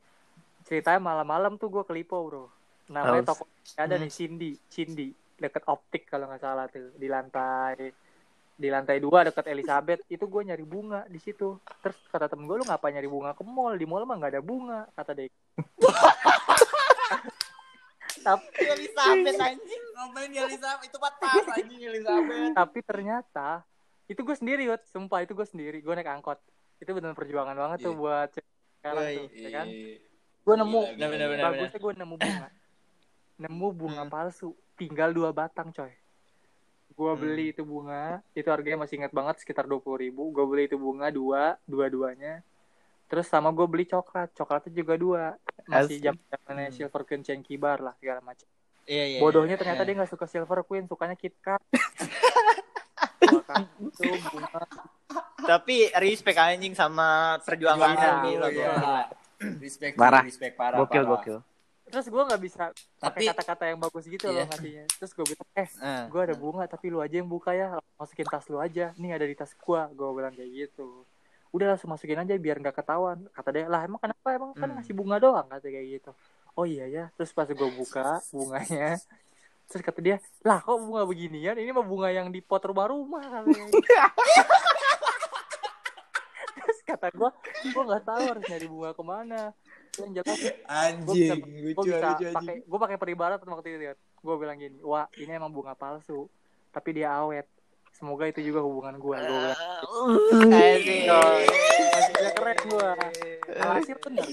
ceritanya 0.64 1.00
malam-malam 1.00 1.56
tuh 1.56 1.72
gue 1.72 1.80
ke 1.80 1.92
Lipo 1.92 2.20
bro. 2.20 2.44
Namanya 2.92 3.24
toko 3.24 3.48
ada 3.74 3.96
nih 3.96 4.12
Cindy 4.12 4.52
Cindy 4.68 5.16
deket 5.34 5.64
optik 5.64 6.04
kalau 6.04 6.28
nggak 6.28 6.38
salah 6.38 6.68
tuh. 6.68 6.92
Di 6.92 7.08
lantai 7.08 7.90
di 8.54 8.68
lantai 8.68 9.00
dua 9.00 9.24
deket 9.24 9.48
Elizabeth. 9.48 10.04
Itu 10.04 10.28
gue 10.28 10.44
nyari 10.44 10.62
bunga 10.62 11.08
di 11.08 11.16
situ. 11.16 11.56
Terus 11.80 11.96
kata 12.12 12.28
temen 12.28 12.44
gue 12.44 12.60
lu 12.60 12.68
ngapain 12.68 12.92
nyari 12.92 13.08
bunga 13.08 13.32
ke 13.32 13.42
mall? 13.42 13.72
Di 13.74 13.88
mall 13.88 14.04
mah 14.04 14.16
nggak 14.20 14.32
ada 14.36 14.44
bunga 14.44 14.84
kata 14.92 15.16
dia 15.16 15.32
tapi 18.24 18.62
Elizabeth 18.64 19.36
anjing. 19.38 19.82
Ngapain 19.94 20.28
di 20.28 20.38
Elizabeth? 20.38 20.82
Itu 20.82 20.96
patas 20.98 21.44
anjing 21.46 21.80
Elizabeth. 21.84 22.50
tapi 22.54 22.78
ternyata 22.80 23.48
itu 24.04 24.20
gue 24.20 24.34
sendiri 24.34 24.62
Yot. 24.64 24.82
sumpah 24.86 25.20
itu 25.20 25.32
gue 25.32 25.44
sendiri 25.44 25.78
gue 25.78 25.92
naik 25.92 26.08
angkot 26.10 26.36
itu 26.76 26.90
benar 26.90 27.12
perjuangan 27.12 27.54
banget 27.54 27.78
tuh 27.80 27.92
Iya. 27.92 27.98
buat 27.98 28.28
sekarang 28.76 29.04
tuh 29.06 29.26
ya 29.32 29.50
kan 29.50 29.66
Iya. 29.66 29.96
gue 30.44 30.54
nemu 30.54 30.80
gila, 30.92 31.06
Bener, 31.08 31.28
bener, 31.30 31.44
bagusnya 31.46 31.80
gue 31.80 31.92
nemu 31.96 32.14
bunga 32.18 32.48
nemu 33.34 33.66
bunga 33.72 34.02
Hmm. 34.02 34.12
palsu 34.12 34.48
tinggal 34.74 35.10
dua 35.10 35.32
batang 35.32 35.72
coy 35.72 35.88
gue 36.90 37.10
Hmm. 37.10 37.16
beli 37.18 37.46
itu 37.50 37.64
bunga 37.64 38.20
itu 38.32 38.44
harganya 38.44 38.78
masih 38.78 39.00
ingat 39.00 39.10
banget 39.10 39.40
sekitar 39.40 39.64
dua 39.64 39.80
puluh 39.80 39.98
ribu 39.98 40.28
gue 40.28 40.44
beli 40.44 40.68
itu 40.68 40.76
bunga 40.76 41.08
dua 41.08 41.56
dua 41.64 41.88
duanya 41.88 42.44
terus 43.06 43.26
sama 43.26 43.48
gue 43.48 43.64
beli 43.64 43.84
coklat 43.84 44.32
coklatnya 44.32 44.72
juga 44.72 44.94
dua 44.94 45.22
masih 45.64 46.00
jam 46.00 46.14
zamannya 46.24 46.70
silver 46.70 47.02
queen 47.02 47.20
cengki 47.20 47.54
bar 47.54 47.80
lah 47.80 47.94
segala 47.94 48.20
macam 48.20 48.48
Iya, 48.84 49.04
iya. 49.06 49.18
bodohnya 49.18 49.54
ternyata 49.54 49.80
Iya. 49.80 49.86
dia 49.86 49.94
nggak 49.96 50.10
suka 50.10 50.26
silver 50.26 50.60
queen 50.62 50.84
sukanya 50.84 51.14
kit 51.14 51.32
kat 51.38 51.60
Gua 53.24 53.40
kasih 53.42 53.68
itu 53.88 54.28
bunga 54.30 54.60
Tapi 55.38 55.88
respect 55.94 56.36
anjing 56.36 56.72
sama 56.72 57.40
perjuangan 57.40 57.96
Iya, 57.96 58.10
gila, 58.22 58.48
iya. 58.48 58.68
gila. 58.72 59.02
Respect, 59.60 59.94
Parah. 59.94 60.22
respect 60.22 60.54
parah. 60.54 60.78
Gokil, 60.78 61.00
parah. 61.00 61.10
gokil. 61.16 61.38
terus 61.84 62.08
gue 62.08 62.16
nggak 62.18 62.42
bisa 62.42 62.72
pakai 62.96 63.08
Tapi- 63.22 63.28
kata-kata 63.30 63.64
yang 63.66 63.78
bagus 63.78 64.04
gitu 64.04 64.24
Iya. 64.26 64.34
loh 64.34 64.44
ngasihnya 64.48 64.84
terus 64.90 65.12
gue 65.12 65.24
bilang 65.26 65.48
eh 65.54 65.68
Eh. 65.68 66.02
gue 66.08 66.20
ada 66.22 66.34
bunga 66.34 66.64
tapi 66.66 66.88
lu 66.88 66.98
aja 66.98 67.12
yang 67.14 67.28
buka 67.28 67.52
ya 67.52 67.66
masukin 67.94 68.24
tas 68.24 68.48
lu 68.48 68.56
aja 68.56 68.90
nih 68.94 69.12
ada 69.12 69.22
di 69.22 69.32
tas 69.32 69.52
gua 69.54 69.86
gue 69.86 70.08
bilang 70.10 70.32
kayak 70.32 70.48
gitu 70.50 71.04
udah 71.54 71.78
langsung 71.78 71.86
masukin 71.86 72.18
aja 72.18 72.34
biar 72.34 72.58
nggak 72.58 72.74
ketahuan 72.74 73.30
kata 73.30 73.48
dia. 73.54 73.70
Lah 73.70 73.86
emang 73.86 74.02
kenapa? 74.02 74.28
Emang 74.34 74.50
kan 74.58 74.66
Hmm. 74.66 74.74
ngasih 74.82 74.90
bunga 74.90 75.22
doang 75.22 75.46
kata 75.46 75.70
kayak 75.70 75.86
gitu. 76.02 76.10
Oh 76.58 76.66
iya 76.66 76.90
ya 76.90 77.04
terus 77.14 77.30
pas 77.30 77.46
gue 77.46 77.70
buka 77.78 78.18
bunganya 78.34 78.98
terus 79.64 79.80
kata 79.80 79.98
dia 79.98 80.16
lah 80.42 80.58
kok 80.58 80.76
bunga 80.76 81.06
beginian? 81.06 81.54
Ini 81.54 81.70
mah 81.70 81.86
bunga 81.86 82.10
yang 82.10 82.28
di 82.28 82.42
pot 82.42 82.62
rumah 82.66 82.90
rumah 82.90 83.22
terus 86.54 86.80
kata 86.82 87.10
gue 87.14 87.30
gue 87.70 87.82
nggak 87.86 88.04
tahu 88.04 88.22
harus 88.34 88.44
nyari 88.50 88.66
bunga 88.66 88.90
ke 88.90 89.02
mana. 89.06 89.42
Yang 89.94 90.26
bisa 90.26 90.50
Anjing, 90.66 91.38
gue 91.70 91.84
bisa 91.86 92.02
lucu 92.02 92.24
pakai 92.34 92.56
gue 92.66 92.78
pakai 92.82 92.98
peribarat 92.98 93.38
waktu 93.46 93.68
itu 93.78 93.84
ya. 93.90 93.94
Gue 93.94 94.34
bilang 94.42 94.58
gini 94.58 94.82
wah 94.82 95.06
ini 95.14 95.30
emang 95.30 95.54
bunga 95.54 95.78
palsu 95.78 96.26
tapi 96.74 96.98
dia 96.98 97.14
awet 97.14 97.46
semoga 97.94 98.26
itu 98.26 98.40
juga 98.42 98.60
hubungan 98.60 98.94
gue 98.96 99.16
gue 99.16 100.02
masih 100.44 100.98
bisa 102.12 102.30
keren 102.34 102.58
gue 102.60 102.88
hasil 103.54 103.96
bener 104.00 104.26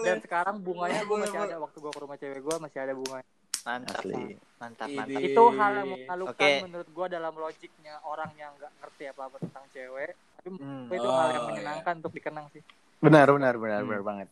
dan 0.00 0.16
sekarang 0.20 0.56
bunganya 0.58 1.02
gue 1.02 1.16
masih 1.18 1.38
ada 1.40 1.56
waktu 1.58 1.76
gue 1.76 1.90
ke 1.90 2.00
rumah 2.00 2.16
cewek 2.16 2.40
gue 2.40 2.56
masih 2.58 2.78
ada 2.80 2.94
bunga 2.94 3.20
Mantap. 3.60 4.00
Asli. 4.00 4.40
Mantap, 4.56 4.88
mantap. 4.88 5.20
itu 5.20 5.42
hal 5.52 5.72
yang 5.76 5.88
memalukan 5.92 6.32
Oke. 6.32 6.64
menurut 6.64 6.88
gue 6.88 7.06
dalam 7.10 7.34
logiknya 7.34 7.94
orang 8.02 8.32
yang 8.34 8.56
nggak 8.56 8.72
ngerti 8.74 9.04
apa 9.06 9.22
apa 9.22 9.36
tentang 9.36 9.64
cewek 9.70 10.10
tapi 10.40 10.48
Hmm. 10.56 10.88
itu 10.88 11.04
hal 11.04 11.28
yang 11.28 11.44
Oh, 11.44 11.48
menyenangkan 11.52 11.94
untuk 12.00 12.14
dikenang 12.14 12.48
sih 12.48 12.64
Benar, 12.98 13.28
benar, 13.28 13.54
benar, 13.54 13.80
Hmm. 13.80 13.88
benar 13.90 14.02
banget. 14.02 14.28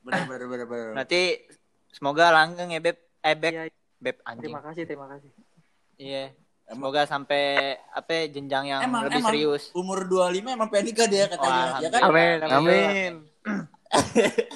Bener, 0.00 0.22
bener, 0.24 0.46
bener, 0.46 0.66
bener. 0.66 0.88
Berarti 0.94 1.22
semoga 1.90 2.30
langgeng 2.30 2.70
ya 2.70 2.78
Beb. 2.80 2.98
Eh 3.20 3.34
Beb, 3.34 3.52
Iya, 3.52 3.62
Beb 3.98 4.16
anjing. 4.22 4.46
terima 4.46 4.62
kasih 4.62 4.82
terima 4.84 5.06
kasih 5.08 5.30
Iya. 5.96 6.24
Semoga 6.70 7.02
sampai 7.02 7.74
apa 7.90 8.30
jenjang 8.30 8.70
yang 8.70 8.80
Emang, 8.86 9.02
lebih 9.10 9.18
emang. 9.18 9.32
serius. 9.34 9.74
Umur 9.74 10.06
25 10.06 10.54
emang 10.54 10.68
pengen 10.70 10.86
nikah 10.86 11.06
dia 11.10 11.26
katanya. 11.26 11.62
Wah, 11.66 11.82
ya 11.82 11.88
kan? 11.90 12.00
amin 12.06 12.36
Amin. 12.46 13.12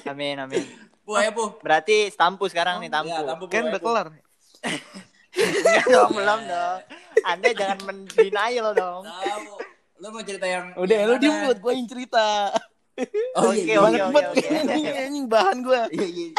Amin, 0.07 0.35
amin. 0.39 0.63
Bu, 1.05 1.19
ya, 1.19 1.29
Bu. 1.35 1.59
Berarti 1.59 2.09
tampu 2.15 2.47
sekarang 2.47 2.79
nih 2.79 2.89
tampu. 2.89 3.11
Ya, 3.11 3.21
tampu, 3.27 3.45
Kan 3.51 3.67
udah 3.67 3.81
kelar. 3.83 4.07
Enggak 5.35 5.85
dong, 5.91 6.11
belum 6.15 6.39
dong. 6.47 6.79
Anda 7.27 7.49
jangan 7.51 7.79
mendenial 7.83 8.71
dong. 8.71 9.03
Tahu. 9.03 9.53
Lu 9.99 10.07
mau 10.11 10.23
cerita 10.23 10.47
yang 10.47 10.71
Udah, 10.79 10.99
lu 11.03 11.13
diem 11.19 11.35
buat 11.43 11.59
gue 11.59 11.73
yang 11.75 11.87
cerita. 11.91 12.55
Oh, 13.35 13.51
Oke, 13.51 13.59
iya, 13.59 13.75
iya. 13.75 13.77
oke, 13.77 13.83
Banget 13.83 13.99
oke, 13.99 14.13
banget 14.15 14.25
oke. 14.87 15.03
anjing, 15.03 15.27
bahan 15.27 15.57
gue. 15.59 15.81
Iya, 15.91 16.07
iya. 16.07 16.29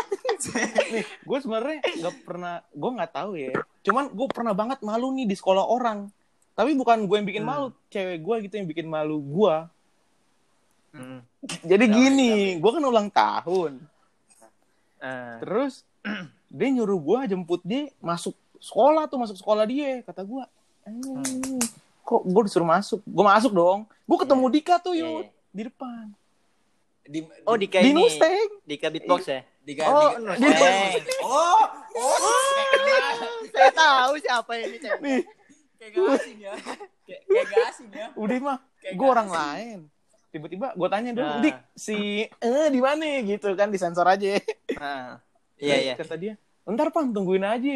Gue 1.22 1.38
sebenarnya 1.38 1.78
nggak 1.84 2.16
pernah, 2.22 2.54
gue 2.66 2.90
nggak 2.92 3.12
tahu 3.12 3.30
ya. 3.36 3.52
Cuman 3.82 4.04
gue 4.08 4.26
pernah 4.26 4.52
banget 4.52 4.78
malu 4.80 5.12
nih 5.12 5.26
di 5.26 5.34
sekolah 5.34 5.60
orang. 5.62 6.08
Tapi 6.52 6.72
bukan 6.72 7.04
gue 7.04 7.12
yang 7.14 7.28
bikin 7.28 7.42
Hmm. 7.42 7.52
malu, 7.52 7.66
cewek 7.86 8.18
gue 8.18 8.36
gitu 8.42 8.54
yang 8.56 8.64
bikin 8.66 8.86
malu 8.86 9.20
gue. 9.20 9.54
Hmm. 10.90 11.20
Jadi 11.62 11.84
gini, 11.86 12.32
gue 12.56 12.70
kan 12.72 12.80
ulang 12.82 13.08
tahun. 13.08 13.72
Eh, 14.98 15.36
Terus 15.38 15.84
dia 16.48 16.68
nyuruh 16.70 16.96
gue 16.96 17.18
jemput 17.28 17.60
dia 17.60 17.92
masuk 18.00 18.32
sekolah 18.56 19.04
tuh, 19.04 19.20
masuk 19.20 19.36
sekolah 19.36 19.68
dia. 19.68 20.00
Kata 20.00 20.24
gue, 20.24 20.40
"Anjing, 20.82 21.60
kok 22.00 22.22
gue 22.24 22.42
disuruh 22.48 22.64
masuk? 22.64 23.04
Gue 23.04 23.24
masuk 23.26 23.52
dong. 23.52 23.84
Gue 24.02 24.16
ketemu 24.16 24.44
Dika 24.48 24.80
tuh 24.80 24.96
Iya, 24.96 25.04
yuk 25.04 25.20
iya. 25.20 25.28
di 25.52 25.62
depan. 25.68 26.04
Di, 27.06 27.22
Oh, 27.42 27.54
di, 27.54 27.64
Dika 27.64 27.78
di 27.78 27.90
ini. 27.90 28.02
Mustang. 28.02 28.34
Dika 28.62 28.86
beatbox 28.88 29.20
ya? 29.24 29.40
di, 29.58 29.72
di, 29.72 29.80
Oh, 29.80 30.10
di- 30.10 30.26
Mustang. 30.36 30.90
Oh, 31.20 31.64
oh, 31.94 32.14
Saya 33.48 33.70
tahu 33.72 34.12
siapa 34.16 34.52
ini. 34.56 34.76
cewek. 34.76 35.00
Nih, 35.00 35.20
kayak 35.76 35.90
gak 35.92 36.06
asing 36.12 36.38
ya. 36.40 36.54
Kayak, 37.00 37.20
kayak 37.24 37.46
gak 37.46 37.64
asing 37.68 37.88
ya. 37.90 38.06
udah 38.14 38.36
mah, 38.40 38.58
Kayak 38.76 38.94
gue 38.94 39.06
orang 39.08 39.28
asing. 39.28 39.38
lain. 39.38 39.78
Tiba-tiba 40.28 40.66
gue 40.70 40.88
tanya 40.88 41.10
dong, 41.12 41.30
Nah. 41.30 41.40
Dik, 41.40 41.56
si 41.74 41.96
eh 42.26 42.68
di 42.68 42.80
mana 42.80 43.06
gitu 43.22 43.48
kan 43.52 43.68
disensor 43.68 44.04
aja. 44.04 44.36
Nah. 44.74 45.22
Iya, 45.56 45.76
iya. 45.80 45.94
Kata 45.94 46.14
dia, 46.14 46.36
ntar 46.64 46.92
pan 46.92 47.08
tungguin 47.08 47.40
aja. 47.40 47.72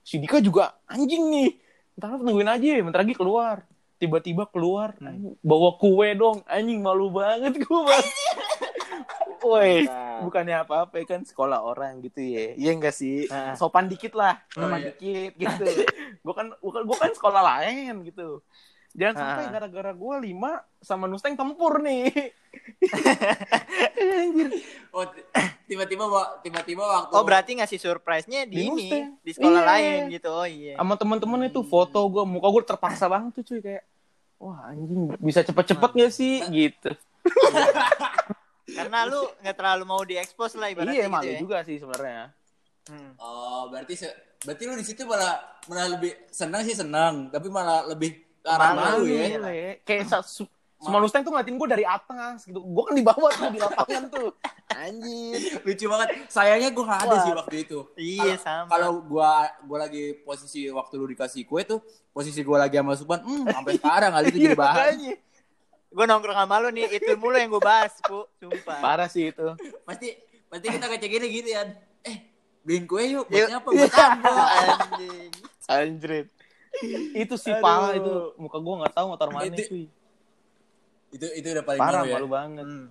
Si 0.00 0.18
Dika 0.18 0.40
juga 0.40 0.74
anjing 0.84 1.22
nih. 1.24 1.54
Ntar 1.94 2.18
tungguin 2.18 2.50
aja, 2.50 2.82
bentar 2.82 2.98
lagi 2.98 3.14
keluar. 3.14 3.62
Tiba-tiba 3.94 4.42
keluar, 4.44 4.98
Hmm. 4.98 5.38
bawa 5.38 5.78
kue 5.78 6.10
dong. 6.12 6.42
Anjing 6.44 6.82
malu 6.82 7.14
banget 7.14 7.62
gue. 7.62 7.96
Woi, 9.42 9.86
bukannya 10.20 10.56
apa-apa 10.56 11.02
kan 11.02 11.20
sekolah 11.20 11.60
orang 11.60 12.00
gitu 12.00 12.18
ya. 12.18 12.54
Iya 12.54 12.70
enggak 12.72 12.92
sih? 12.92 13.26
Nah. 13.26 13.52
Sopan 13.52 13.86
dikit 13.86 14.12
lah, 14.12 14.38
sopan 14.48 14.78
Hmm. 14.78 14.84
dikit 14.90 15.30
gitu. 15.36 15.64
kan 16.24 16.46
bukan 16.60 16.80
gue 16.80 16.96
kan 16.96 17.10
sekolah 17.10 17.40
lain 17.42 18.04
gitu. 18.04 18.40
Jangan 18.92 19.14
sampai 19.16 19.42
Ah. 19.42 19.50
gara-gara 19.50 19.90
gue 19.90 20.14
lima 20.22 20.62
sama 20.78 21.06
Nusteng 21.06 21.32
tempur 21.32 21.78
nih. 21.78 22.12
Anjir. 23.96 24.48
Oh, 24.90 25.02
tiba-tiba 25.64 26.04
wa- 26.04 26.36
tiba-tiba 26.38 26.82
waktu 26.82 27.10
Oh, 27.10 27.22
berarti 27.22 27.56
ngasih 27.56 27.78
surprise-nya 27.78 28.44
di, 28.44 28.54
Di 28.54 28.60
ini, 28.62 28.86
Mustang. 28.86 29.06
di 29.18 29.30
sekolah 29.32 29.58
Iya. 29.58 29.66
lain 29.66 29.98
gitu. 30.10 30.28
Oh 30.30 30.44
iya. 30.44 30.74
sama 30.76 30.94
temen-temen 30.94 31.40
itu 31.46 31.60
foto 31.64 31.98
gue 32.06 32.22
muka 32.22 32.46
gue 32.46 32.62
terpaksa 32.66 33.06
banget 33.06 33.30
tuh 33.34 33.42
cuy 33.46 33.58
kayak 33.62 33.82
wah 34.36 34.68
anjing 34.68 35.08
bisa 35.18 35.40
cepet-cepet 35.40 35.90
gak 35.96 36.12
sih 36.12 36.42
gitu 36.44 36.90
Karena 38.74 38.98
lu 39.04 39.20
nggak 39.38 39.54
terlalu 39.54 39.84
mau 39.84 40.00
diekspos 40.00 40.54
lah 40.54 40.68
ibaratnya 40.68 40.94
iya 40.94 41.04
gitu 41.04 41.12
malu 41.12 41.28
ya. 41.28 41.38
juga 41.38 41.58
sih 41.62 41.76
sebenarnya 41.76 42.32
Hmm. 42.82 43.14
Oh, 43.16 43.70
berarti 43.70 43.94
se- 43.94 44.10
berarti 44.42 44.62
lu 44.64 44.74
di 44.74 44.82
situ 44.82 45.06
malah 45.06 45.38
malah 45.64 45.86
lebih 45.88 46.18
senang 46.28 46.60
sih 46.60 46.74
senang, 46.74 47.30
tapi 47.30 47.46
malah 47.46 47.86
lebih 47.86 48.10
ke 48.36 48.48
arah 48.48 48.74
Malu, 48.74 48.82
malu, 48.98 49.02
iya. 49.06 49.22
ya. 49.28 49.38
Le. 49.38 49.78
kayak 49.80 50.10
semua 50.82 50.98
Mustang 50.98 51.22
tuh 51.22 51.30
ngeliatin 51.30 51.54
gue 51.54 51.68
dari 51.70 51.86
atas 51.86 52.42
gitu 52.42 52.58
gue 52.58 52.82
kan 52.82 52.90
di 52.92 53.06
bawah 53.06 53.30
tuh 53.30 53.46
di 53.48 53.62
lapangan 53.62 54.10
tuh 54.10 54.34
anjir 54.68 55.38
Lucu 55.62 55.86
banget. 55.86 56.26
Sayangnya 56.26 56.68
gue 56.68 56.82
gak 56.82 57.00
ada 57.00 57.14
Wah. 57.14 57.22
sih 57.22 57.32
waktu 57.32 57.56
itu. 57.62 57.78
Iya, 57.94 58.34
Kalau- 58.34 58.42
sama. 58.42 58.66
Kalau 58.66 58.90
gua 59.00 59.30
gua 59.62 59.78
lagi 59.80 60.04
posisi 60.18 60.66
waktu 60.66 60.94
lu 60.96 61.06
dikasih 61.06 61.46
kue 61.46 61.62
tuh, 61.62 61.78
posisi 62.10 62.42
gua 62.42 62.66
lagi 62.66 62.74
sama 62.74 62.98
Supan, 62.98 63.22
hmm, 63.22 63.46
sampai 63.46 63.78
sekarang 63.78 64.10
kali 64.10 64.26
itu 64.26 64.38
Iya, 64.42 64.44
jadi 64.44 64.58
bahan. 64.58 64.94
Gue 65.92 66.04
nongkrong 66.08 66.34
sama 66.34 66.56
lu 66.58 66.72
nih 66.72 66.88
itu 66.90 67.12
mulu 67.14 67.36
yang 67.36 67.52
gue 67.52 67.60
bahas 67.60 67.92
pu 68.00 68.24
sumpah 68.40 68.80
Parah 68.80 69.08
sih 69.08 69.28
itu. 69.28 69.44
Pasti 69.84 70.16
pasti 70.48 70.66
kita 70.68 70.88
ngecekin 70.88 71.22
gitu 71.28 71.48
ya. 71.52 71.62
Eh, 72.02 72.16
beliin 72.64 72.84
kue 72.84 73.04
yuk. 73.06 73.28
Yuk. 73.28 73.48
Buat 73.48 73.60
apa? 73.60 73.68
Buat 73.68 73.92
apa? 73.92 74.32
anjing 74.56 75.30
Anjrit. 75.68 76.26
itu 77.14 77.34
sih 77.36 77.52
parah 77.60 77.92
itu. 77.92 78.32
Muka 78.36 78.56
gua 78.56 78.74
nggak 78.82 78.94
tahu 78.96 79.06
motor 79.12 79.28
mana 79.28 79.44
Itu- 79.46 79.68
cuy. 79.68 79.84
itu 81.12 81.26
itu 81.36 81.46
udah 81.52 81.64
paling 81.64 81.80
Parah 81.80 82.00
malu 82.00 82.08
ya. 82.08 82.14
malu 82.16 82.28
banget. 82.28 82.64
Hmm. 82.64 82.86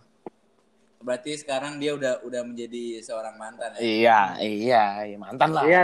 Berarti 1.02 1.32
sekarang 1.34 1.82
dia 1.82 1.98
udah 1.98 2.22
udah 2.22 2.42
menjadi 2.46 3.02
seorang 3.02 3.34
mantan 3.34 3.74
ya. 3.74 3.82
Iya, 3.82 4.20
iya, 4.38 4.84
iya, 5.10 5.18
mantan 5.18 5.50
lah. 5.50 5.64
Iya. 5.66 5.84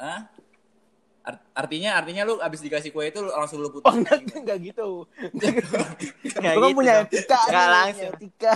Hah? 0.00 0.20
Art- 1.30 1.42
artinya 1.54 1.90
artinya 1.94 2.22
lu 2.24 2.34
abis 2.38 2.60
dikasih 2.60 2.90
kue 2.90 3.06
itu 3.06 3.18
lu 3.18 3.30
langsung 3.30 3.58
lu 3.58 3.70
putus. 3.70 3.86
Oh 3.86 3.94
enggak, 3.94 4.18
enggak 4.32 4.58
gitu. 4.60 4.88
Nggak 5.30 6.52
Gua 6.52 6.60
kan 6.60 6.68
gitu 6.68 6.76
punya 6.76 6.92
etika. 7.00 7.38
Nggak 7.40 7.54
nih, 7.62 7.72
langsung. 7.72 8.12
Etika. 8.12 8.52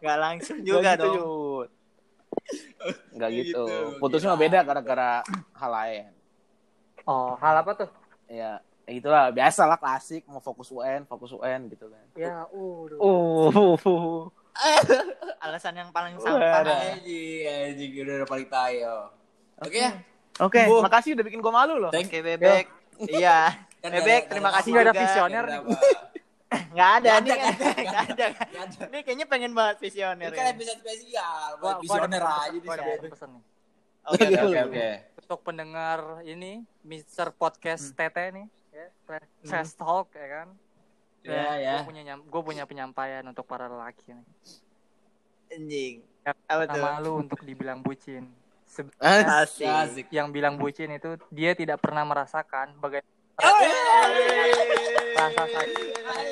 Nggak 0.00 0.18
langsung 0.18 0.56
juga 0.60 0.90
gitu, 0.90 1.02
dong 1.02 1.14
Yud. 1.16 1.68
Enggak 3.10 3.30
Gitu, 3.32 3.42
gitu. 3.42 3.62
Putusnya 3.98 4.32
kira. 4.32 4.42
beda 4.42 4.58
gara-gara 4.62 5.10
hal 5.52 5.70
lain. 5.70 6.04
Oh, 7.02 7.34
hal 7.34 7.54
apa 7.58 7.72
tuh? 7.74 7.90
Ya, 8.26 8.60
ya 8.84 8.92
itulah 8.92 9.28
biasa 9.28 9.64
lah 9.64 9.76
klasik 9.76 10.22
mau 10.24 10.38
fokus 10.38 10.70
UN, 10.70 11.02
fokus 11.04 11.32
UN 11.32 11.66
gitu 11.66 11.88
kan. 11.88 12.04
Ya, 12.14 12.44
uh, 12.46 12.86
Oh. 13.00 14.30
alasan 15.40 15.72
yang 15.74 15.90
paling 15.90 16.18
sampah 16.18 16.62
ada. 16.62 16.74
Anjing, 16.92 17.46
anjing 17.46 17.90
udah 17.96 18.14
udah 18.22 18.28
paling 18.28 18.48
tayo. 18.48 19.08
Oke 19.58 19.78
ya. 19.78 19.92
Oke, 20.40 20.60
Bu. 20.64 20.80
makasih 20.80 21.12
udah 21.12 21.24
bikin 21.24 21.38
gua 21.38 21.52
malu 21.54 21.76
loh. 21.76 21.90
Thank 21.90 22.08
oke 22.08 22.20
bebek 22.22 22.64
iya 23.06 23.54
Kan 23.78 23.90
bebek 23.92 24.22
terima 24.26 24.50
kasih 24.52 24.70
Nggak 24.72 24.82
ada 24.82 24.94
visioner. 24.94 25.44
Nggak 26.70 26.90
ada 26.96 27.10
nih 27.16 27.32
nggak 27.80 28.04
ada 28.08 28.26
ini 28.90 28.98
kayaknya 29.00 29.26
pengen 29.26 29.52
banget 29.52 29.76
visioner 29.78 30.28
Ini 30.28 30.34
kan 30.34 30.44
ya. 30.44 30.52
episode 30.52 30.80
spesial. 30.80 31.42
gua, 31.56 31.60
gua 31.60 31.70
ada 31.70 31.80
Visioner 31.80 32.22
aja 32.22 32.48
di 32.50 32.58
gua 32.60 32.74
ada 32.74 32.82
sana. 32.82 33.06
pesan 33.06 33.28
nih. 33.30 33.44
oke 34.02 34.24
Oke 34.40 34.58
oke. 34.64 34.88
Untuk 35.20 35.40
pendengar 35.42 35.98
ini, 36.24 36.52
Mr. 36.82 37.30
Podcast 37.30 37.94
TT 37.94 38.16
nih, 38.34 38.46
ya, 38.72 38.86
Trash 39.40 39.72
Talk 39.74 40.10
ya 40.10 40.26
kan. 40.26 40.48
Ya 41.22 41.54
ya. 41.54 41.74
Gue 41.76 41.86
punya 41.86 42.02
nyam- 42.02 42.26
gua 42.26 42.42
punya 42.42 42.64
penyampaian 42.64 43.22
untuk 43.22 43.44
para 43.44 43.64
lelaki 43.64 44.10
nih. 44.10 44.26
anjing 45.50 45.94
Ya, 46.20 46.32
apa 46.46 46.62
tuh 46.66 46.78
Nama 46.78 46.98
lu 46.98 47.12
untuk 47.18 47.40
dibilang 47.40 47.78
bucin. 47.78 48.26
Sebe- 48.70 48.94
asik 48.96 49.66
Asik. 49.66 50.06
yang 50.08 50.30
bilang 50.30 50.54
bucin 50.54 50.88
itu 50.88 51.18
dia 51.28 51.52
tidak 51.52 51.82
pernah 51.82 52.02
merasakan 52.02 52.78
bagaimana 52.78 53.02
rasa 55.12 55.42
sakit 55.44 55.84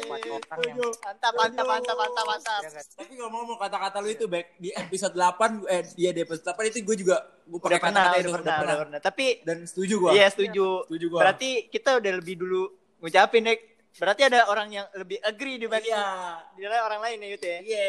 buat 0.06 0.22
orang 0.24 0.60
yang 0.62 0.78
mantap 0.78 1.32
mantap 1.34 1.66
mantap 1.66 1.96
mantap 1.96 2.24
mantap 2.26 2.60
Ya. 2.60 2.70
Tapi 2.94 3.12
ngomong 3.16 3.42
mau 3.44 3.56
kata-kata 3.56 3.98
lu 3.98 4.08
itu 4.08 4.24
back 4.24 4.56
di 4.56 4.70
episode 4.70 5.12
8 5.12 5.66
eh 5.66 5.82
dia 5.92 6.10
di 6.10 6.20
episode 6.20 6.46
8 6.46 6.68
itu 6.68 6.78
gue 6.82 6.96
juga 6.98 7.16
gue 7.44 7.58
pakai 7.58 7.78
pernah 7.78 8.02
kata-kata 8.06 8.18
itu 8.18 8.30
pernah 8.30 8.56
udah 8.56 8.76
pernah 8.78 9.00
tapi 9.00 9.26
dan 9.42 9.58
setuju 9.64 9.94
gua. 9.98 10.10
iya 10.12 10.26
setuju 10.28 10.84
Setuju 10.84 11.06
gua. 11.08 11.20
berarti 11.20 11.50
kita 11.66 11.90
udah 11.96 12.12
lebih 12.14 12.34
dulu 12.36 12.62
ngucapin 12.98 13.42
Nek. 13.44 13.60
Berarti 13.98 14.22
ada 14.30 14.46
orang 14.46 14.68
yang 14.70 14.86
lebih 14.94 15.18
agree 15.20 15.58
dibanding 15.58 15.90
iya. 15.90 16.38
dibanding 16.54 16.84
orang 16.86 17.00
lain 17.02 17.16
ya 17.18 17.28
Yud 17.34 17.42
ya 17.42 17.58
Iya, 17.60 17.86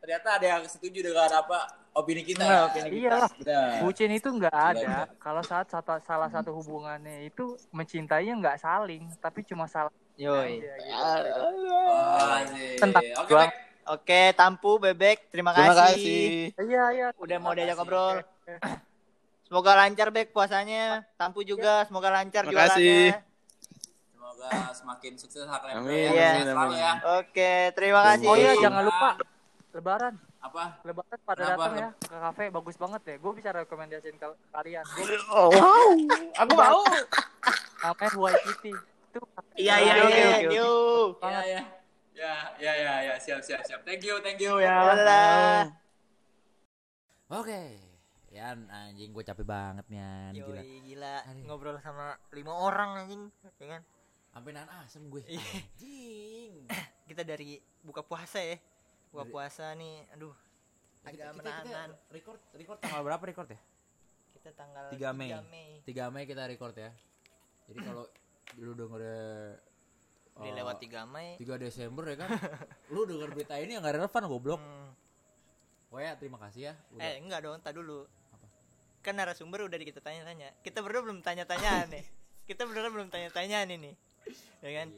ternyata 0.00 0.28
ada 0.38 0.46
yang 0.46 0.62
setuju 0.70 0.98
dengan 1.10 1.30
apa 1.34 1.58
opini 1.92 2.22
kita. 2.22 2.46
Nah, 2.46 2.70
opini 2.70 2.88
kita. 2.94 3.02
Iyalah. 3.10 3.30
Bucin 3.82 4.10
itu 4.14 4.28
nggak 4.30 4.54
ada 4.54 5.10
kalau 5.18 5.42
saat 5.42 5.66
satu, 5.66 5.98
salah 6.06 6.30
satu 6.30 6.54
hubungannya 6.54 7.26
itu 7.26 7.58
mencintainya 7.74 8.38
nggak 8.38 8.62
saling 8.62 9.10
tapi 9.18 9.42
cuma 9.42 9.66
salah 9.66 9.90
yoi 10.14 10.62
aja 10.62 11.26
gitu. 11.26 11.42
Oh, 11.70 12.34
asik. 12.38 12.76
Tentang 12.78 13.02
Oke, 13.18 13.30
doang. 13.30 13.50
Bek. 13.50 13.54
oke 13.88 14.20
tampu 14.34 14.70
bebek 14.78 15.18
terima, 15.30 15.50
Terima 15.54 15.74
kasih. 15.74 16.52
kasih. 16.54 16.66
iya 16.70 16.84
iya 16.94 17.06
udah 17.16 17.38
mau 17.40 17.54
diajak 17.56 17.78
ngobrol 17.78 18.20
semoga 19.48 19.72
lancar 19.80 20.12
bek 20.12 20.28
puasanya 20.28 21.08
tampu 21.16 21.40
juga 21.40 21.86
semoga 21.88 22.12
lancar 22.12 22.44
Terima 22.44 22.68
kasih. 22.68 23.27
Semoga 24.38 24.70
semakin 24.70 25.12
sukses 25.18 25.42
hak 25.44 25.62
Amin, 25.74 26.14
Iya. 26.14 26.30
amin, 26.32 26.46
Selalu 26.46 26.62
amin. 26.70 26.78
ya. 26.78 26.92
oke 27.18 27.52
terima 27.74 28.00
kasih 28.06 28.26
oh 28.26 28.36
iya 28.38 28.46
Iya. 28.48 28.62
jangan 28.62 28.82
lupa 28.86 29.08
lebaran 29.68 30.14
Apa? 30.38 30.64
lebaran 30.80 31.18
pada 31.20 31.42
Kenapa? 31.42 31.58
datang 31.60 31.74
ya 31.74 31.90
ke 31.98 32.16
kafe 32.16 32.44
bagus 32.48 32.76
banget 32.78 33.02
ya 33.04 33.16
gue 33.18 33.32
bisa 33.34 33.48
rekomendasiin 33.50 34.14
ke 34.14 34.26
kalian 34.48 34.84
Gua 34.86 35.06
Oh, 35.34 35.48
wow. 35.50 35.90
Aku 36.38 36.52
mau. 36.54 36.82
namanya 36.86 38.14
Waikiki 38.14 38.72
itu 39.08 39.20
iya 39.56 39.74
iya 39.76 39.92
iya 39.96 40.06
oke, 40.06 40.22
oke. 40.22 40.54
yuk 40.54 41.10
Ya, 41.20 41.40
ya. 41.42 41.62
Ya, 42.14 42.34
ya, 42.56 42.72
ya, 42.74 42.94
ya, 43.04 43.14
siap, 43.16 43.38
siap, 43.40 43.62
siap. 43.62 43.82
Thank 43.82 44.02
you, 44.02 44.18
thank 44.18 44.38
you 44.38 44.58
ya. 44.58 44.74
Dadah. 44.90 45.70
Oke. 47.28 47.78
Yan, 48.28 48.66
anjing 48.68 49.10
gue 49.10 49.22
capek 49.22 49.42
banget 49.42 49.86
nih, 49.86 49.98
Yan. 49.98 50.32
Gila. 50.34 50.62
Gila 50.82 51.14
Aduh. 51.24 51.44
ngobrol 51.46 51.78
sama 51.78 52.18
lima 52.30 52.50
orang 52.52 52.90
anjing 53.00 53.22
ya 53.56 53.66
kan 53.70 53.82
Sampai 54.38 54.54
nahan 54.54 54.70
asem 54.86 55.02
gue. 55.10 55.22
Iya. 55.26 55.42
Anjing. 55.42 56.52
kita 57.10 57.22
dari 57.26 57.58
buka 57.82 58.04
puasa 58.04 58.38
ya 58.38 58.54
buka 59.10 59.24
Dari- 59.24 59.32
puasa 59.34 59.64
nih 59.74 60.04
aduh 60.14 60.36
Kita, 61.02 61.08
agak 61.08 61.16
kita, 61.16 61.32
menahan 61.34 61.64
kita 61.64 61.80
record, 62.12 62.40
record 62.54 62.78
tanggal 62.84 63.02
berapa 63.02 63.24
record 63.24 63.48
ya? 63.50 63.60
kita 64.38 64.50
tanggal 64.54 64.84
3 64.94 65.18
Mei. 65.18 65.30
Mei 65.50 65.68
3 65.82 66.14
Mei 66.14 66.24
kita 66.28 66.46
record 66.46 66.76
ya. 66.78 66.94
Jadi 67.66 67.78
kalau 67.82 68.06
lu 68.62 68.72
denger 68.78 69.00
udah 70.38 70.52
lewat 70.54 70.76
3 70.78 71.02
Mei 71.10 71.34
3 71.42 71.58
Desember 71.58 72.04
ya 72.06 72.16
kan. 72.22 72.28
lu 72.94 73.02
denger 73.02 73.34
berita 73.34 73.58
ini 73.58 73.74
yang 73.74 73.82
gak 73.82 73.98
relevan 73.98 74.22
goblok. 74.30 74.62
Hmm. 74.62 74.94
Oh 75.90 75.98
ya, 75.98 76.14
terima 76.14 76.38
kasih 76.38 76.70
ya. 76.70 76.74
Udah. 76.94 77.02
eh 77.02 77.18
enggak 77.18 77.42
dong 77.42 77.58
tak 77.58 77.74
dulu 77.74 78.06
Apa? 78.30 78.46
kan 79.02 79.18
narasumber 79.18 79.66
udah 79.66 79.74
kita 79.80 79.98
tanya-tanya 79.98 80.54
kita 80.62 80.84
berdua 80.84 81.02
belum 81.08 81.18
tanya-tanya 81.24 81.88
nih 81.90 82.04
kita 82.44 82.62
berdua 82.68 82.92
belum 82.92 83.08
tanya-tanya 83.08 83.64
nih 83.64 83.78
nih 83.80 83.94
ya 84.64 84.70
kan 84.74 84.88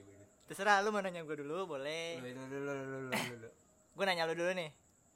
terserah 0.50 0.82
lu 0.82 0.90
mau 0.90 1.00
nanya 1.00 1.22
gue 1.22 1.36
dulu 1.38 1.78
boleh 1.78 2.18
Lu, 2.18 2.26
lu, 2.26 2.42
lu, 2.50 2.58
lu, 2.58 2.72
lu, 2.74 2.98
lu, 3.10 3.18
lu, 3.30 3.34
lu. 3.46 3.48
gue 3.94 4.04
nanya 4.06 4.24
lu 4.26 4.34
dulu 4.34 4.52
nih 4.54 4.70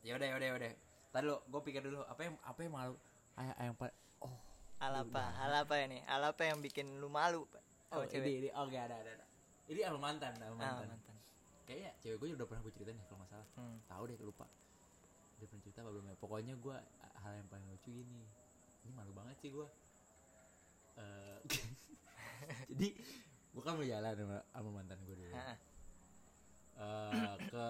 Ya 0.04 0.20
udah, 0.20 0.28
ya 0.28 0.36
udah, 0.36 0.48
ya 0.52 0.54
udah. 0.60 0.72
Tadi 1.16 1.24
lu, 1.24 1.36
gue 1.48 1.60
pikir 1.64 1.80
dulu 1.80 2.04
apa 2.04 2.20
yang 2.28 2.36
apa 2.44 2.60
yang 2.60 2.72
malu. 2.76 2.96
Ayah, 3.40 3.56
yang 3.56 3.76
oh, 4.20 4.36
hal 4.76 4.92
apa 5.00 5.22
hal 5.40 5.52
apa 5.64 5.74
nih 5.88 6.04
hal 6.04 6.22
apa 6.28 6.42
yang 6.44 6.60
bikin 6.60 7.00
lu 7.00 7.08
malu 7.08 7.48
oh, 7.88 8.02
Oh, 8.02 8.04
cewek. 8.04 8.28
ini, 8.28 8.30
ini, 8.44 8.48
oke 8.52 8.76
ada, 8.76 9.00
ada, 9.00 9.10
ada. 9.16 9.26
Ini 9.64 9.80
sama 9.80 9.98
mantan, 10.04 10.36
sama 10.36 10.60
Ah, 10.60 10.76
mantan. 10.76 10.92
mantan. 10.92 11.16
Kayaknya 11.64 11.90
cewek 12.04 12.16
gue 12.20 12.28
udah 12.36 12.46
pernah 12.46 12.62
gue 12.68 12.72
ceritain 12.76 13.00
ya 13.00 13.04
kalau 13.08 13.18
nggak 13.24 13.30
salah. 13.32 13.48
Hmm. 13.56 13.76
Tahu 13.88 14.02
deh, 14.12 14.16
lupa. 14.20 14.46
Dia 15.40 15.46
pernah 15.48 15.62
cerita 15.64 15.78
apa 15.80 15.90
belum 15.96 16.04
ya? 16.04 16.16
Pokoknya 16.20 16.54
gue 16.60 16.76
hal 17.24 17.32
yang 17.32 17.48
paling 17.48 17.66
lucu 17.72 17.88
gini. 17.88 18.22
Ini 18.84 18.92
malu 18.92 19.12
banget 19.16 19.36
sih 19.40 19.48
gue. 19.48 19.66
Eh, 21.00 21.38
jadi 22.76 22.88
gue 23.54 23.62
kan 23.62 23.78
mau 23.78 23.86
jalan 23.86 24.14
sama, 24.18 24.38
sama 24.50 24.70
mantan 24.74 24.98
gue 25.06 25.14
dulu. 25.14 25.34
Eh, 26.74 27.34
ke 27.48 27.68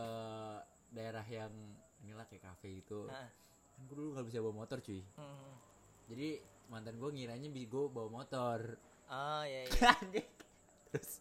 daerah 0.91 1.27
yang 1.29 1.53
inilah 2.01 2.25
kayak 2.25 2.49
kafe 2.49 2.81
itu. 2.81 3.05
Kan 3.05 3.29
gue 3.85 3.95
dulu 3.95 4.09
nggak 4.17 4.27
bisa 4.33 4.41
bawa 4.41 4.65
motor 4.65 4.81
cuy. 4.81 5.05
Hmm. 5.21 5.55
Jadi 6.09 6.41
mantan 6.73 6.97
gue 6.97 7.11
ngiranya 7.13 7.49
gue 7.53 7.85
bawa 7.93 8.09
motor. 8.09 8.61
oh 9.05 9.45
iya 9.45 9.69
iya 9.69 9.93
terus 10.89 11.21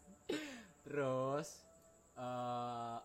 terus 0.80 1.48
eh 2.16 2.98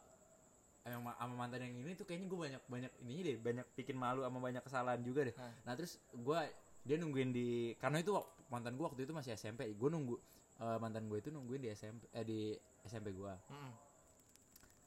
emang 0.87 1.11
ma- 1.11 1.17
sama 1.19 1.35
mantan 1.35 1.67
yang 1.67 1.75
ini 1.83 1.91
tuh 1.99 2.07
kayaknya 2.07 2.31
gue 2.31 2.39
banyak 2.39 2.63
banyak 2.63 2.91
ini 3.03 3.13
deh 3.27 3.35
banyak 3.43 3.67
bikin 3.75 3.99
malu 3.99 4.23
sama 4.23 4.39
banyak 4.39 4.63
kesalahan 4.63 5.03
juga 5.03 5.27
deh 5.27 5.35
Hah. 5.35 5.51
nah 5.67 5.73
terus 5.75 5.99
gue 6.15 6.39
dia 6.87 6.95
nungguin 6.95 7.35
di 7.35 7.75
karena 7.75 7.99
itu 7.99 8.15
mantan 8.47 8.79
gue 8.79 8.85
waktu 8.87 9.03
itu 9.03 9.11
masih 9.11 9.35
SMP 9.35 9.67
gue 9.67 9.89
nunggu 9.91 10.15
eh, 10.59 10.77
mantan 10.77 11.07
gue 11.07 11.17
itu 11.17 11.29
nungguin 11.29 11.61
di 11.61 11.69
SMP 11.69 12.07
eh 12.11 12.23
di 12.23 12.39
SMP 12.83 13.11
gue 13.11 13.33
Hmm. 13.47 13.73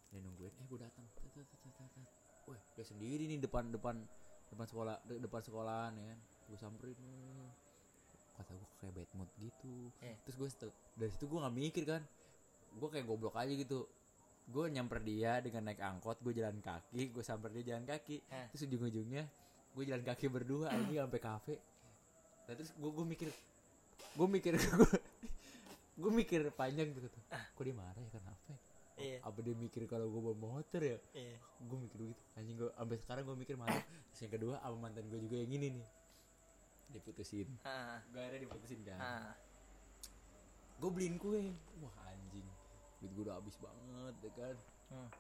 dia 0.09 0.20
nungguin 0.20 0.53
eh 0.53 0.66
gue 0.66 0.79
datang. 0.79 1.07
Wah 2.45 2.61
dia 2.75 2.85
sendiri 2.85 3.25
nih 3.25 3.39
depan 3.39 3.70
depan 3.70 3.97
depan 4.49 4.66
sekolah 4.66 4.97
de- 5.07 5.18
depan 5.18 5.41
sekolahan 5.41 5.93
ya 5.95 6.05
kan. 6.07 6.18
Gue 6.47 6.59
samperin 6.59 6.99
eh. 6.99 7.51
kata 8.33 8.51
gue 8.51 8.68
kayak 8.79 8.93
bad 8.95 9.11
mood 9.14 9.31
gitu. 9.39 9.75
Iya. 9.99 10.16
terus 10.25 10.37
gue 10.37 10.49
dari 10.95 11.11
situ 11.11 11.25
gue 11.25 11.39
nggak 11.39 11.55
mikir 11.55 11.85
kan. 11.87 12.03
Gue 12.75 12.89
kayak 12.89 13.05
goblok 13.05 13.37
aja 13.37 13.49
gitu. 13.49 13.89
Gue 14.45 14.68
nyamper 14.68 15.01
dia 15.01 15.39
dengan 15.39 15.70
naik 15.70 15.81
angkot 15.81 16.18
gue 16.18 16.35
jalan 16.35 16.59
kaki 16.59 17.09
gue 17.09 17.23
samper 17.23 17.49
dia 17.51 17.73
jalan 17.73 17.85
kaki. 17.85 18.20
Eh. 18.23 18.47
terus 18.51 18.66
ujung 18.66 18.85
ujungnya 18.85 19.25
gue 19.73 19.85
jalan 19.87 20.05
kaki 20.05 20.29
berdua 20.29 20.68
aja 20.68 21.07
sampai 21.07 21.20
kafe. 21.23 21.55
Nah, 22.45 22.53
terus 22.53 22.75
gue 22.75 22.91
gue 22.91 23.07
mikir 23.07 23.29
gue 24.12 24.29
mikir 24.29 24.53
gue 24.61 24.93
gue 26.03 26.11
mikir 26.11 26.40
panjang 26.59 26.90
gitu 26.90 27.07
tuh. 27.07 27.22
Kok 27.30 27.62
dia 27.62 27.76
marah 27.78 28.03
ya? 28.03 28.11
Kenapa 28.11 28.50
ya? 28.50 28.59
iya. 28.98 29.18
Apa 29.22 29.38
dia 29.38 29.55
mikir 29.55 29.86
kalau 29.86 30.11
gue 30.11 30.20
bawa 30.20 30.36
motor 30.36 30.82
ya? 30.82 30.98
Iya. 31.14 31.38
Gue 31.62 31.78
mikir 31.78 31.98
begitu. 32.03 32.22
Anjing 32.34 32.57
gue 32.59 32.70
sampai 32.74 32.96
sekarang 32.98 33.22
gue 33.30 33.36
mikir 33.38 33.55
marah. 33.55 33.82
Terus 34.11 34.20
yang 34.26 34.32
kedua 34.34 34.55
sama 34.59 34.76
mantan 34.82 35.07
gue 35.07 35.20
juga 35.22 35.36
yang 35.38 35.53
ini 35.55 35.66
nih? 35.78 35.86
Diputusin. 36.92 37.48
Ah, 37.62 38.03
gue 38.11 38.18
akhirnya 38.18 38.40
diputusin 38.42 38.80
kan. 38.82 38.98
Ah. 38.98 39.32
gue 40.82 40.90
beliin 40.90 41.14
kue. 41.14 41.55
Wah 41.78 41.94
anjing. 42.11 42.48
Duit 42.98 43.11
gue 43.14 43.22
udah 43.22 43.38
habis 43.38 43.55
banget 43.62 44.14
ya 44.18 44.30
kan? 44.34 44.57
Hmm. 44.90 45.11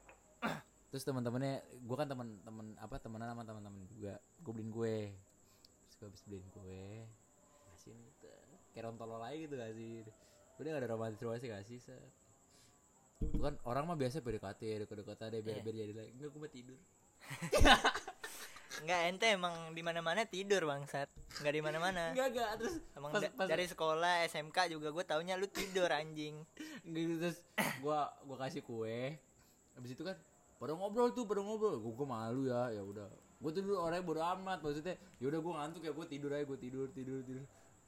terus 0.92 1.08
teman-temannya 1.08 1.64
gue 1.64 1.96
kan 1.96 2.04
teman-teman 2.04 2.76
apa 2.76 2.98
temenan 2.98 3.30
sama 3.30 3.46
teman-teman 3.46 3.82
juga. 3.86 4.18
Gue 4.42 4.52
beliin 4.58 4.74
kue. 4.74 4.98
Terus 5.86 5.94
gue 6.02 6.06
habis 6.10 6.22
beliin 6.26 6.48
kue. 6.50 7.06
Kasih 7.70 7.94
nih 7.94 8.12
kayak 8.74 8.84
rontol 8.88 9.16
lagi 9.20 9.46
gitu 9.46 9.54
kasih 9.54 10.02
udah 10.56 10.68
gak 10.68 10.80
ada 10.80 10.90
romantis 10.90 11.20
romantis 11.20 11.46
kasih 11.46 11.78
se 11.78 11.96
kan 13.38 13.54
orang 13.64 13.84
mah 13.84 13.94
biasa 13.94 14.18
PDKT 14.18 14.84
deket-deket 14.84 15.18
ada 15.20 15.38
biar 15.38 15.56
Iya. 15.56 15.62
biar 15.62 15.74
jadi 15.76 15.92
lagi 15.94 16.10
enggak 16.12 16.28
gue 16.28 16.40
mah 16.40 16.52
tidur 16.52 16.78
Enggak 18.82 19.00
ente 19.06 19.26
emang 19.30 19.54
di 19.70 19.82
mana-mana 19.84 20.26
tidur 20.26 20.64
bangsat. 20.64 21.06
Enggak 21.38 21.54
di 21.54 21.62
mana-mana. 21.62 22.10
enggak 22.10 22.28
enggak 22.34 22.50
terus 22.58 22.74
Emang 22.98 23.10
pas, 23.14 23.22
pas, 23.30 23.46
dari 23.46 23.66
sekolah 23.68 24.26
SMK 24.26 24.58
juga 24.74 24.90
gue 24.90 25.04
taunya 25.06 25.38
lu 25.38 25.46
tidur 25.46 25.86
anjing. 25.86 26.42
gitu 26.82 27.14
terus 27.20 27.38
gua 27.78 28.10
gua 28.26 28.36
kasih 28.42 28.58
kue 28.60 29.14
habis 29.78 29.90
itu 29.94 30.02
kan 30.02 30.18
pada 30.58 30.74
ngobrol 30.74 31.14
tuh 31.14 31.22
pada 31.22 31.38
ngobrol 31.38 31.78
gua, 31.78 31.92
gua 31.94 32.06
malu 32.10 32.50
ya 32.50 32.74
ya 32.74 32.82
udah 32.82 33.06
gua 33.38 33.50
tuh 33.54 33.62
dulu 33.62 33.76
orangnya 33.78 34.02
bodo 34.02 34.18
amat 34.34 34.58
maksudnya 34.58 34.98
ya 35.22 35.26
udah 35.30 35.38
gua 35.38 35.52
ngantuk 35.62 35.82
ya 35.86 35.92
gua 35.94 36.06
tidur 36.10 36.30
aja 36.34 36.42
gua 36.42 36.58
tidur 36.58 36.86
tidur 36.90 37.22
tidur 37.22 37.44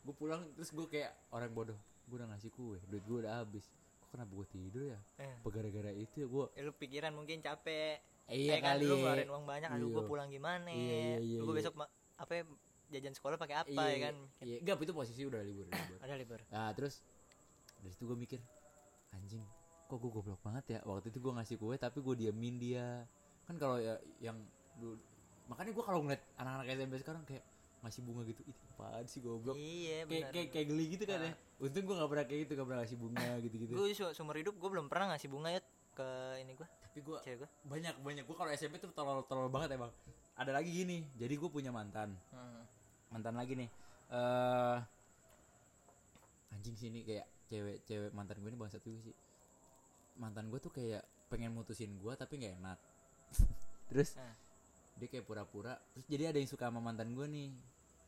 gua 0.07 0.15
pulang 0.15 0.41
terus 0.55 0.71
gua 0.71 0.87
kayak 0.87 1.11
orang 1.35 1.51
bodoh 1.51 1.79
gua 2.05 2.17
udah 2.21 2.29
ngasih 2.31 2.51
kue 2.51 2.79
duit 2.87 3.05
gua 3.05 3.19
udah 3.23 3.33
habis. 3.41 3.65
Kok 3.99 4.09
kenapa 4.11 4.31
gua 4.31 4.47
tidur 4.47 4.83
ya? 4.87 4.99
Eh. 5.19 5.37
gara-gara 5.45 5.91
itu 5.91 6.17
ya 6.21 6.27
gua? 6.27 6.47
Ya, 6.53 6.61
lu 6.63 6.73
pikiran 6.73 7.13
mungkin 7.13 7.41
capek. 7.41 7.99
Eh, 8.25 8.37
iya 8.41 8.57
Eh, 8.57 8.61
kan 8.61 8.77
kali. 8.77 8.89
lu 8.89 8.97
ngeluarin 8.97 9.29
uang 9.29 9.45
banyak 9.45 9.69
aduh 9.69 9.85
Iya. 9.85 9.95
gue 9.95 10.05
pulang 10.09 10.29
gimana? 10.33 10.71
Iya, 10.73 10.81
iya, 10.81 11.17
iya, 11.21 11.39
gue 11.39 11.47
iya. 11.47 11.59
besok 11.61 11.75
ma- 11.77 11.93
apa 12.17 12.33
ya, 12.33 12.43
jajan 12.91 13.13
sekolah 13.13 13.37
pakai 13.37 13.57
apa 13.59 13.69
iya, 13.85 13.85
ya 13.85 13.99
kan? 14.01 14.15
iya. 14.41 14.57
Enggak 14.65 14.81
itu 14.81 14.93
posisi 14.93 15.21
udah 15.25 15.41
libur 15.45 15.69
udah 15.69 15.77
libur. 15.79 15.99
Ada 16.05 16.15
libur. 16.17 16.41
Nah 16.49 16.73
terus 16.73 17.05
dari 17.77 17.93
situ 17.93 18.05
gue 18.05 18.17
mikir 18.17 18.41
anjing 19.13 19.45
kok 19.85 20.01
gue 20.01 20.09
goblok 20.11 20.41
banget 20.41 20.65
ya? 20.71 20.79
Waktu 20.83 21.13
itu 21.13 21.21
gue 21.21 21.33
ngasih 21.37 21.57
kue 21.61 21.77
tapi 21.77 22.01
gue 22.01 22.15
diamin 22.17 22.57
dia. 22.57 23.05
Kan 23.45 23.61
kalau 23.61 23.77
ya 23.77 24.01
yang 24.25 24.41
dulu 24.81 24.97
makanya 25.45 25.77
gue 25.77 25.85
kalau 25.85 26.01
ngeliat 26.01 26.23
anak-anak 26.41 26.67
SMP 26.73 26.95
sekarang 27.05 27.23
kayak 27.29 27.45
ngasih 27.85 28.01
bunga 28.01 28.25
gitu 28.25 28.41
itu 28.43 28.63
apaan 28.73 29.05
sih 29.05 29.21
goblok? 29.21 29.55
Iya 29.55 30.09
kayak 30.09 30.25
kayak 30.33 30.49
kayak 30.51 30.67
geli 30.67 30.85
gitu 30.91 31.05
kan 31.05 31.21
ya. 31.21 31.33
Untung 31.61 31.85
gue 31.85 31.95
gak 31.95 32.11
pernah 32.11 32.25
kayak 32.25 32.41
gitu 32.43 32.53
gak 32.57 32.67
pernah 32.67 32.81
ngasih 32.83 32.99
bunga 32.99 33.29
gitu 33.45 33.55
gitu 33.61 33.73
gue 33.77 33.87
seumur 33.93 34.35
hidup 34.35 34.55
gue 34.57 34.71
belum 34.73 34.87
pernah 34.89 35.07
ngasih 35.13 35.29
bunga 35.29 35.53
ya 35.53 35.61
ke 35.95 36.09
ini 36.41 36.53
gue 36.57 36.67
tapi 36.67 36.99
gue 37.01 37.19
banyak 37.63 37.95
banyak 38.01 38.25
gue 38.25 38.37
kalau 38.37 38.51
SMP 38.51 38.81
tuh 38.81 38.91
tolol 38.91 39.23
tolol 39.29 39.47
banget 39.47 39.77
emang. 39.77 39.93
Ada 40.35 40.51
lagi 40.51 40.73
gini 40.73 41.05
jadi 41.15 41.37
gue 41.37 41.47
punya 41.47 41.71
mantan. 41.71 42.17
Hmm. 42.33 42.65
mantan 43.09 43.37
lagi 43.37 43.55
nih 43.55 43.71
eh 44.11 44.79
anjing 46.51 46.75
sini 46.75 47.05
kayak 47.05 47.27
cewek 47.47 47.77
cewek 47.85 48.11
mantan 48.11 48.41
gue 48.41 48.49
ini 48.49 48.59
bangsat 48.59 48.81
juga 48.81 49.01
sih. 49.05 49.17
Mantan 50.17 50.49
gue 50.49 50.59
tuh 50.59 50.71
kayak 50.71 51.03
pengen 51.27 51.53
mutusin 51.53 51.95
gue 51.95 52.13
tapi 52.15 52.39
nggak 52.39 52.55
enak. 52.59 52.79
Terus 53.91 54.17
Ah. 54.17 54.35
dia 54.95 55.11
kayak 55.11 55.27
pura-pura 55.27 55.75
terus 55.91 56.07
jadi 56.07 56.31
ada 56.31 56.39
yang 56.39 56.47
suka 56.47 56.71
sama 56.71 56.79
mantan 56.79 57.11
gue 57.11 57.27
nih 57.27 57.51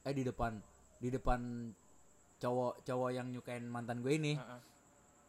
eh 0.07 0.15
di 0.15 0.23
depan 0.23 0.63
di 1.03 1.09
depan 1.11 1.75
cowok 2.39 2.87
cowok 2.87 3.11
yang 3.11 3.27
nyukain 3.35 3.67
mantan 3.67 4.01
gue 4.01 4.15
ini. 4.15 4.39
Heeh. 4.39 4.61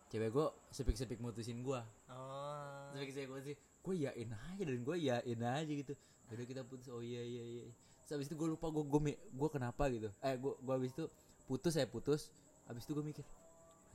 cewek 0.07 0.31
gue 0.31 0.47
sepik-sepik 0.71 1.19
mutusin 1.19 1.59
gue 1.59 1.81
oh. 2.07 2.87
Sepik-sepik 2.95 3.27
mutusin 3.27 3.57
gue 3.57 3.95
yain 4.03 4.29
aja 4.31 4.63
dan 4.63 4.79
gue 4.83 4.97
yain 4.99 5.39
aja 5.43 5.71
gitu. 5.71 5.93
Udah 6.31 6.45
kita 6.47 6.61
putus. 6.63 6.87
Oh 6.91 7.03
iya 7.03 7.23
iya 7.23 7.43
iya. 7.43 7.65
Terus 8.03 8.19
abis 8.19 8.27
itu 8.31 8.35
gue 8.35 8.47
lupa 8.51 8.67
gue 8.71 8.83
gue 8.83 9.01
gue 9.15 9.49
kenapa 9.51 9.87
gitu. 9.91 10.11
Eh 10.23 10.35
gue 10.35 10.53
gue 10.59 10.73
abis 10.75 10.91
itu 10.95 11.05
putus 11.47 11.75
saya 11.75 11.87
putus. 11.87 12.31
Abis 12.67 12.83
itu 12.83 12.91
gue 12.95 13.03
mikir 13.03 13.25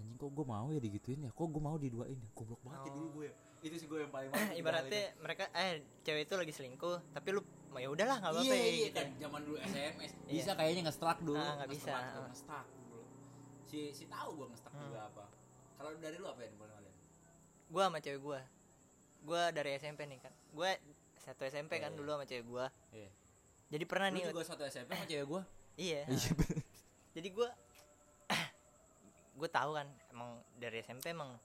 anjing 0.01 0.16
kok 0.16 0.33
gue 0.33 0.47
mau 0.49 0.68
ya 0.72 0.80
digituin 0.80 1.20
ya? 1.28 1.30
Kok 1.33 1.49
gue 1.49 1.62
mau 1.62 1.76
diduain 1.76 2.16
ya? 2.16 2.28
Goblok 2.33 2.61
banget 2.64 2.89
ya 2.89 2.93
dulu 2.97 3.09
gue 3.20 3.24
ya. 3.28 3.35
Itu 3.62 3.76
sih 3.78 3.87
gue 3.87 3.99
yang 4.01 4.12
paling 4.12 4.28
males 4.33 4.59
ibaratnya 4.59 5.05
mereka 5.20 5.45
eh 5.55 5.85
cewek 6.03 6.26
itu 6.26 6.35
lagi 6.35 6.53
selingkuh 6.53 6.99
tapi 7.12 7.28
lu 7.37 7.41
ya 7.78 7.88
udahlah 7.88 8.16
nggak 8.18 8.32
apa-apa 8.32 8.44
iya 8.44 8.54
ya, 8.54 8.66
iya 8.66 8.84
gitu. 8.84 8.96
kan 8.96 9.08
zaman 9.18 9.40
dulu 9.42 9.56
SMS 9.58 10.10
Iya. 10.22 10.32
bisa 10.34 10.50
kayaknya 10.52 10.82
nge-struck 10.82 11.18
dulu 11.20 11.38
Ah, 11.38 11.52
nggak 11.56 11.70
bisa. 11.70 11.90
Nge-struck, 11.90 12.24
nge-struck 12.26 12.66
dulu. 12.82 13.02
Si 13.62 13.78
si 13.90 14.04
tahu 14.06 14.30
gue 14.34 14.46
nge-struck 14.48 14.72
Hmm. 14.72 14.84
juga 14.86 15.00
apa. 15.06 15.24
Kalau 15.74 15.90
dari 15.96 16.16
lu 16.16 16.26
apa 16.26 16.40
yang 16.40 16.54
boleh 16.54 16.72
kalian? 16.72 16.96
Gue 17.68 17.82
sama 17.82 17.98
cewek 17.98 18.20
gue 18.20 18.40
gue 19.22 19.42
dari 19.52 19.70
SMP 19.76 20.00
nih 20.04 20.18
kan. 20.18 20.32
Gue 20.50 20.70
satu 21.16 21.42
SMP 21.44 21.78
kan 21.78 21.90
Iya. 21.90 21.98
dulu 21.98 22.08
sama 22.10 22.24
cewek 22.24 22.44
gue 22.44 22.66
iya. 22.92 23.10
Jadi 23.68 23.84
pernah 23.84 24.08
lu 24.08 24.14
nih 24.14 24.22
juga 24.26 24.42
satu 24.44 24.62
SMP 24.64 24.90
sama 24.90 25.06
cewek 25.06 25.26
gue 25.26 25.42
iya. 25.86 26.02
Iya. 26.04 26.30
Bener. 26.34 26.58
Jadi 27.14 27.28
gue 27.30 27.48
gue 29.38 29.48
tahu 29.48 29.70
kan 29.72 29.88
emang 30.08 30.30
dari 30.54 30.80
SMP 30.80 31.10
emang 31.10 31.38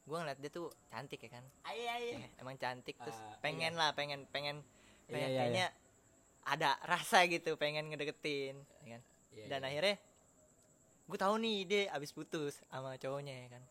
gue 0.00 0.16
ngeliat 0.16 0.38
dia 0.38 0.50
tuh 0.50 0.66
cantik 0.88 1.20
ya 1.20 1.30
kan? 1.30 1.44
Iya 1.66 1.94
iya. 2.00 2.16
Emang 2.36 2.56
cantik 2.56 2.96
terus 2.96 3.14
Ah, 3.14 3.38
pengen 3.38 3.74
lah 3.74 3.92
pengen 3.92 4.26
pengen 4.26 4.64
Iya, 5.10 5.14
pengen 5.18 5.30
iya, 5.30 5.38
kayaknya 5.42 5.66
ada 6.46 6.70
rasa 6.86 7.18
gitu 7.26 7.50
pengen 7.58 7.90
ngedeketin 7.90 8.56
ya 8.86 8.86
kan? 8.96 9.02
Iya, 9.34 9.44
dan 9.50 9.60
iya. 9.62 9.68
akhirnya 9.68 9.96
gue 11.10 11.18
tahu 11.18 11.34
nih 11.42 11.56
dia 11.66 11.82
abis 11.90 12.14
putus 12.14 12.62
sama 12.70 12.94
cowoknya 12.94 13.34
ya 13.34 13.48
kan? 13.58 13.62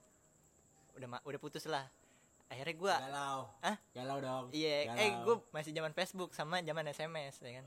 Udah 0.99 1.07
udah 1.23 1.39
putus 1.39 1.63
lah. 1.71 1.87
Akhirnya 2.49 2.75
gue 2.75 2.93
galau. 2.93 3.39
Hah? 3.63 3.77
galau 3.95 4.17
dong. 4.19 4.45
Iya 4.51 4.91
Galau. 4.91 4.99
eh 4.99 5.09
gue 5.23 5.35
masih 5.55 5.71
zaman 5.71 5.91
Facebook 5.95 6.35
sama 6.35 6.59
zaman 6.59 6.83
SMS 6.91 7.39
ya 7.39 7.61
kan? 7.61 7.65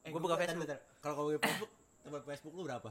Eh, 0.00 0.10
gua 0.10 0.20
buka 0.24 0.36
Facebook. 0.40 0.66
kalau 1.04 1.14
kau 1.14 1.26
buka 1.30 1.44
Facebook 1.44 1.72
tempat 2.00 2.22
Facebook 2.24 2.52
lu 2.56 2.62
berapa? 2.64 2.90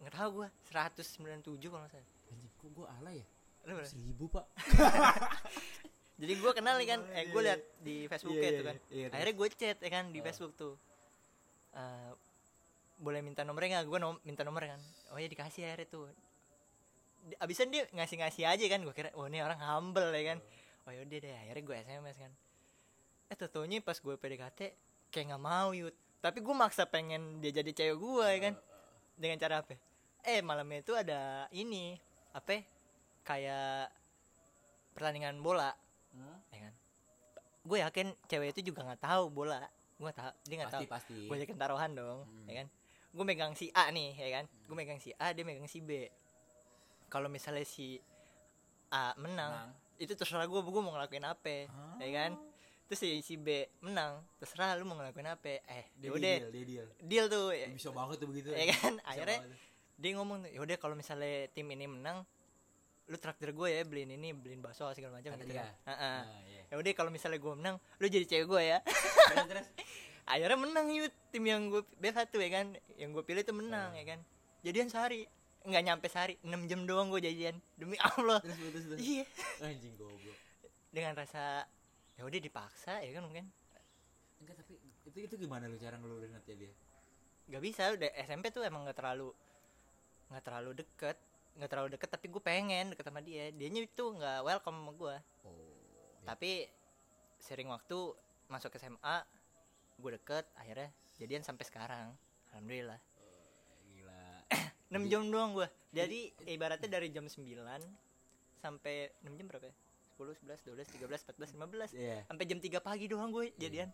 Nggak 0.00 0.12
tahu 0.14 0.28
gue 0.40 0.48
197 0.70 1.68
kalau 1.68 1.82
nggak 1.84 1.92
salah. 1.92 2.08
Anjing 2.30 2.52
kok 2.56 2.70
gue 2.72 2.86
alay 3.00 3.16
ya? 3.20 3.26
Lu 3.66 3.72
berapa? 3.74 3.90
seribu 3.90 4.24
pak 4.30 4.46
jadi 6.16 6.32
gue 6.32 6.52
kenal 6.52 6.74
nih 6.76 6.88
kan 6.88 7.00
eh 7.12 7.24
gue 7.28 7.40
liat 7.40 7.60
di 7.78 7.96
Facebook 8.06 8.34
Iya, 8.34 8.42
itu 8.42 8.54
iya, 8.56 8.64
kan. 8.64 8.76
iya, 8.88 9.06
akhirnya 9.12 9.34
gue 9.36 9.48
chat 9.52 9.78
ya 9.78 9.90
kan 9.90 10.04
di 10.08 10.20
Ah. 10.20 10.24
Facebook 10.24 10.52
tuh. 10.54 10.74
Eh, 11.72 12.10
boleh 12.96 13.20
minta 13.20 13.44
nomornya 13.44 13.78
nggak? 13.78 13.86
Gue 13.86 13.98
nom 14.00 14.16
minta 14.24 14.40
nomor 14.40 14.64
kan. 14.64 14.80
Oh 15.12 15.20
ya 15.20 15.28
dikasih 15.28 15.68
akhirnya 15.68 15.86
tuh. 15.86 16.08
Abisan 17.36 17.68
dia 17.68 17.84
ngasih 17.90 18.16
ngasih 18.22 18.44
aja 18.46 18.64
kan 18.66 18.80
gue 18.80 18.94
kira 18.94 19.10
oh 19.12 19.28
ini 19.28 19.44
orang 19.44 19.60
humble 19.60 20.08
ya 20.08 20.32
kan. 20.32 20.38
Oh 20.86 20.92
yaudah 20.92 21.18
deh 21.18 21.34
akhirnya 21.36 21.62
gue 21.62 21.76
SMS 21.84 22.16
kan. 22.16 22.32
Eh 23.26 23.36
tentunya 23.36 23.78
pas 23.80 23.98
gue 23.98 24.14
PDKT 24.14 24.60
kayak 25.12 25.24
nggak 25.28 25.42
mau 25.42 25.70
yut 25.70 25.92
tapi 26.16 26.40
gue 26.40 26.54
maksa 26.56 26.88
pengen 26.88 27.38
dia 27.38 27.52
jadi 27.52 27.70
cewek 27.70 27.96
gue 27.98 28.26
ya 28.26 28.38
kan. 28.40 28.54
Dengan 29.14 29.36
cara 29.36 29.54
apa? 29.60 29.76
Eh 30.22 30.40
malamnya 30.40 30.80
itu 30.80 30.92
ada 30.92 31.20
ini 31.50 31.94
apa 32.32 32.50
ya, 32.52 32.60
kayak 33.22 33.88
pertandingan 34.92 35.38
bola 35.38 35.70
Hah? 36.16 36.38
ya 36.50 36.58
kan? 36.62 36.74
Gue 37.62 37.78
yakin 37.80 38.06
cewek 38.26 38.48
itu 38.52 38.60
juga 38.66 38.80
nggak 38.82 39.02
tahu 39.02 39.22
bola. 39.28 39.60
Gue 39.96 40.10
tahu 40.10 40.30
dia 40.44 40.56
nggak 40.60 40.72
tahu. 40.72 40.82
pasti. 40.86 41.16
Gue 41.24 41.36
yakin 41.38 41.56
taruhan 41.56 41.90
dong 41.92 42.24
Hmm. 42.24 42.46
ya 42.46 42.54
kan? 42.60 42.66
Gue 43.10 43.24
megang 43.24 43.52
si 43.52 43.70
A 43.70 43.88
nih 43.88 44.12
ya 44.14 44.28
kan? 44.32 44.44
Gue 44.64 44.76
megang 44.76 44.98
si 44.98 45.10
A 45.14 45.30
dia 45.30 45.42
megang 45.42 45.64
si 45.64 45.80
B. 45.80 46.06
Kalau 47.06 47.26
misalnya 47.26 47.62
si 47.62 47.96
A 48.88 49.14
menang, 49.16 49.50
Menang. 49.52 49.70
itu 49.96 50.12
terserah 50.12 50.44
gue 50.44 50.60
gue 50.60 50.80
mau 50.80 50.92
ngelakuin 50.92 51.24
apa 51.24 51.66
Ah. 51.66 51.96
ya 51.98 52.10
kan? 52.14 52.32
Terus 52.86 52.98
si, 52.98 53.08
si 53.20 53.34
B 53.34 53.50
menang 53.80 54.22
terserah 54.36 54.74
lu 54.74 54.84
mau 54.84 54.94
ngelakuin 54.94 55.26
apa. 55.26 55.58
Eh 55.60 55.90
dia 55.96 56.06
yaudah 56.06 56.36
deal 56.38 56.50
dia 56.50 56.64
deal. 56.64 56.86
deal 57.00 57.26
tuh 57.26 57.50
ya, 57.50 57.66
bisa 57.68 57.90
banget 57.90 58.16
tuh 58.18 58.28
begitu. 58.28 58.48
Ya 58.52 58.68
kan? 58.70 58.94
Akhirnya 59.02 59.42
banget. 59.42 59.58
dia 59.96 60.10
ngomong 60.14 60.38
yaudah 60.48 60.76
kalau 60.76 60.94
misalnya 60.94 61.50
tim 61.50 61.66
ini 61.66 61.88
menang 61.88 62.22
lu 63.06 63.16
traktir 63.16 63.54
gue 63.54 63.68
ya 63.70 63.86
beliin 63.86 64.10
ini 64.10 64.34
beliin 64.34 64.58
bakso 64.58 64.90
segala 64.90 65.18
macam 65.18 65.30
gitu 65.32 65.54
kan. 65.54 65.70
Heeh. 65.86 66.18
Ah, 66.20 66.24
iya. 66.50 66.62
ya 66.66 66.74
udah 66.74 66.92
kalau 66.92 67.10
misalnya 67.10 67.38
gue 67.38 67.54
menang 67.54 67.76
lu 67.98 68.06
jadi 68.06 68.26
cewek 68.26 68.46
gue 68.46 68.62
ya. 68.66 68.78
Terus 68.82 69.46
terus? 69.46 69.66
Akhirnya 70.30 70.58
menang 70.58 70.90
yuk. 70.90 71.14
Tim 71.30 71.44
yang 71.46 71.70
gue 71.70 71.86
B1 71.96 72.18
ya 72.26 72.50
kan? 72.50 72.66
Yang 72.98 73.10
gue 73.14 73.22
pilih 73.22 73.42
itu 73.42 73.54
menang 73.54 73.94
Ah. 73.94 73.98
ya 73.98 74.04
kan? 74.04 74.20
Jadian 74.60 74.90
sehari. 74.90 75.22
Nggak 75.62 75.82
nyampe 75.82 76.06
sehari 76.06 76.34
6 76.42 76.66
jam 76.66 76.82
doang 76.82 77.06
gue 77.08 77.22
jadian. 77.22 77.54
Demi 77.78 77.94
Allah. 77.98 78.42
Terus 78.42 78.58
terus 78.58 78.84
terus? 78.90 78.98
Iya. 78.98 79.24
Anjing 79.70 79.94
goblok. 79.94 80.38
Dengan 80.90 81.14
rasa 81.14 81.62
ya 82.18 82.26
udah 82.26 82.40
dipaksa 82.40 82.98
ya 82.98 83.10
kan 83.14 83.22
mungkin. 83.22 83.46
Enggak 84.42 84.58
tapi 84.58 84.74
itu 85.06 85.18
itu 85.30 85.34
gimana 85.38 85.70
lu 85.70 85.78
cara 85.78 85.94
ngelurin 85.94 86.34
hati 86.34 86.58
dia? 86.58 86.72
Nggak 87.46 87.62
bisa 87.62 87.94
udah 87.94 88.10
SMP 88.26 88.50
tuh 88.50 88.66
emang 88.66 88.82
nggak 88.82 88.98
terlalu 88.98 89.30
nggak 90.26 90.42
terlalu 90.42 90.70
deket 90.74 91.14
nggak 91.56 91.70
terlalu 91.72 91.88
deket 91.96 92.08
tapi 92.12 92.26
gue 92.28 92.42
pengen 92.42 92.92
deket 92.92 93.04
sama 93.08 93.20
dia. 93.20 93.48
Dianya 93.50 93.82
itu 93.84 94.04
nggak 94.04 94.44
welcome 94.44 94.76
sama 94.76 94.92
gue 94.92 95.16
oh 95.44 95.66
tapi 96.26 96.66
sering 97.38 97.70
waktu 97.70 97.94
masuk 98.50 98.74
SMA 98.74 99.16
gue 99.96 100.10
deket 100.18 100.44
akhirnya 100.58 100.90
jadian 101.16 101.46
sampai 101.46 101.64
sekarang. 101.64 102.08
Alhamdulillah. 102.50 102.98
Gila. 103.86 104.24
6 104.94 105.06
jam 105.10 105.22
doang 105.30 105.54
gue 105.54 105.68
jadi 105.94 106.34
ibaratnya 106.50 106.90
dari 106.90 107.08
jam 107.14 107.24
9 107.24 107.40
sampai 108.58 109.14
6 109.22 109.38
jam 109.38 109.46
berapa 109.46 109.66
ya? 109.70 109.74
10, 110.18 110.32
11, 110.48 110.64
12, 110.64 110.96
13, 111.06 111.28
14, 111.28 111.54
15 111.60 111.92
Iya. 111.92 112.24
sampai 112.26 112.44
jam 112.48 112.58
3 112.58 112.80
pagi 112.80 113.06
doang 113.06 113.30
gue 113.30 113.52
jadian. 113.56 113.92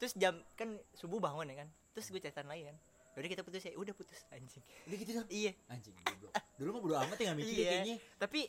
Terus 0.00 0.12
jam 0.16 0.38
kan 0.56 0.76
subuh 0.94 1.20
bangun 1.20 1.48
ya 1.52 1.64
kan. 1.64 1.68
Terus 1.92 2.08
gue 2.08 2.20
chatan 2.24 2.48
lagi 2.48 2.72
kan 2.72 2.76
udah 3.16 3.28
kita 3.28 3.42
putus 3.42 3.62
ya 3.62 3.72
udah 3.74 3.92
putus 3.92 4.20
anjing 4.28 4.60
udah 4.84 4.96
gitu 4.96 5.10
dong 5.14 5.28
iya 5.30 5.52
anjing 5.66 5.96
goblok 5.96 6.32
dulu 6.54 6.68
mah 6.70 6.80
bodo 6.80 6.94
amat 7.00 7.16
ya 7.16 7.24
nggak 7.26 7.38
mikir 7.38 7.54
iya 7.54 7.68
kayaknya 7.70 7.96
tapi 8.16 8.40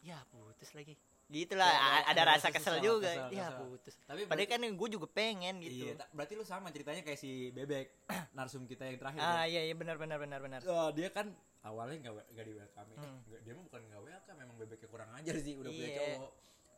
ya 0.00 0.18
putus 0.26 0.70
lagi 0.72 0.94
gitu 1.26 1.52
lah 1.52 1.66
Ya, 1.66 2.06
ada 2.06 2.22
rasa 2.24 2.48
kesel, 2.48 2.78
juga 2.78 3.10
kesel, 3.10 3.34
ya 3.34 3.50
kesel. 3.50 3.58
putus 3.60 3.94
Tapi 4.00 4.20
padahal 4.24 4.46
kan 4.46 4.62
gue 4.62 4.88
juga 4.88 5.06
pengen 5.10 5.58
gitu 5.58 5.90
Iya, 5.90 5.98
berarti 6.08 6.32
lu 6.32 6.46
sama 6.46 6.70
ceritanya 6.70 7.02
kayak 7.02 7.18
si 7.18 7.50
Bebek 7.50 8.06
narsum 8.38 8.62
kita 8.62 8.86
yang 8.86 8.94
terakhir. 8.96 9.18
ah 9.18 9.42
ya. 9.42 9.58
iya 9.58 9.60
iya 9.66 9.74
benar 9.74 9.98
benar 9.98 10.16
benar 10.16 10.38
benar 10.38 10.62
Oh, 10.64 10.94
dia 10.94 11.10
kan 11.10 11.34
awalnya 11.60 11.98
nggak 12.00 12.30
nggak 12.30 12.44
di 12.46 12.54
welcome 12.54 12.88
Hmm. 12.94 13.18
dia 13.42 13.52
mah 13.52 13.64
bukan 13.64 13.80
nggak 13.84 14.02
welcome 14.06 14.38
memang 14.38 14.54
bebeknya 14.56 14.86
kurang 14.86 15.10
ajar 15.12 15.34
sih 15.36 15.52
udah 15.52 15.66
punya 15.68 15.90
Iya. 15.90 15.98
cowok 16.14 16.30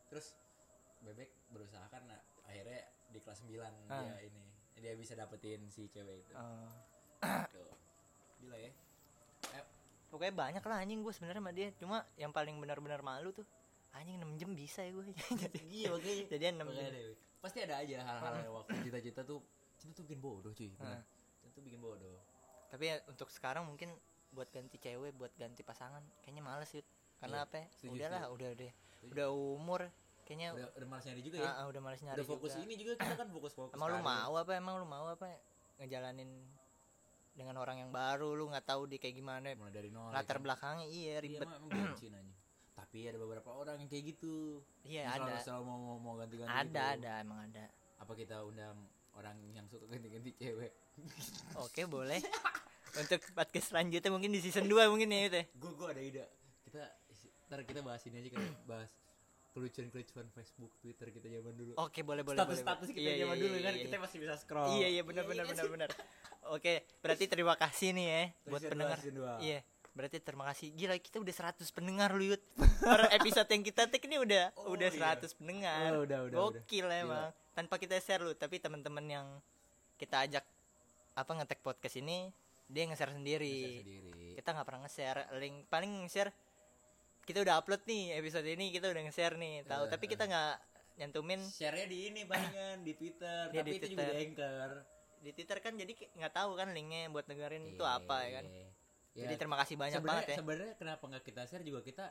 terus 0.09 0.27
bebek 0.99 1.29
berusaha 1.47 1.85
kan 1.87 2.01
nah, 2.03 2.19
akhirnya 2.43 2.81
di 3.07 3.19
kelas 3.21 3.39
9 3.39 3.53
Ah. 3.53 4.01
dia 4.01 4.15
ini 4.25 4.43
dia 4.75 4.93
bisa 4.95 5.13
dapetin 5.13 5.69
si 5.69 5.85
cewek 5.87 6.25
itu 6.25 6.33
Oh. 6.33 6.73
Tuh. 7.21 7.73
gila 8.39 8.57
ya. 8.57 8.71
Eh, 9.51 9.63
pokoknya 10.07 10.33
banyak 10.33 10.63
lah 10.63 10.77
anjing 10.79 10.99
gue 10.99 11.11
sebenarnya 11.11 11.41
sama 11.41 11.51
dia. 11.51 11.67
Cuma 11.75 11.97
yang 12.15 12.31
paling 12.31 12.55
benar-benar 12.57 13.01
malu 13.01 13.31
tuh 13.31 13.43
anjing 13.89 14.15
6 14.15 14.37
jam 14.37 14.51
bisa 14.53 14.85
ya 14.85 14.93
gue 14.93 15.01
jadi 15.49 15.59
iya 15.65 15.87
makanya. 15.89 16.25
jadi 16.29 16.43
6 16.53 16.61
makanya 16.61 16.77
jam. 16.85 16.93
deh, 16.93 17.05
pasti 17.41 17.57
ada 17.65 17.75
aja 17.81 17.97
hal-hal 17.99 18.33
yang 18.37 18.53
waktu 18.53 18.71
cita-cita 18.85 19.21
tuh 19.25 19.41
cinta 19.81 19.97
tuh 19.97 20.03
bikin 20.05 20.19
bodoh 20.21 20.53
cuy 20.53 20.69
cinta 20.69 21.01
tuh 21.49 21.63
bikin 21.65 21.81
bodoh. 21.81 22.21
Tapi 22.69 22.85
ya, 22.85 23.01
untuk 23.09 23.33
sekarang 23.33 23.65
mungkin 23.65 23.89
buat 24.29 24.45
ganti 24.53 24.77
cewek 24.77 25.17
buat 25.17 25.33
ganti 25.33 25.65
pasangan 25.65 26.05
kayaknya 26.21 26.45
males 26.45 26.69
sih 26.69 26.85
karena 27.17 27.41
Iya, 27.41 27.45
apa 27.49 27.55
ya? 27.57 27.65
setuju, 27.73 27.89
udahlah 27.97 28.21
setuju. 28.21 28.35
udah 28.37 28.49
deh. 28.53 28.71
Udah 29.09 29.27
umur 29.33 29.81
kayaknya 30.21 30.47
udah, 30.53 30.67
udah 30.77 30.87
malas 30.87 31.03
nyari 31.09 31.21
juga 31.25 31.37
ya? 31.41 31.49
Ah, 31.49 31.65
udah 31.65 31.81
males 31.81 32.01
nyari 32.05 32.17
udah 32.21 32.27
fokus 32.29 32.51
juga. 32.53 32.63
ini 32.69 32.73
juga 32.77 32.91
kita 32.93 33.15
kan 33.17 33.27
fokus 33.33 33.53
fokus 33.57 33.73
emang 33.73 33.89
lu 33.89 33.99
mau 34.05 34.33
apa 34.37 34.51
emang 34.53 34.75
lu 34.77 34.85
mau 34.85 35.05
apa? 35.09 35.25
Ngejalanin 35.81 36.29
dengan 37.31 37.55
orang 37.57 37.77
yang 37.79 37.91
baru 37.91 38.33
lu 38.33 38.49
nggak 38.49 38.65
tahu 38.65 38.85
dia 38.85 38.99
kayak 38.99 39.15
gimana 39.15 39.47
mulai 39.53 39.71
dari 39.71 39.89
nol 39.89 40.11
latar 40.11 40.23
ya 40.27 40.33
kan? 40.35 40.43
belakangnya 40.43 40.87
iya 40.87 40.99
Iya, 41.09 41.15
ribet 41.19 41.47
emang, 41.47 41.61
emang 41.63 41.69
bensin 41.91 42.13
aja. 42.13 42.33
Tapi 42.75 42.97
ada 43.05 43.17
beberapa 43.17 43.49
orang 43.51 43.75
yang 43.77 43.89
kayak 43.89 44.03
gitu. 44.11 44.63
iya 44.81 45.03
Yang 45.03 45.13
selalu, 45.13 45.27
ada 45.27 45.43
selalu 45.43 45.63
mau 45.63 45.77
mau, 45.79 45.97
mau 45.97 46.15
ganti-ganti. 46.15 46.49
ada 46.49 46.65
gitu. 46.65 46.99
ada 46.99 47.11
emang 47.19 47.39
ada 47.43 47.65
Apa 47.97 48.11
kita 48.13 48.35
undang 48.41 48.77
orang 49.13 49.35
yang 49.51 49.65
suka 49.67 49.85
ganti-ganti 49.85 50.31
cewek? 50.33 50.71
oke 51.63 51.81
boleh 51.85 52.19
untuk 52.91 53.21
podcast 53.31 53.67
selanjutnya 53.69 54.09
mungkin 54.09 54.31
di 54.31 54.39
season 54.39 54.65
2 54.65 54.89
mungkin 54.89 55.07
ya 55.07 55.19
itu 55.27 55.37
ya. 55.37 55.45
Gue 55.55 55.71
gue 55.75 55.87
ada 55.87 56.01
ide. 56.01 56.23
Kita 56.65 56.81
ntar 57.47 57.63
kita 57.63 57.81
bahas 57.81 58.01
ini 58.05 58.21
aja 58.21 58.29
kali 58.29 58.45
bahas 58.63 58.89
kelucuan-kelucuan 59.59 60.27
Facebook, 60.31 60.71
Twitter 60.79 61.11
kita 61.11 61.27
zaman 61.29 61.53
dulu. 61.53 61.71
oke 61.75 61.99
boleh 61.99 62.23
boleh 62.23 62.39
boleh 62.39 62.55
Status-status 62.55 62.87
kita 62.89 63.03
Iya, 63.03 63.11
iya, 63.11 63.21
zaman 63.21 63.35
iya, 63.35 63.43
dulu 63.43 63.53
iya, 63.53 63.65
kan 63.67 63.73
iya. 63.75 63.83
kita 63.83 63.95
masih 63.99 64.17
bisa 64.17 64.33
scroll. 64.39 64.67
Iya 64.71 64.87
iya 64.87 65.01
benar 65.03 65.23
benar 65.27 65.45
benar 65.45 65.67
benar. 65.67 65.89
Oke, 66.49 66.73
berarti 66.99 67.25
terima 67.27 67.53
kasih 67.53 67.91
nih 67.91 68.05
ya 68.07 68.21
buat 68.47 68.61
pendengar. 68.63 68.97
Iya, 69.37 69.59
berarti 69.91 70.17
terima 70.17 70.45
kasih. 70.47 70.67
Gila 70.71 70.95
kita 70.97 71.19
udah 71.19 71.35
100 71.51 71.75
pendengar 71.75 72.09
lu 72.15 72.23
Yud. 72.31 72.41
Per 72.79 73.01
episode 73.19 73.49
yang 73.51 73.61
kita 73.61 73.81
take 73.85 74.07
ini 74.07 74.17
udah 74.17 74.55
Oh, 74.55 74.73
udah 74.73 74.87
iya. 74.87 75.19
100 75.19 75.35
pendengar. 75.35 75.91
Oh, 75.93 76.07
udah, 76.07 76.19
udah, 76.25 76.37
Gokil 76.55 76.87
udah. 76.87 77.03
emang. 77.03 77.27
Tanpa 77.51 77.75
kita 77.75 77.99
share 77.99 78.23
lu, 78.23 78.31
tapi 78.33 78.57
teman-teman 78.57 79.03
yang 79.03 79.27
kita 79.99 80.23
ajak 80.23 80.47
apa 81.13 81.31
ngetek 81.35 81.59
podcast 81.59 81.99
ini 81.99 82.31
dia 82.65 82.87
nge-share 82.87 83.11
sendiri. 83.11 83.51
Bisa 83.51 83.81
sendiri. 83.83 84.25
Kita 84.37 84.49
nggak 84.55 84.65
pernah 84.65 84.81
nge-share 84.87 85.21
link 85.35 85.67
paling 85.67 85.91
nge-share 86.07 86.31
kita 87.29 87.39
udah 87.39 87.55
upload 87.55 87.85
nih 87.85 88.17
episode 88.17 88.41
ini 88.43 88.65
kita 88.69 88.89
udah 88.89 89.01
nge-share 89.05 89.37
nih 89.37 89.61
tahu. 89.63 89.85
Eh, 89.85 89.89
tapi 89.89 90.05
kita 90.07 90.25
nggak 90.25 90.53
nyantumin. 90.97 91.39
Share-nya 91.39 91.85
di 91.85 91.97
ini 92.09 92.21
palingan 92.25 92.81
di 92.81 92.91
Twitter, 92.91 93.47
Iya, 93.47 93.61
tapi 93.61 93.69
di 93.69 93.77
itu 93.77 93.85
juga 93.87 94.03
Twitter. 94.03 94.15
di 94.15 94.25
Anchor. 94.25 94.71
di 95.19 95.31
Twitter 95.31 95.57
kan 95.59 95.73
jadi 95.75 95.93
nggak 96.15 96.31
tahu 96.33 96.51
kan 96.55 96.71
linknya 96.71 97.07
buat 97.07 97.23
dengerin 97.23 97.69
itu 97.69 97.83
Iya. 97.83 97.99
apa 97.99 98.15
ya 98.19 98.29
kan? 98.33 98.45
Ya, 98.47 98.67
jadi 99.19 99.33
terima 99.35 99.57
kasih 99.57 99.75
banyak 99.75 99.99
banget 100.01 100.25
ya. 100.25 100.35
sebenarnya 100.39 100.73
kenapa 100.73 101.03
nggak 101.05 101.23
kita 101.23 101.41
share 101.43 101.61
juga 101.61 101.79
kita 101.81 102.05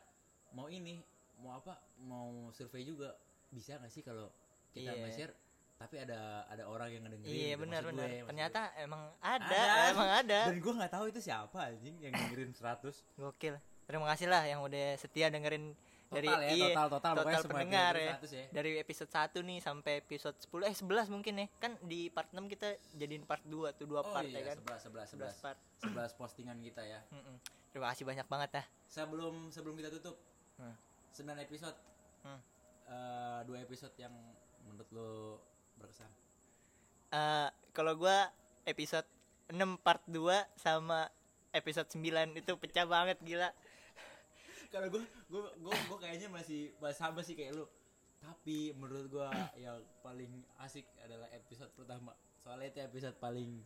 mau 0.50 0.68
ini 0.68 1.00
mau 1.36 1.56
apa 1.56 1.74
mau 1.98 2.28
survei 2.50 2.84
juga. 2.84 3.16
Bisa 3.48 3.74
nggak 3.74 3.88
sih 3.88 4.02
kalau 4.02 4.28
kita 4.70 4.92
Iya. 4.92 5.02
nge-share 5.02 5.32
tapi 5.74 5.94
ada 5.96 6.20
ada 6.44 6.64
orang 6.64 6.90
yang 6.90 7.02
ngedengerin 7.02 7.32
iya 7.32 7.48
gitu, 7.48 7.62
benar 7.62 7.82
benar. 7.82 8.02
gue, 8.04 8.26
ternyata 8.26 8.60
emang 8.76 9.02
ada, 9.20 9.46
Ada. 9.48 9.82
emang 9.88 10.10
ada. 10.12 10.40
Dan 10.44 10.58
gue 10.58 10.72
nggak 10.74 10.92
tahu 10.92 11.04
itu 11.06 11.20
siapa 11.22 11.58
anjing 11.64 11.96
yang 11.98 12.12
dengerin 12.12 12.50
100 12.52 12.92
gokil 13.14 13.56
terima 13.88 14.04
kasih 14.12 14.28
lah 14.28 14.44
yang 14.44 14.60
udah 14.60 15.00
setia 15.00 15.32
dengerin 15.32 15.72
dari 16.08 16.24
total 16.24 16.40
ya 16.40 16.50
iya, 16.56 16.66
total 16.72 16.88
total, 16.88 17.12
pokoknya 17.20 17.40
semua 17.40 17.52
pendengar 17.52 17.92
ya. 17.96 18.12
100 18.16 18.32
ya 18.32 18.44
dari 18.48 18.70
episode 18.80 19.10
1 19.12 19.48
nih 19.48 19.58
sampai 19.60 19.92
episode 20.00 20.36
10 20.40 20.68
eh 20.68 20.76
11 20.76 21.12
mungkin 21.12 21.34
ya. 21.36 21.46
Kan 21.60 21.72
di 21.84 22.00
part 22.08 22.28
6 22.32 22.48
kita 22.48 22.68
jadiin 22.96 23.24
part 23.28 23.44
2 23.44 23.76
tuh 23.76 23.84
dua 23.84 24.00
oh 24.00 24.12
part 24.12 24.24
iya 24.24 24.40
ya 24.40 24.56
kan? 24.56 24.56
11 24.88 24.88
11 24.88 25.20
11 25.20 25.44
part. 25.44 25.58
11 25.84 26.16
11 26.16 26.20
postingan 26.20 26.56
kita 26.60 26.80
ya. 26.84 27.00
Mm-mm. 27.12 27.36
terima 27.68 27.92
kasih 27.92 28.04
banyak 28.08 28.24
banget 28.24 28.50
ya. 28.56 28.64
Sebelum 28.88 29.52
sebelum 29.52 29.74
kita 29.76 29.88
tutup 29.92 30.16
Hmm. 30.58 30.74
9 31.14 31.38
episode. 31.38 31.76
Hmm. 32.26 32.40
eh, 32.88 33.40
dua 33.46 33.62
episode 33.62 33.94
yang 33.94 34.10
menurut 34.66 34.88
lo 34.90 35.10
berkesan? 35.78 36.10
Eh, 37.08 37.48
kalau 37.70 37.94
gua 37.94 38.26
episode 38.64 39.06
6 39.48 39.78
part 39.78 40.02
2 40.10 40.18
sama 40.58 41.06
episode 41.54 41.86
9 41.94 42.34
itu 42.34 42.52
pecah 42.58 42.84
banget 42.84 43.16
gila 43.22 43.48
kalau 44.68 44.88
gue 44.88 45.00
gue 45.26 45.40
gue 45.56 45.72
gue 45.74 45.98
kayaknya 45.98 46.28
masih 46.28 46.60
sama 46.92 47.20
sih 47.20 47.32
kayak 47.32 47.54
lu. 47.54 47.64
Tapi 48.18 48.72
menurut 48.72 49.06
gue 49.06 49.28
yang 49.56 49.76
paling 49.98 50.32
asik 50.60 50.84
adalah 50.98 51.28
episode 51.30 51.70
pertama. 51.72 52.12
Soalnya 52.36 52.68
itu 52.68 52.80
episode 52.82 53.16
paling 53.16 53.62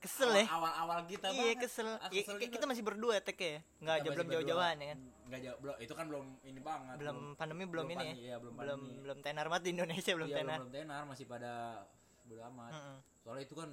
kesel 0.00 0.32
ya. 0.32 0.48
awal 0.48 0.72
awal 0.78 0.98
kita 1.04 1.28
iya 1.28 1.52
banget. 1.52 1.60
kesel, 1.60 1.88
Ah, 1.92 2.08
Ya, 2.08 2.24
kesel 2.24 2.40
juga. 2.40 2.48
kita 2.50 2.64
masih 2.64 2.80
berdua 2.80 3.20
tek 3.20 3.36
ya? 3.36 3.60
Nggak 3.78 3.94
aja 3.94 4.00
masih 4.00 4.16
belum 4.16 4.28
jauh-jauhan 4.32 4.76
ya? 4.78 4.88
Kan 4.88 5.00
nggak 5.28 5.40
jauh 5.44 5.58
belum 5.60 5.74
itu 5.76 5.92
kan 5.92 6.04
belum 6.08 6.24
ini 6.42 6.60
banget 6.60 6.94
belum 6.96 7.16
pandemi 7.36 7.62
belum, 7.62 7.84
ini 7.84 7.94
pandemi, 7.94 8.10
ya? 8.10 8.14
iya, 8.18 8.34
belum 8.34 8.54
belum 8.56 8.78
pandemi. 8.80 8.98
belum 8.98 9.18
tenar 9.20 9.46
banget 9.46 9.62
di 9.62 9.70
Indonesia 9.70 10.12
belum 10.16 10.26
Iya, 10.26 10.36
tenar. 10.40 10.58
belum 10.58 10.72
tenar 10.72 11.02
masih 11.04 11.24
pada 11.24 11.52
bodo 12.24 12.42
amat. 12.48 12.72
Mm-mm. 12.72 12.96
soalnya 13.20 13.44
itu 13.44 13.54
kan 13.54 13.70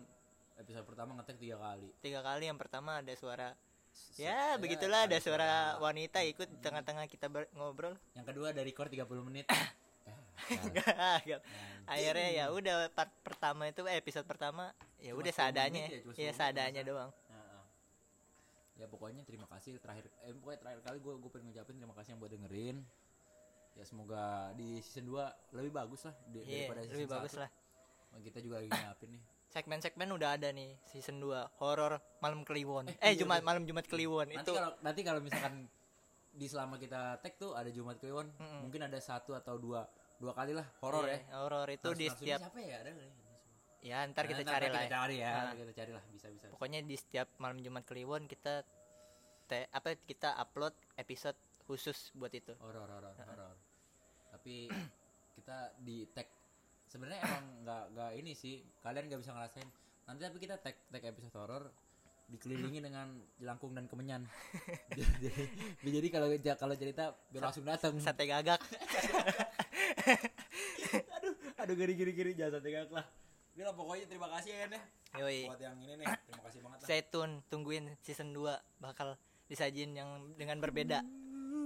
episode 0.58 0.86
pertama 0.86 1.10
ngetek 1.16 1.38
tiga 1.40 1.58
kali. 1.58 1.90
Tiga 1.98 2.20
kali 2.20 2.44
yang 2.46 2.60
pertama 2.60 3.00
ada 3.00 3.14
suara 3.16 3.56
ya 4.16 4.28
ya, 4.28 4.58
begitulah 4.58 5.06
ada 5.06 5.18
suara 5.18 5.50
wanita 5.78 6.22
ikut 6.24 6.48
di 6.48 6.58
tengah-tengah 6.58 7.06
kita 7.06 7.28
ber- 7.28 7.50
ngobrol. 7.54 7.94
Yang 8.14 8.26
kedua 8.30 8.50
dari 8.50 8.72
core 8.72 8.90
30 8.90 9.06
menit. 9.24 9.46
Ah, 10.88 11.18
akhirnya 11.90 12.30
ya 12.32 12.46
udah 12.50 12.94
part 12.94 13.10
pertama 13.26 13.66
itu 13.66 13.82
eh, 13.84 13.98
episode 13.98 14.24
pertama 14.24 14.70
ya 14.98 15.12
udah 15.12 15.30
10 15.30 15.34
seadanya. 15.34 15.86
ya, 15.90 16.00
cuma 16.06 16.14
10 16.14 16.24
ya 16.24 16.32
seadanya 16.32 16.82
doang. 16.86 17.10
Nah, 17.28 17.62
ya 18.76 18.86
pokoknya 18.86 19.26
terima 19.26 19.50
kasih 19.50 19.82
terakhir 19.82 20.06
eh 20.22 20.32
pokoknya 20.32 20.60
terakhir 20.62 20.80
kali 20.84 20.98
gue 21.00 21.14
gue 21.18 21.32
pengen 21.34 21.46
ngucapin 21.50 21.76
terima 21.76 21.96
kasih 21.98 22.10
yang 22.14 22.22
buat 22.22 22.32
dengerin. 22.32 22.78
Ya 23.74 23.84
semoga 23.84 24.24
di 24.54 24.78
season 24.80 25.10
2 25.10 25.58
lebih 25.58 25.72
bagus 25.74 26.06
lah 26.06 26.16
di- 26.28 26.42
iya 26.42 26.66
daripada 26.66 26.80
season 26.82 26.96
lebih 26.96 27.10
bagus 27.10 27.34
1. 27.34 27.42
lah. 27.42 27.50
Kita 28.18 28.40
juga 28.40 28.56
lagi 28.58 28.70
nyiapin 28.72 29.10
nih 29.12 29.24
segmen-segmen 29.58 30.08
udah 30.12 30.30
ada 30.32 30.50
nih 30.50 30.78
season 30.86 31.18
2 31.18 31.34
horor 31.58 31.94
malam 32.18 32.42
kliwon 32.42 32.86
Eh, 32.88 32.96
eh, 32.96 33.12
iya, 33.12 33.20
Jumat 33.20 33.42
iya. 33.42 33.46
malam 33.46 33.64
Jumat 33.64 33.86
kliwon 33.86 34.28
nanti 34.28 34.40
itu 34.40 34.54
kalau 34.54 34.72
nanti 34.80 35.02
kalau 35.02 35.20
misalkan 35.20 35.66
di 36.32 36.46
selama 36.46 36.78
kita 36.78 37.18
tag 37.18 37.34
tuh 37.36 37.52
ada 37.52 37.66
Jumat 37.68 37.98
Kliwon 37.98 38.30
Mm-mm. 38.32 38.62
mungkin 38.62 38.86
ada 38.86 39.00
satu 39.00 39.34
atau 39.34 39.58
dua 39.58 39.90
dua 40.16 40.32
kali 40.32 40.54
lah 40.54 40.70
horor 40.80 41.04
Iya, 41.04 41.18
ya 41.20 41.36
horor 41.36 41.66
itu 41.68 41.82
di 41.92 42.06
Narsum-narsumnya 42.06 42.14
setiap 42.14 42.40
siapa 42.44 42.60
ya 42.62 42.78
ada 42.78 42.92
ya? 42.92 43.10
ya 43.80 43.98
ntar 44.06 44.24
kita 44.28 44.42
Nah, 44.42 44.52
cari 44.52 44.68
lah 44.68 44.74
kita 44.76 44.86
ya. 44.86 44.90
cari 44.92 45.16
ya 45.18 45.26
Nah. 45.28 45.42
ntar 45.44 45.58
kita 45.58 45.74
cari 45.74 45.92
lah 45.92 46.04
bisa, 46.08 46.28
bisa. 46.30 46.46
pokoknya 46.48 46.80
di 46.82 46.96
setiap 46.96 47.28
malam 47.36 47.58
Jumat 47.58 47.84
kliwon 47.84 48.24
kita 48.26 48.54
te, 49.46 49.66
apa 49.68 49.90
kita 50.00 50.30
upload 50.36 50.78
episode 50.96 51.38
khusus 51.64 52.14
buat 52.14 52.30
itu 52.30 52.54
horor 52.60 52.86
horor 52.86 53.18
horor 53.18 53.54
tapi 54.30 54.70
kita 55.34 55.58
di 55.80 56.06
tag 56.08 56.30
sebenarnya 56.88 57.20
emang 57.24 57.46
nggak 57.64 57.84
nggak 57.94 58.12
ini 58.20 58.32
sih 58.34 58.64
kalian 58.82 59.12
nggak 59.12 59.22
bisa 59.22 59.32
ngerasain. 59.36 59.70
Nanti 60.08 60.22
tapi 60.24 60.38
kita 60.40 60.56
tag 60.60 60.76
tag 60.88 61.04
episode 61.04 61.36
horor 61.36 61.64
dikelilingi 62.28 62.84
dengan 62.84 63.08
jelangkung 63.40 63.72
dan 63.72 63.88
kemenyan. 63.88 64.28
Jadi 64.92 65.94
jadi 65.96 66.08
kalau 66.12 66.28
kalau 66.60 66.76
cerita 66.76 67.16
biar 67.32 67.44
langsung 67.48 67.64
datang 67.64 67.96
sate 68.04 68.28
gagak. 68.28 68.60
Aduh 71.18 71.34
aduh 71.60 71.76
giri 71.76 71.94
giri 72.00 72.12
giri 72.16 72.32
jangan 72.32 72.60
sampai 72.60 72.72
gak 72.72 72.92
lah. 72.96 73.06
Ini 73.58 73.66
lah 73.66 73.74
pokoknya 73.76 74.06
terima 74.06 74.30
kasih 74.30 74.54
ya 74.54 74.60
Yan, 74.64 74.72
ya. 74.72 74.82
Yoi. 75.18 75.40
Buat 75.50 75.62
yang 75.66 75.76
ini 75.82 75.94
nih 76.00 76.08
terima 76.30 76.42
kasih 76.48 76.60
banget 76.64 76.78
lah. 76.80 76.88
Stay 76.88 77.02
tune 77.10 77.34
tungguin 77.50 77.86
season 78.06 78.30
2 78.32 78.80
bakal 78.80 79.18
disajin 79.48 79.96
yang 79.96 80.36
dengan 80.36 80.60
berbeda 80.60 81.02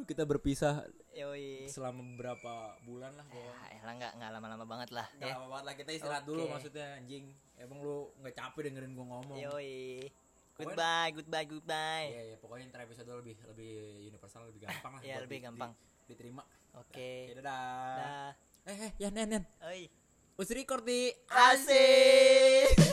kita 0.03 0.23
berpisah 0.23 0.83
yoi. 1.11 1.65
selama 1.65 2.01
beberapa 2.05 2.53
bulan 2.81 3.13
lah 3.13 3.25
pokoknya 3.25 3.67
ya 3.67 3.77
elah 3.79 3.93
nggak 3.95 4.11
nggak 4.15 4.29
lama-lama 4.31 4.65
banget 4.65 4.89
lah 4.91 5.07
Gak 5.13 5.23
ya. 5.23 5.33
lama 5.35 5.47
banget 5.49 5.65
lah 5.65 5.75
kita 5.75 5.89
istirahat 5.91 6.23
dulu 6.23 6.41
Oke. 6.43 6.51
maksudnya 6.51 6.87
anjing. 6.95 7.25
Emang 7.55 7.77
lu 7.79 7.95
gak 8.19 8.33
capek 8.33 8.61
dengerin 8.67 8.91
gua 8.91 9.05
ngomong? 9.11 9.37
Yoi. 9.37 10.09
Goodbye 10.53 11.09
goodbye 11.11 11.45
goodbye. 11.45 12.07
Iya 12.07 12.21
iya 12.25 12.35
pokoknya 12.37 12.69
ntar 12.69 12.81
episode 12.83 13.07
lebih 13.07 13.37
lebih 13.45 13.73
universal 14.05 14.45
lebih 14.45 14.61
gampang 14.63 14.93
lah 14.93 15.01
Iya, 15.01 15.15
lebih 15.21 15.37
di- 15.37 15.45
gampang. 15.45 15.71
di- 15.71 16.09
diterima. 16.09 16.43
Oke. 16.73 17.27
Oke 17.27 17.35
dadah. 17.35 17.95
Dah 17.97 18.31
Eh 18.63 18.77
eh 18.79 18.91
Yan 18.99 19.13
Yan 19.15 19.29
Yan. 19.31 19.43
Oi 19.63 19.89
Us 20.35 20.49
record 20.49 20.81
di 20.83 21.09
asik 21.27 22.90